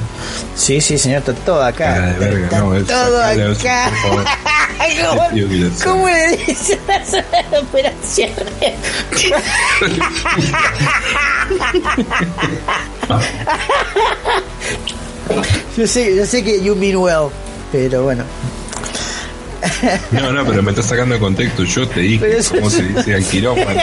[0.56, 1.94] Sí, sí, señor, está todo acá.
[1.94, 3.90] Cara de verga, está no, es- todo acá.
[3.90, 4.23] por favor.
[5.10, 5.23] ¿Cómo,
[5.84, 8.76] cómo le dice la sala de operaciones?
[15.77, 17.30] yo sé, yo sé que you mean well,
[17.72, 18.23] pero bueno.
[20.11, 21.64] No, no, pero me estás sacando de contexto.
[21.64, 23.81] Yo te dije cómo se dice al quirófano.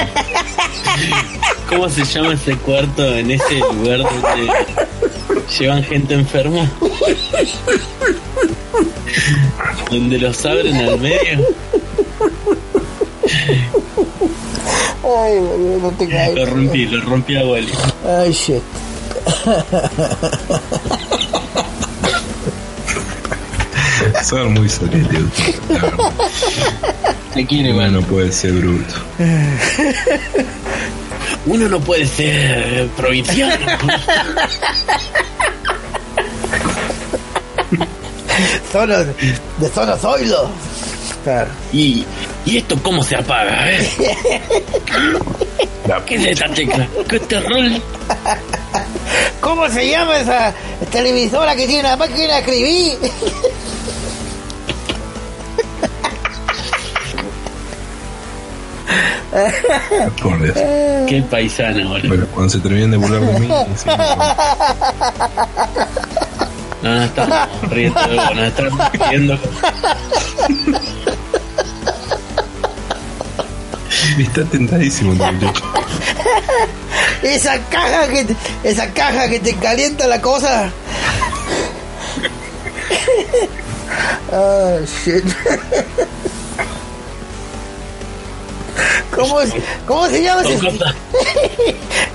[1.69, 4.53] ¿Cómo se llama ese cuarto en ese lugar donde
[5.59, 6.71] llevan gente enferma?
[9.91, 11.47] donde los abren al medio.
[15.03, 16.35] Ay, boludo, no te caes.
[16.35, 17.73] Lo rompí, lo rompí a Wally.
[18.07, 18.63] Ay, shit.
[24.25, 25.21] Son muy soletes.
[27.35, 28.01] Te quiere, mano.
[28.01, 28.95] no puede ser bruto.
[31.47, 33.67] Uno no puede ser provinciano.
[38.73, 40.51] Zono, de Zono Zoilo.
[41.25, 41.49] Claro.
[41.73, 42.05] ¿Y,
[42.45, 43.89] ¿Y esto cómo se apaga, eh?
[45.87, 46.87] La ¿Qué es esta tecla?
[47.09, 47.65] ¿Qué terror?
[49.41, 50.53] ¿Cómo se llama esa
[50.91, 52.99] televisora que tiene una máquina de escribir?
[60.23, 60.57] Por Dios.
[61.09, 62.09] Qué paisano, boludo.
[62.09, 63.89] Bueno, cuando se terminen de burlar de mí, sí,
[66.83, 68.01] No, no estamos riendo,
[68.35, 69.39] no estamos riendo.
[74.19, 75.15] está tentadísimo.
[77.23, 80.71] Esa caja que te, esa caja que te calienta la cosa.
[84.33, 85.25] Ah, shit.
[89.21, 89.41] ¿Cómo,
[89.87, 90.59] ¿Cómo se llama ese?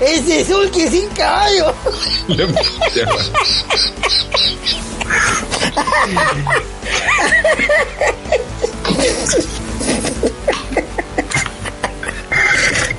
[0.00, 1.72] Ese Zulki sin caballo.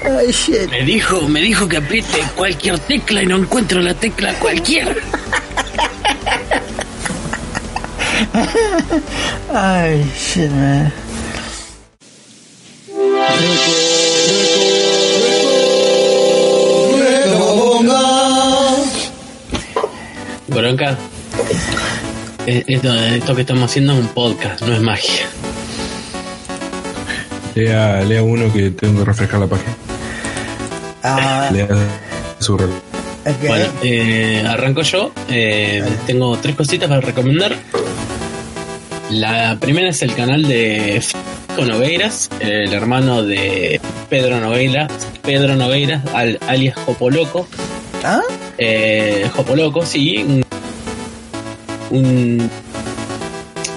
[0.05, 0.69] Ay, shit.
[0.69, 4.95] Me dijo, me dijo que apriete cualquier tecla y no encuentro la tecla cualquiera.
[9.53, 11.06] Ay, shit, man.
[22.45, 25.25] Eh, Esto, esto que estamos haciendo es un podcast, no es magia.
[27.55, 29.75] Lea, lea uno que tengo que refrescar la página.
[31.03, 31.67] Ah, Lea
[32.39, 32.75] su reloj.
[33.25, 33.47] ok.
[33.47, 35.11] Bueno, eh, arranco yo.
[35.29, 37.55] Eh, tengo tres cositas para recomendar.
[39.09, 43.79] La primera es el canal de Francisco Nogueiras, el hermano de
[44.09, 44.91] Pedro Nogueiras,
[45.23, 47.47] Pedro Nogueiras, al- alias Jopoloco.
[48.03, 48.21] ¿Ah?
[48.57, 50.17] Eh, Jopoloco, sí.
[50.27, 50.45] Un,
[51.89, 52.49] un-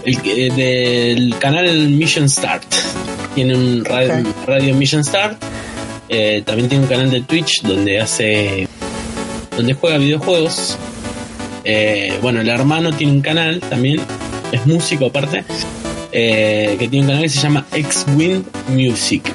[0.05, 2.65] el del canal Mission Start.
[3.35, 5.41] Tiene un radio, Mission Start.
[6.09, 8.67] Eh, también tiene un canal de Twitch donde hace.
[9.57, 10.77] donde juega videojuegos.
[11.65, 14.01] Eh, bueno, el hermano tiene un canal también.
[14.53, 15.45] Es músico aparte.
[16.13, 19.33] eh, que tiene un canal que se llama X-Wind Music.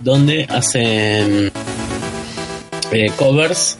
[0.00, 1.52] Donde hacen
[3.16, 3.76] covers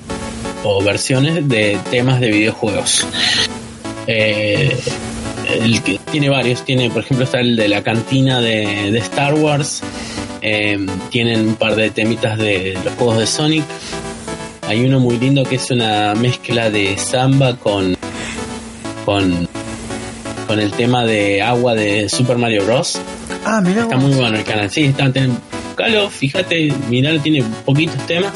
[0.63, 3.05] o versiones de temas de videojuegos.
[4.11, 4.75] Eh,
[5.61, 9.35] el que tiene varios, tiene por ejemplo está el de la cantina de, de Star
[9.35, 9.83] Wars,
[10.41, 10.79] eh,
[11.11, 13.65] tienen un par de temitas de los juegos de Sonic,
[14.67, 17.97] hay uno muy lindo que es una mezcla de samba con
[19.05, 19.47] con
[20.47, 22.99] con el tema de agua de Super Mario Bros.
[23.45, 23.83] Ah, mira.
[23.83, 24.71] Está muy bueno el canal.
[24.71, 25.37] Sí, está, ten-
[25.67, 28.33] buscalo, fíjate, miralo, tiene poquitos temas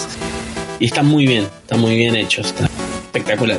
[0.79, 2.69] y está muy bien, está muy bien hecho, está
[3.07, 3.59] espectacular.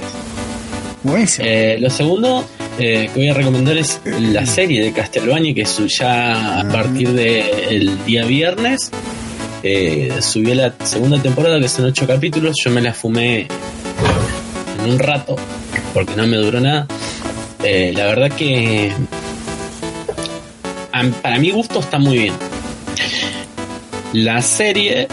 [1.03, 1.45] Buenísimo.
[1.47, 2.45] Eh, lo segundo
[2.79, 7.09] eh, que voy a recomendar es la serie de Castlevania que su- ya a partir
[7.09, 8.89] del día viernes
[9.63, 12.55] eh, subió la segunda temporada que son ocho capítulos.
[12.63, 13.47] Yo me la fumé
[14.83, 15.35] en un rato
[15.93, 16.87] porque no me duró nada.
[17.63, 18.91] Eh, la verdad que
[21.21, 22.33] para mi gusto está muy bien.
[24.13, 25.07] La serie,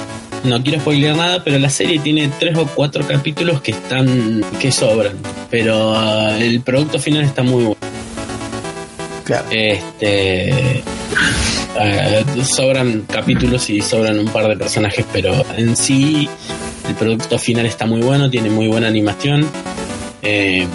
[0.45, 4.73] no quiero spoilear nada, pero la serie tiene tres o cuatro capítulos que están, que
[4.73, 5.17] sobran.
[5.51, 7.81] Pero ah, el producto final está muy bueno.
[9.25, 9.47] claro.
[9.51, 10.83] Este.
[11.79, 16.29] ah, sobran capítulos y sobran un par de personajes, pero en sí
[16.89, 19.47] el producto final está muy bueno, tiene muy buena animación.
[20.23, 20.67] Eh,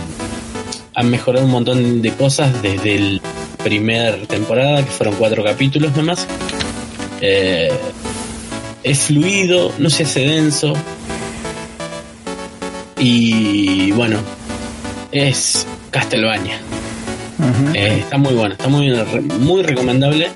[0.94, 3.22] han mejorado un montón de cosas desde el
[3.64, 6.26] primer temporada, que fueron cuatro capítulos nomás.
[7.20, 7.70] Eh,
[8.86, 10.74] es fluido, no se hace denso.
[12.98, 14.20] Y bueno,
[15.12, 16.60] es Castlevania.
[17.74, 18.94] Eh, está muy bueno, está muy,
[19.40, 20.30] muy recomendable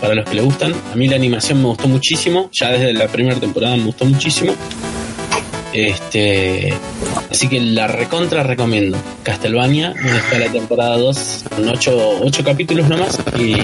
[0.00, 0.74] para los que le gustan.
[0.92, 4.52] A mí la animación me gustó muchísimo, ya desde la primera temporada me gustó muchísimo.
[5.72, 6.74] Este,
[7.30, 8.98] así que la recontra recomiendo.
[9.22, 13.18] Castlevania, está la temporada 2, con 8, capítulos nomás.
[13.38, 13.54] Y,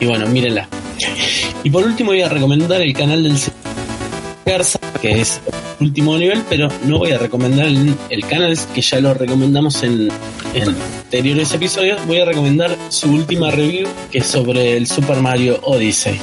[0.00, 0.68] y bueno, mírenla.
[1.64, 3.56] Y por último voy a recomendar el canal del señor
[4.46, 5.40] Garza, que es
[5.80, 10.08] último nivel, pero no voy a recomendar el, el canal que ya lo recomendamos en,
[10.54, 10.68] en
[11.04, 12.04] anteriores episodios.
[12.06, 16.18] Voy a recomendar su última review, que es sobre el Super Mario Odyssey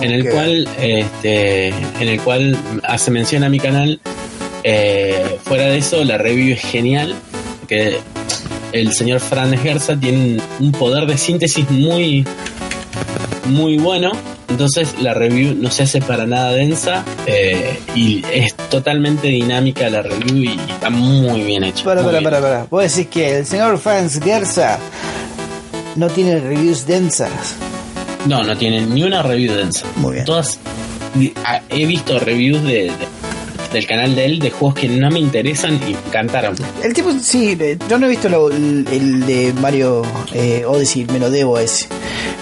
[0.00, 4.00] en el cual este en el cual hace mención a mi canal.
[4.62, 7.14] Eh, fuera de eso la review es genial
[7.68, 7.98] que
[8.72, 12.26] el señor Fran Gerza tiene un poder de síntesis muy
[13.44, 14.12] muy bueno
[14.54, 20.02] entonces la review no se hace para nada densa eh, y es totalmente dinámica la
[20.02, 22.24] review y está muy bien hecha Para, para, bien.
[22.24, 22.64] para, para.
[22.70, 24.78] Vos decís que el señor Franz Gerza
[25.96, 27.54] no tiene reviews densas.
[28.26, 29.86] No, no tienen ni una review densa.
[29.96, 30.24] Muy bien.
[30.24, 30.58] Todas.
[31.44, 32.92] a- He visto reviews de, de-
[33.72, 36.54] del canal de él de juegos que no me interesan y me encantaron.
[36.82, 37.58] El tipo, sí,
[37.88, 40.02] yo no he visto lo- el, el de Mario
[40.32, 41.86] eh, Odyssey, me lo debo ese.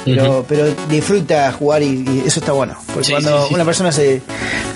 [0.05, 0.45] Pero, Ujú.
[0.49, 2.75] pero disfruta jugar y, y eso está bueno.
[2.93, 3.55] Porque Sí, cuando sí, sí.
[3.55, 4.21] una persona se,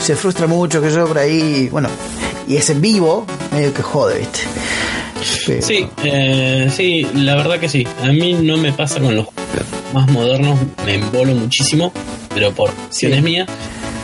[0.01, 1.89] se frustra mucho, que yo por ahí, bueno,
[2.47, 4.40] y es en vivo, medio que jode, ¿viste?
[5.47, 7.86] Pero- Sí, eh, sí, la verdad que sí.
[8.03, 9.27] A mí no me pasa con los
[9.93, 11.93] más modernos, me embolo muchísimo,
[12.35, 13.24] pero por opciones Sí.
[13.24, 13.48] mías.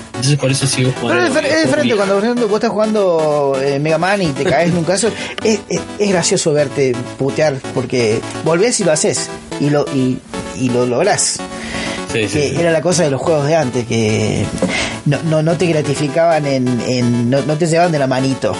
[0.07, 1.25] Entonces por eso sigo Pero jugando.
[1.27, 4.45] es, difer- es diferente cuando por ejemplo, vos estás jugando eh, Mega Man y te
[4.45, 5.09] caes en un caso.
[5.43, 9.29] Es, es, es gracioso verte putear porque volvés y lo haces
[9.61, 10.19] y lo, y,
[10.57, 11.39] y lo lográs.
[12.13, 12.55] Sí, sí, que sí.
[12.59, 14.45] era la cosa de los juegos de antes, que
[15.07, 18.55] no, no, no te gratificaban en, en no, no te llevaban de la manito.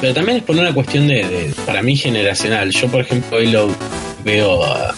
[0.00, 2.70] Pero también es por una cuestión de, de- para mí, generacional.
[2.70, 3.68] Yo, por ejemplo, hoy lo
[4.24, 4.94] veo a,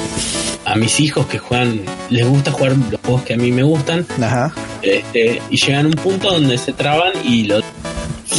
[0.64, 4.06] a mis hijos que juegan, les gusta jugar los juegos que a mí me gustan,
[4.22, 4.52] Ajá.
[4.82, 7.60] este, y llegan a un punto donde se traban y lo,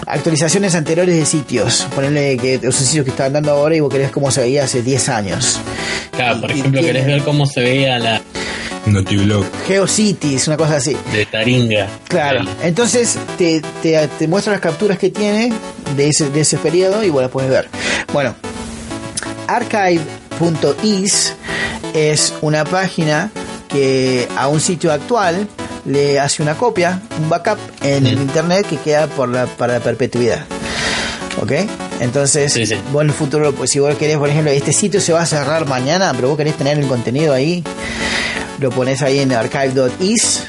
[0.07, 1.87] actualizaciones anteriores de sitios.
[1.95, 4.83] Ponerle que esos sitios que están dando ahora y vos querés cómo se veía hace
[4.83, 5.61] 10 años.
[6.13, 8.21] Claro, por Y- ejemplo, tiene- querés ver cómo se veía la
[8.87, 9.45] Notiblog.
[9.67, 10.97] GeoCities, una cosa así.
[11.13, 11.89] de Taringa.
[12.09, 12.49] Claro, Ahí.
[12.65, 15.53] entonces te, te, te muestra las capturas que tiene
[15.97, 17.69] de ese, de ese periodo y vos las puedes ver.
[18.13, 18.35] Bueno,
[19.47, 21.33] archive.is
[21.95, 23.31] es una página
[23.69, 25.49] que a un sitio actual
[25.87, 29.81] le hace una copia, un backup en el internet que queda por la, para la
[29.81, 30.45] perpetuidad.
[31.43, 31.53] ¿Ok?
[32.01, 32.77] Entonces, Sí, sí.
[32.93, 35.27] vos en el futuro, pues si vos querés, por ejemplo, este sitio se va a
[35.27, 37.63] cerrar mañana, pero vos querés tener el contenido ahí,
[38.61, 40.45] lo pones ahí en archive.is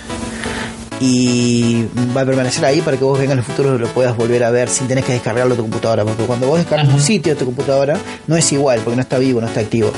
[0.99, 1.85] y
[2.15, 4.43] va a permanecer ahí para que vos venga en el futuro y lo puedas volver
[4.43, 6.03] a ver sin tener que descargarlo a tu computadora.
[6.05, 7.97] Porque cuando vos descargas un sitio de tu computadora,
[8.27, 9.91] no es igual, porque no está vivo, no está activo.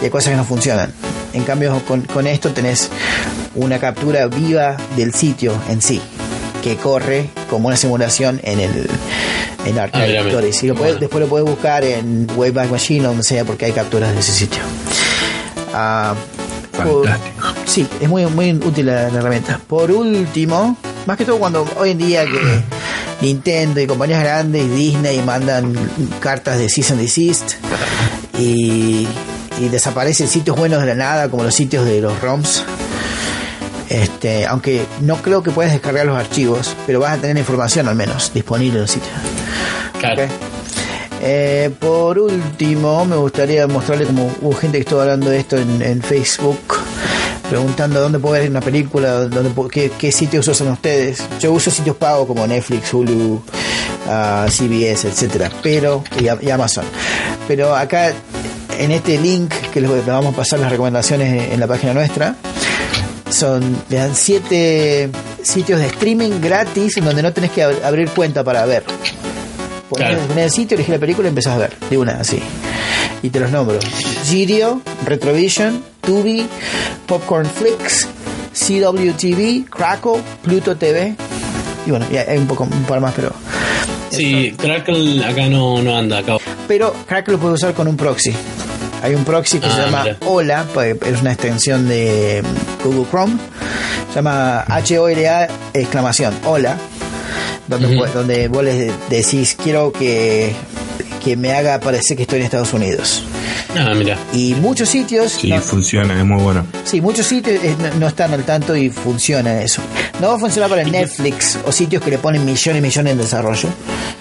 [0.00, 0.92] Y hay cosas que no funcionan.
[1.32, 2.90] En cambio, con, con esto tenés
[3.54, 6.00] una captura viva del sitio en sí,
[6.62, 8.88] que corre como una simulación en el
[9.64, 9.88] en Ah.
[9.94, 10.62] Stories.
[10.64, 13.72] Y lo puedes- después lo puedes buscar en Wayback Machine o donde sea, porque hay
[13.72, 14.60] capturas de ese sitio.
[15.74, 16.14] Ah,
[16.76, 17.46] por- Fantástico.
[17.66, 19.60] Sí, es muy, muy útil la, la herramienta.
[19.66, 20.76] Por último,
[21.06, 22.62] más que todo cuando hoy en día que
[23.24, 25.74] Nintendo y compañías grandes y Disney mandan
[26.20, 27.52] cartas de cease and desist
[28.38, 29.06] y,
[29.60, 32.64] y desaparecen sitios buenos de la nada como los sitios de los ROMs.
[33.92, 37.94] Este, aunque no creo que puedas descargar los archivos, pero vas a tener información al
[37.94, 39.10] menos disponible en.
[40.00, 40.24] Claro.
[40.24, 40.30] Ok.
[41.20, 45.82] Eh, por último, me gustaría mostrarle como hubo gente que estuvo hablando de esto en,
[45.82, 46.58] en Facebook,
[47.50, 51.22] preguntando dónde puedo ver una película, dónde qué, qué sitios usan ustedes.
[51.38, 53.42] Yo uso sitios pagos como Netflix, Hulu,
[54.08, 56.86] ah, CBS, etcétera, pero y, Amazon.
[57.46, 58.14] Pero acá
[58.78, 62.36] en este link que les vamos a pasar las recomendaciones en la página nuestra,
[63.32, 65.10] son le dan siete
[65.42, 68.84] sitios de streaming gratis en donde no tenés que ab- abrir cuenta para ver.
[69.88, 70.26] Ponés, Claro.
[70.28, 71.72] ponés el sitio, elegís la película y empezás a ver.
[71.90, 72.40] De una, así.
[73.22, 73.78] Y te los nombro.
[74.24, 76.46] Girio, Retrovision, Tubi,
[77.06, 78.08] Popcorn Flix,
[78.54, 81.14] CWTV, Crackle, Pluto TV.
[81.86, 83.32] Y bueno, y hay un poco un par más, pero.
[84.10, 86.36] Sí, Crackle acá no, no anda acá.
[86.68, 88.32] Pero Crackle lo puedes usar con un proxy.
[89.02, 90.16] Hay un proxy que se Ah, llama mira.
[90.26, 92.42] Hola, pues, es una extensión de
[92.84, 93.34] Google Chrome.
[94.10, 96.76] Se llama H-O-L-A exclamación, Hola.
[97.66, 100.52] Donde, pues, donde vos les decís, quiero que,
[101.24, 103.24] que me haga parecer que estoy en Estados Unidos.
[103.76, 104.18] Ah, mira.
[104.32, 106.66] Y muchos sitios, Sí, no, funciona, es muy bueno.
[106.84, 109.80] sí, muchos sitios eh, no, no están al tanto y funciona eso.
[110.20, 113.18] No va a funcionar para Netflix o sitios que le ponen millones y millones en
[113.18, 113.68] desarrollo.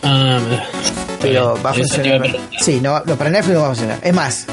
[0.04, 0.64] Ah, mira.
[1.22, 2.22] pero va a funcionar.
[2.62, 4.00] Sí, no, no, para Netflix no va a funcionar.
[4.02, 4.46] Es más,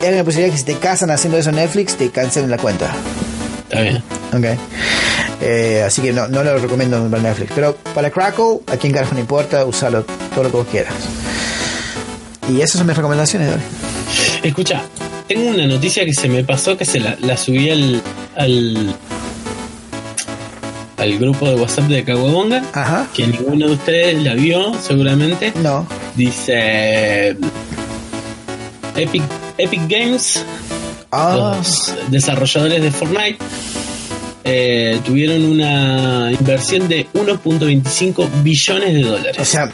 [0.00, 2.92] hay una posibilidad que si te casan haciendo eso en Netflix, te cancelen la cuenta.
[3.68, 4.02] Está bien.
[4.32, 4.58] Ok.
[5.42, 7.52] Eh, así que no, no lo recomiendo para Netflix.
[7.54, 10.04] Pero para Crackle, a quien carajo no importa, usalo
[10.34, 10.94] todo lo que vos quieras.
[12.48, 13.60] Y esas son mis recomendaciones hoy.
[14.42, 14.82] Escucha,
[15.26, 18.00] tengo una noticia que se me pasó que se la, la subí al,
[18.36, 18.94] al
[20.96, 23.06] al grupo de WhatsApp de Caguabonga, Ajá.
[23.14, 25.52] que ninguno de ustedes la vio seguramente.
[25.62, 25.86] No.
[26.14, 27.36] Dice
[28.96, 29.22] Epic
[29.58, 30.44] Epic Games,
[31.12, 33.38] Ah, los desarrolladores de Fortnite
[34.44, 39.38] eh, tuvieron una inversión de 1.25 billones de dólares.
[39.40, 39.70] o sea,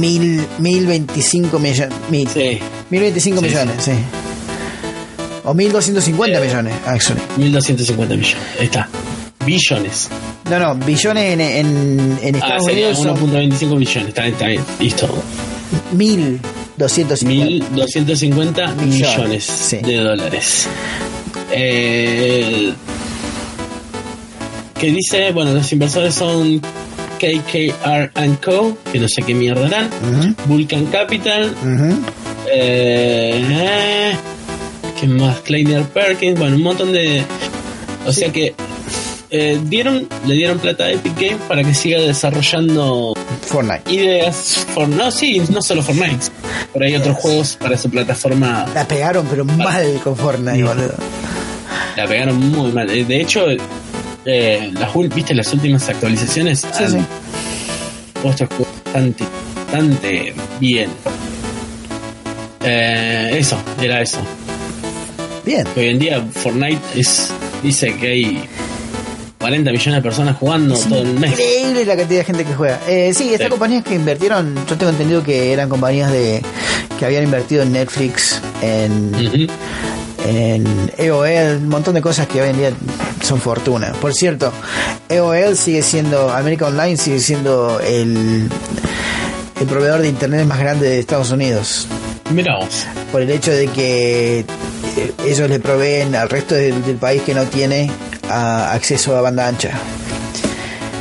[0.00, 1.94] mil, mil veinticinco millones.
[2.10, 2.58] Mil, Sí,
[2.90, 3.92] mil veinticinco Sí, millones, sí.
[5.44, 6.46] O mil doscientos cincuenta Eh.
[6.46, 7.20] millones, actually.
[7.36, 8.36] 1.250 millones.
[8.58, 8.88] Ahí está.
[9.44, 10.08] Billones.
[10.50, 14.08] No, no, billones en, en, en Ah, Estados sería Unidos son 1.25 billones.
[14.08, 14.62] Está bien, está bien.
[14.80, 15.22] Listo.
[15.92, 16.40] mil
[16.76, 18.74] doscientos cincuenta.
[18.74, 19.76] 1.250 Millones, millones sí.
[19.78, 20.68] de dólares.
[21.50, 22.72] Eh,
[24.78, 26.60] que dice, bueno, los inversores son
[27.18, 28.10] KKR
[28.42, 31.54] Co, que no sé qué mierda eran, Vulcan Capital,
[32.52, 34.12] eh,
[35.00, 35.40] ¿qué más?
[35.40, 37.24] Kleiner Perkins, bueno, un montón de...
[38.06, 38.54] O sea que
[39.36, 43.90] eh, dieron, le dieron plata a Epic Games para que siga desarrollando Fortnite.
[43.92, 46.26] ideas for no sí no solo Fortnite
[46.72, 50.94] pero hay otros juegos para su plataforma La pegaron, pero mal con Fortnite, boludo.
[51.96, 53.46] la pegaron muy mal Eh, de hecho
[54.26, 56.98] eh, las viste las últimas actualizaciones Sí, han sí.
[58.22, 58.46] puesto
[58.84, 59.24] bastante
[59.56, 60.90] bastante bien
[62.62, 64.18] Eh, eso era eso
[65.44, 65.66] Bien.
[65.76, 67.30] hoy en día Fortnite es
[67.62, 68.48] dice que hay
[69.44, 71.32] 40 millones de personas jugando todo el mes.
[71.32, 72.80] Increíble la cantidad de gente que juega.
[72.88, 73.50] Eh, sí, estas Sí.
[73.50, 76.42] compañías que invirtieron, yo tengo entendido que eran compañías de
[76.98, 79.12] que habían invertido en Netflix, en,
[80.26, 82.70] en EOL, un montón de cosas que hoy en día
[83.22, 83.92] son fortuna.
[84.00, 84.50] Por cierto,
[85.10, 88.48] EOL sigue siendo, América Online sigue siendo el,
[89.60, 91.86] el proveedor de internet más grande de Estados Unidos.
[92.32, 92.58] Mira.
[93.12, 97.34] Por el hecho de que eh, ellos le proveen al resto del, del país que
[97.34, 97.90] no tiene
[98.34, 99.70] a- acceso a banda ancha.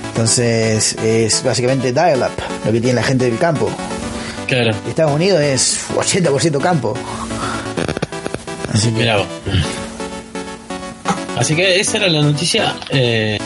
[0.09, 2.31] Entonces es básicamente dial-up,
[2.65, 3.69] lo que tiene la gente del campo.
[4.47, 4.71] Claro.
[4.87, 6.93] Estados Unidos es 80% campo.
[8.73, 9.25] Así que vos.
[11.37, 12.75] Así que esa era la noticia.
[12.89, 13.37] eh,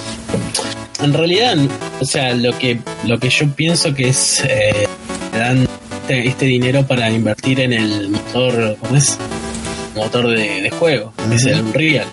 [1.02, 1.56] en realidad,
[2.02, 4.88] o sea, lo que lo que yo pienso que es eh,
[5.32, 5.68] dan
[6.02, 9.18] este, este dinero para invertir en el motor, ¿cómo es?
[9.96, 12.08] Motor de, de juego, que es el Unreal.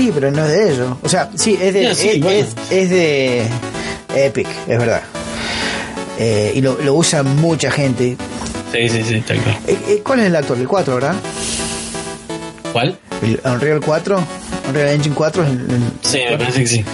[0.00, 0.96] Sí, pero no es de ellos.
[1.02, 2.38] O sea, sí, es de, sí, es, bueno.
[2.38, 3.46] es- es de
[4.16, 5.02] Epic, es verdad.
[6.18, 8.16] Eh, y lo, lo usa mucha gente.
[8.72, 9.58] Sí, sí, sí, tal cual.
[9.66, 10.60] Eh, eh, ¿Cuál es el actual?
[10.60, 11.14] El 4, ¿verdad?
[12.72, 12.98] ¿Cuál?
[13.22, 14.22] El Unreal 4,
[14.70, 15.44] Unreal Engine 4.
[15.44, 16.84] el- el- Sí, me parece que sí.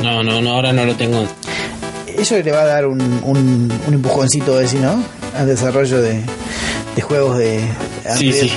[0.00, 1.26] No, no, no, ahora no lo tengo.
[2.06, 5.02] Eso le va a dar un, un, un empujoncito, decir, ¿no?
[5.36, 6.20] Al desarrollo de,
[6.94, 7.62] de juegos de
[8.16, 8.48] Sí, Unreal.
[8.48, 8.52] sí.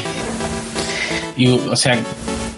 [1.38, 1.98] Y, o sea,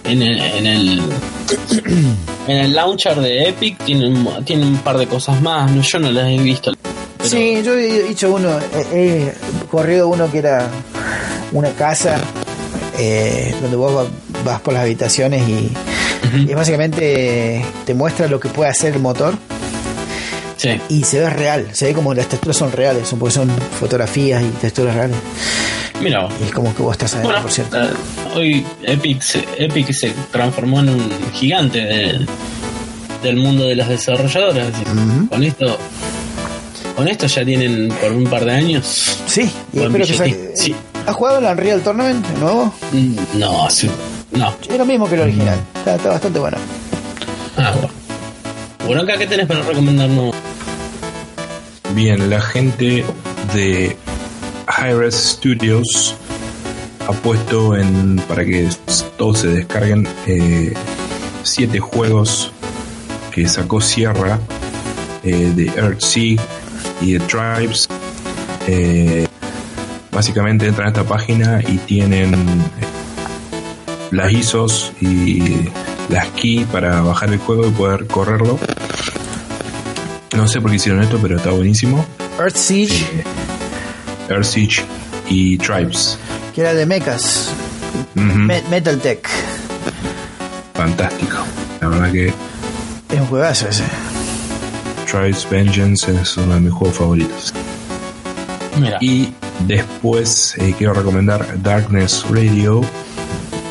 [0.05, 1.01] en el, en el
[2.47, 5.71] en el launcher de Epic tiene un, tiene un par de cosas más.
[5.71, 6.73] No, yo no las he visto.
[7.17, 8.49] pero- Sí, yo he hecho uno,
[8.93, 8.97] he,
[9.27, 9.33] he
[9.71, 10.67] corrido uno que era
[11.51, 12.17] una casa
[12.97, 15.71] eh, donde vos va- vas por las habitaciones y,
[16.37, 19.35] y básicamente te muestra lo que puede hacer el motor
[20.57, 20.79] Sí.
[20.89, 23.49] y se ve real, se ve como las texturas son reales, son porque son
[23.79, 25.17] fotografías y texturas reales.
[26.03, 26.33] Mira, vos.
[26.41, 27.81] Y es como que vos estás adentro, bueno, por cierto.
[27.83, 27.87] eh,
[28.35, 32.27] hoy Epic se, Epic se transformó en un gigante del,
[33.23, 34.67] del mundo de las desarrolladoras.
[35.29, 35.77] Con esto
[36.95, 39.17] con esto ya tienen por un par de años.
[39.25, 40.35] Sí, y espero que salga.
[40.55, 40.75] Sí.
[41.07, 42.73] ¿Has jugado el Unreal Tournament el nuevo?
[42.91, 43.89] Mm, No, sí,
[44.31, 44.53] no.
[44.69, 46.57] Es lo mismo que el original, está, está bastante bueno.
[47.57, 47.89] Ah, bueno.
[48.85, 50.35] Bueno, acá, ¿qué tenés para recomendarnos?
[51.95, 53.03] Bien, la gente
[53.53, 53.97] de
[54.83, 56.13] Hi-Res Studios
[57.07, 58.67] ha puesto en para que
[59.17, 60.73] todos se descarguen eh,
[61.43, 62.51] siete juegos
[63.31, 64.39] que sacó Sierra
[65.23, 66.35] eh, de Earthsea
[67.01, 67.87] y de Tribes.
[68.67, 69.25] Eh,
[70.11, 72.57] básicamente entran a esta página y tienen eh,
[74.11, 75.69] las ISOs y
[76.09, 78.59] las key para bajar el juego y poder correrlo.
[80.35, 82.05] No sé por qué hicieron esto, pero está buenísimo.
[82.37, 83.23] Earth Siege, Eh,
[84.29, 84.83] Earth Siege
[85.29, 86.17] y Tribes.
[86.53, 87.49] que era de mechas,
[88.15, 89.27] Me- Metal Tech.
[90.73, 91.37] Fantástico.
[91.81, 93.83] La verdad que Es un juegazo ese.
[95.09, 97.53] Tribes Vengeance es uno de mis juegos favoritos.
[98.79, 98.97] Mira.
[99.01, 99.31] Y
[99.67, 102.81] después eh, quiero recomendar Darkness Radio,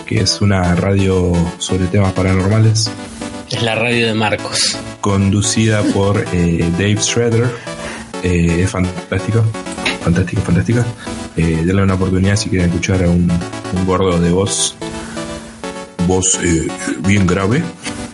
[0.06, 2.88] que es una radio sobre temas paranormales,
[3.50, 4.76] Es la radio de Marcos.
[5.00, 7.50] conducida por eh, Dave Schroeder.
[8.22, 9.44] Eh, es fantástico,
[10.02, 10.84] fantástico, fantástica.
[11.36, 14.74] Eh, denle una oportunidad si quieren escuchar a un, un gordo de voz,
[16.06, 16.68] voz eh,
[17.06, 17.62] bien grave,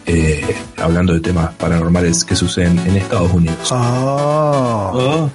[0.07, 3.71] eh, hablando de temas paranormales que suceden en Estados Unidos.
[3.71, 4.91] Oh.
[4.95, 5.31] Oh,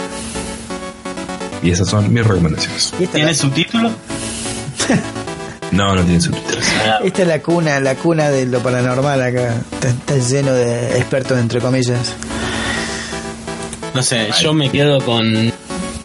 [1.61, 2.93] Y esas son mis recomendaciones.
[3.11, 3.91] ¿Tiene subtítulo?
[5.71, 6.63] No, no tienen subtítulos.
[6.85, 9.55] Ah, esta es la cuna, la cuna de lo paranormal acá.
[9.71, 12.13] Está, está lleno de expertos entre comillas.
[13.95, 15.51] no sé, yo me quedo con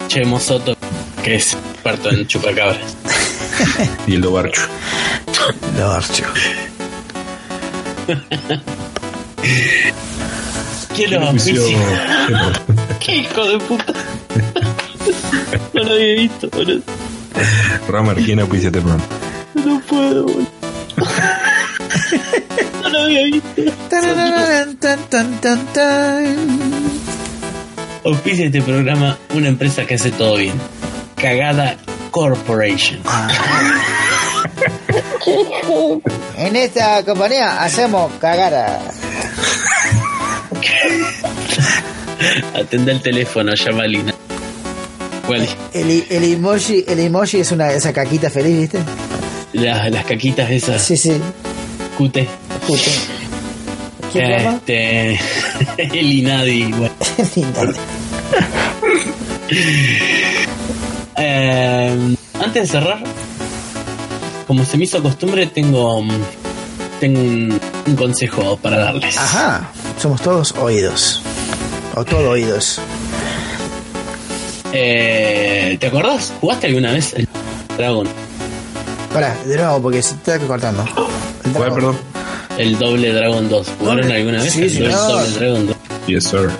[0.08, 0.74] Chemo Soto,
[1.22, 2.96] que es experto en chupacabras.
[4.06, 4.62] Y el Dobarcho.
[5.76, 6.24] Lo archo.
[10.96, 11.32] ¿Quién lo?
[12.98, 13.92] ¡Qué hijo de puta!
[15.74, 16.82] No lo había visto, boludo.
[17.86, 19.04] Romer, ¿quién auspicia este programa?
[19.54, 20.46] No puedo, boludo.
[22.82, 23.62] No lo había visto.
[23.90, 26.77] Tarararán, tan, tan, tan, tan.
[28.08, 30.54] Auspicia este programa una empresa que hace todo bien.
[31.14, 31.76] Cagada
[32.10, 33.00] Corporation.
[36.38, 38.80] En esta compañía hacemos cagara.
[42.54, 44.14] Atende el teléfono, llama a Lina.
[45.26, 45.46] ¿Cuál?
[45.74, 48.78] El, el emoji, el emoji es una esa caquita feliz, ¿viste?
[49.52, 50.80] Las, las caquitas esas.
[50.80, 51.20] Sí, sí.
[51.98, 52.26] Cute.
[52.66, 52.90] Justo.
[54.12, 54.30] ¿Quién?
[54.32, 55.20] Este.
[55.76, 56.92] El Inadi, igual.
[57.36, 57.60] Linda.
[61.16, 62.98] Eh, antes de cerrar,
[64.46, 66.04] como se me hizo costumbre, tengo,
[67.00, 69.16] tengo un, un consejo para darles.
[69.18, 69.68] Ajá.
[70.00, 71.22] somos todos oídos.
[71.94, 72.80] O todo oídos.
[74.72, 76.32] Eh, ¿Te acordás?
[76.40, 77.26] ¿Jugaste alguna vez el
[77.76, 78.06] Dragon?
[79.12, 80.84] Pará, de nuevo, porque se está cortando.
[81.44, 81.74] El ¿Cuál, dragón.
[81.74, 81.96] perdón?
[82.58, 83.66] El doble Dragon 2.
[83.78, 84.92] ¿Jugaron Doble- alguna vez sí, el señor.
[84.92, 85.76] doble Dragon 2?
[86.06, 86.50] Yes, sir.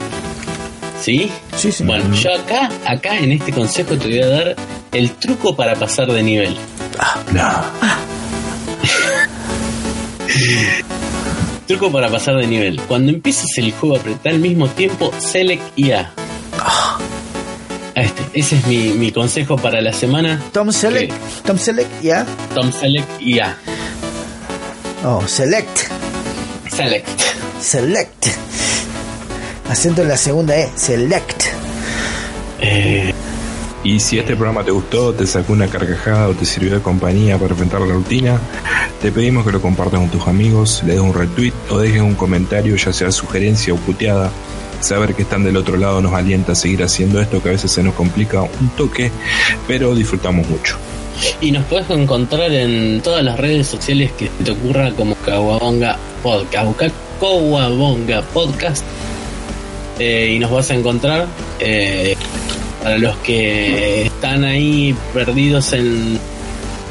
[1.01, 1.31] ¿Sí?
[1.57, 1.85] Sí, sí.
[1.85, 4.57] Bueno, yo acá, acá en este consejo te voy a dar
[4.93, 6.55] el truco para pasar de nivel.
[7.33, 7.49] No.
[11.67, 12.81] Truco para pasar de nivel.
[12.83, 16.11] Cuando empieces el juego a apretar al mismo tiempo, Select y A.
[16.59, 16.99] A
[17.95, 20.41] Este, ese es mi, mi consejo para la semana.
[20.53, 21.13] Tom Select.
[21.45, 22.25] Tom Select, ya.
[22.55, 23.57] Tom Select y A.
[25.05, 25.79] Oh, Select.
[26.71, 27.09] Select.
[27.61, 28.27] Select.
[29.69, 30.71] Acento en la segunda E.
[30.75, 31.45] Select.
[32.61, 33.13] Eh,
[33.85, 37.39] Y si este programa te gustó, te sacó una carcajada o te sirvió de compañía
[37.39, 38.39] para enfrentar la rutina,
[39.01, 42.15] te pedimos que lo compartas con tus amigos, le des un retweet o dejes un
[42.15, 44.31] comentario, ya sea sugerencia o puteada.
[44.81, 47.71] Saber que están del otro lado nos alienta a seguir haciendo esto que a veces
[47.71, 49.11] se nos complica un toque,
[49.69, 50.77] pero disfrutamos mucho.
[51.41, 56.67] y nos puedes encontrar en todas las redes sociales que te ocurra como Kawabonga Podcast.
[56.67, 56.91] Busca
[57.21, 58.85] Kawabonga Podcast
[59.99, 61.27] eh, y nos vas a encontrar.
[61.61, 62.17] eh,
[62.83, 66.19] para los que están ahí perdidos en,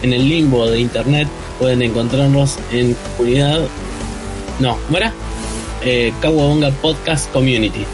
[0.02, 1.28] en el limbo de internet,
[1.60, 3.62] pueden encontrarnos en comunidad.
[4.60, 5.14] No, ¿cómo era?
[5.84, 6.12] Eh,
[6.82, 7.86] Podcast Community.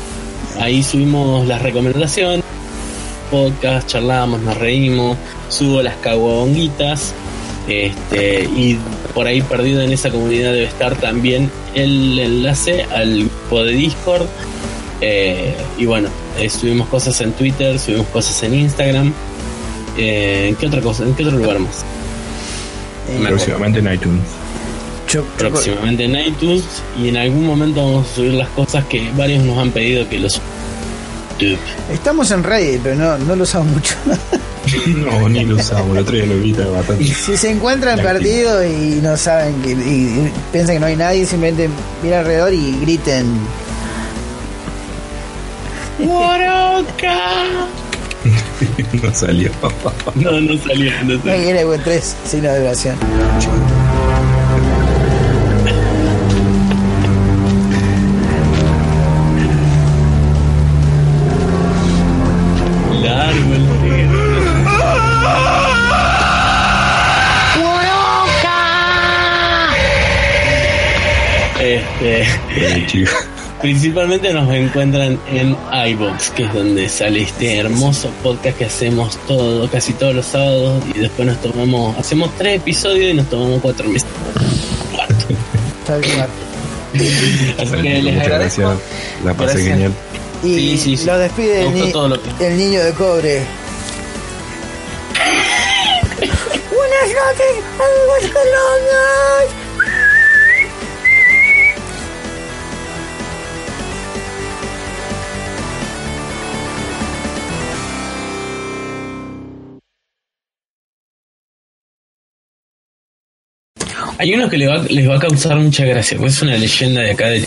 [0.59, 2.43] Ahí subimos las recomendaciones,
[3.29, 5.17] podcast, charlamos, nos reímos,
[5.49, 7.13] subo las caguabonguitas.
[7.67, 8.77] Este, y
[9.13, 14.27] por ahí perdido en esa comunidad debe estar también el enlace al grupo de Discord.
[15.05, 16.07] Eh, y bueno,
[16.39, 19.11] eh, subimos cosas en Twitter, subimos cosas en Instagram.
[19.97, 21.03] Eh, ¿En qué otra cosa?
[21.03, 21.83] ¿En qué otro lugar más?
[23.09, 24.21] Eh, Próximamente en iTunes.
[25.11, 26.63] yo- yo- Próximamente en iTunes
[26.97, 30.19] y en algún momento vamos a subir las cosas que varios nos han pedido que
[30.19, 30.39] los
[31.91, 33.95] Estamos en Reddit, pero no, no lo usamos mucho.
[34.87, 37.03] No, ni lo usamos, el otro día lo vi bastante.
[37.03, 41.25] si se encuentran perdidos y no saben que, y, y piensan que no hay nadie,
[41.25, 41.69] simplemente
[42.01, 43.25] miren alrededor y griten.
[49.03, 49.51] No salió.
[50.15, 51.43] No, no salió, no salió.
[51.43, 52.97] quiere buen tres, signo de vibración.
[63.03, 65.33] Largo el negro.
[71.59, 73.13] Este, Eh, chicos.
[73.63, 75.55] Principalmente nos encuentran en
[75.87, 80.83] iBox, que es donde sale este hermoso podcast que hacemos todo, casi todos los sábados,
[80.93, 84.07] y después nos tomamos, hacemos tres episodios y nos tomamos cuatro meses.
[87.57, 88.61] Así que les Muchas agradezco.
[88.61, 88.79] gracias.
[89.23, 89.67] La pasé Gracias.
[89.67, 89.93] genial.
[90.43, 91.05] Y Sí, sí, sí.
[91.05, 93.41] lo despide Me el, gustó ni- todo lo que- el niño de cobre.
[96.69, 99.62] Buenas noches, amigos colonias.
[114.23, 117.01] Hay unos que les va, les va a causar mucha gracia, porque es una leyenda
[117.01, 117.45] de acá de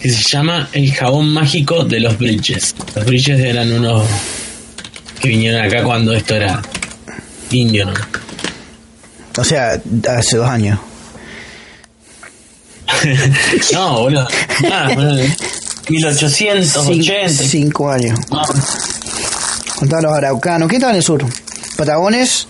[0.00, 2.74] que se llama el jabón mágico de los Bridges.
[2.96, 4.02] Los Bridges eran unos
[5.20, 6.60] que vinieron acá cuando esto era
[7.52, 7.94] indio, ¿no?
[9.36, 10.80] O sea, hace dos años.
[13.72, 14.26] No, boludo.
[14.72, 15.22] Ah, boludo.
[15.88, 17.32] 1880.
[17.32, 18.18] Cin- cinco años.
[19.88, 20.68] No, los araucanos.
[20.68, 21.24] ¿Qué estaba en el sur?
[21.76, 22.48] ¿Patagones?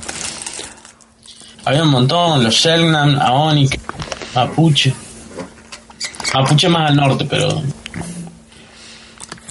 [1.69, 3.79] Había un montón, los Selknam, Aonic,
[4.35, 4.93] Mapuche.
[6.35, 7.63] Mapuche más al norte, pero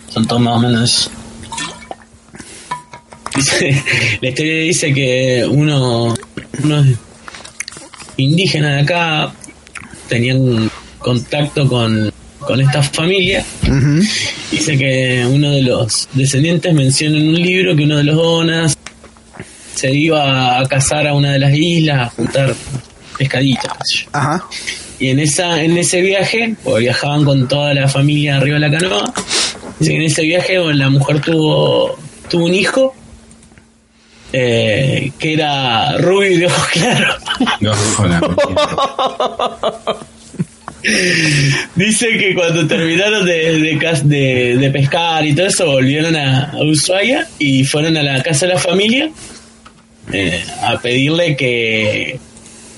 [0.10, 1.12] son todos más o menos eso.
[3.36, 3.84] Dice-
[4.22, 6.16] la historia dice que uno,
[6.64, 6.88] unos
[8.18, 9.32] indígenas de acá
[10.08, 13.44] tenían contacto con, con esta familia.
[14.52, 18.77] Dice que uno de los descendientes menciona en un libro que uno de los Onas
[19.78, 22.54] se iba a cazar a una de las islas a juntar
[23.18, 24.08] pescaditos.
[24.12, 24.44] Ajá.
[25.00, 28.72] Y en esa en ese viaje, porque viajaban con toda la familia arriba de la
[28.80, 29.14] canoa,
[29.80, 31.98] dice que en ese viaje bueno, la mujer tuvo
[32.30, 32.96] tuvo un hijo
[34.34, 37.16] eh, que era rubio y de ojos claros.
[37.62, 37.72] No.
[41.76, 46.64] Dice que cuando terminaron de, de, de- de pescar y todo eso, volvieron a, a
[46.64, 49.10] Ushuaia y fueron a la casa de la familia
[50.12, 52.20] eh, a pedirle que,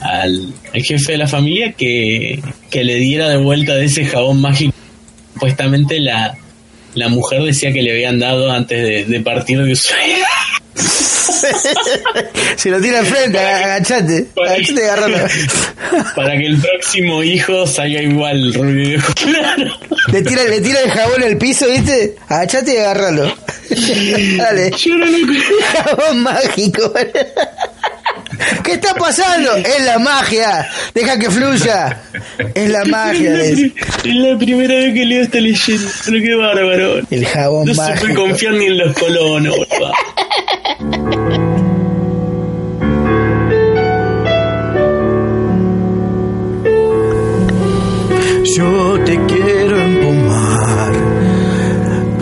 [0.01, 4.41] al, al jefe de la familia que, que le diera de vuelta de ese jabón
[4.41, 4.73] mágico.
[5.33, 6.37] Supuestamente la,
[6.95, 10.27] la mujer decía que le habían dado antes de, de partir de Ushuaia.
[12.57, 14.27] Si lo tira enfrente, agachate.
[14.35, 15.27] Agachate y.
[16.15, 19.79] Para que el próximo hijo salga igual, rubio claros.
[20.11, 22.15] Le tira, le tira el jabón al piso, ¿viste?
[22.27, 23.33] Agachate y agarralo.
[24.37, 24.71] Dale.
[24.77, 25.17] Yo no lo
[25.73, 26.93] Jabón mágico.
[28.63, 29.55] ¿Qué está pasando?
[29.57, 30.67] Es la magia.
[30.93, 32.01] Deja que fluya.
[32.53, 33.41] Es la magia.
[33.43, 33.59] Es
[34.05, 35.91] la primera vez que leo esta leyenda.
[36.05, 36.99] Pero qué bárbaro.
[37.09, 38.21] El jabón No se puede mágico.
[38.21, 39.93] confiar ni en los colonos, boludo.
[48.55, 50.28] Yo te quiero empomar,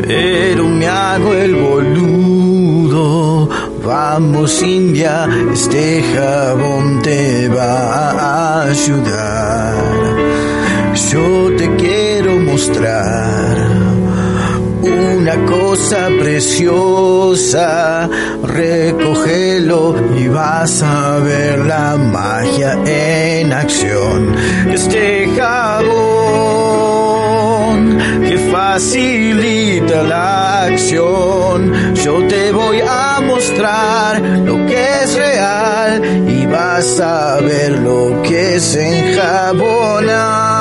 [0.08, 3.50] pero me hago el boludo.
[3.84, 9.76] Vamos India, este jabón te va a ayudar.
[11.12, 13.68] Yo te quiero mostrar
[14.82, 18.10] una cosa preciosa,
[18.44, 24.36] recógelo y vas a ver la magia en acción.
[24.70, 27.07] Este jabón
[28.52, 37.40] facilita la acción, yo te voy a mostrar lo que es real y vas a
[37.42, 40.58] ver lo que es enjabonar.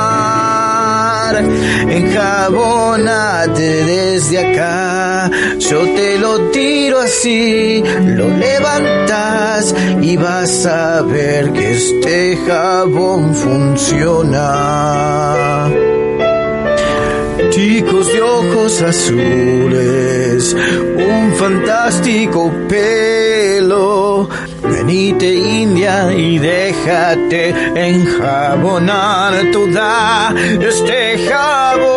[1.88, 11.72] Enjabónate desde acá, yo te lo tiro así, lo levantas y vas a ver que
[11.72, 14.46] este jabón funciona.
[17.50, 24.28] Chicos de ojos azules, un fantástico pelo.
[24.62, 31.96] Venite India y déjate enjabonar toda este jabón.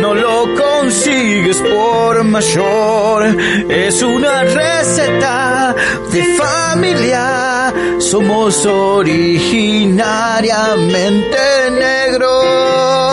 [0.00, 3.36] No lo consigues por mayor,
[3.68, 5.74] es una receta
[6.12, 7.72] de familia.
[7.98, 11.38] Somos originariamente
[11.70, 13.03] negros,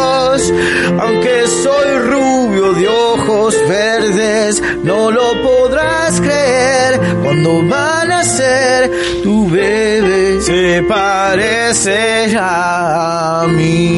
[1.00, 8.92] aunque soy rubio de ojos verdes, no lo podrás creer cuando van a ser
[9.24, 13.92] tu bebé se parece a mí.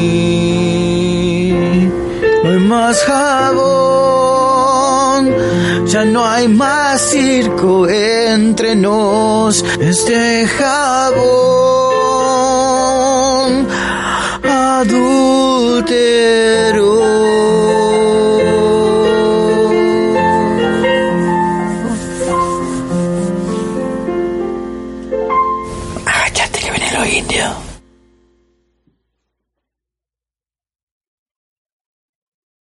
[2.42, 3.64] No hay más jabón,
[5.86, 9.64] ya no hay más circo entre nos.
[9.80, 11.74] Este jabón
[14.84, 16.44] adúltero.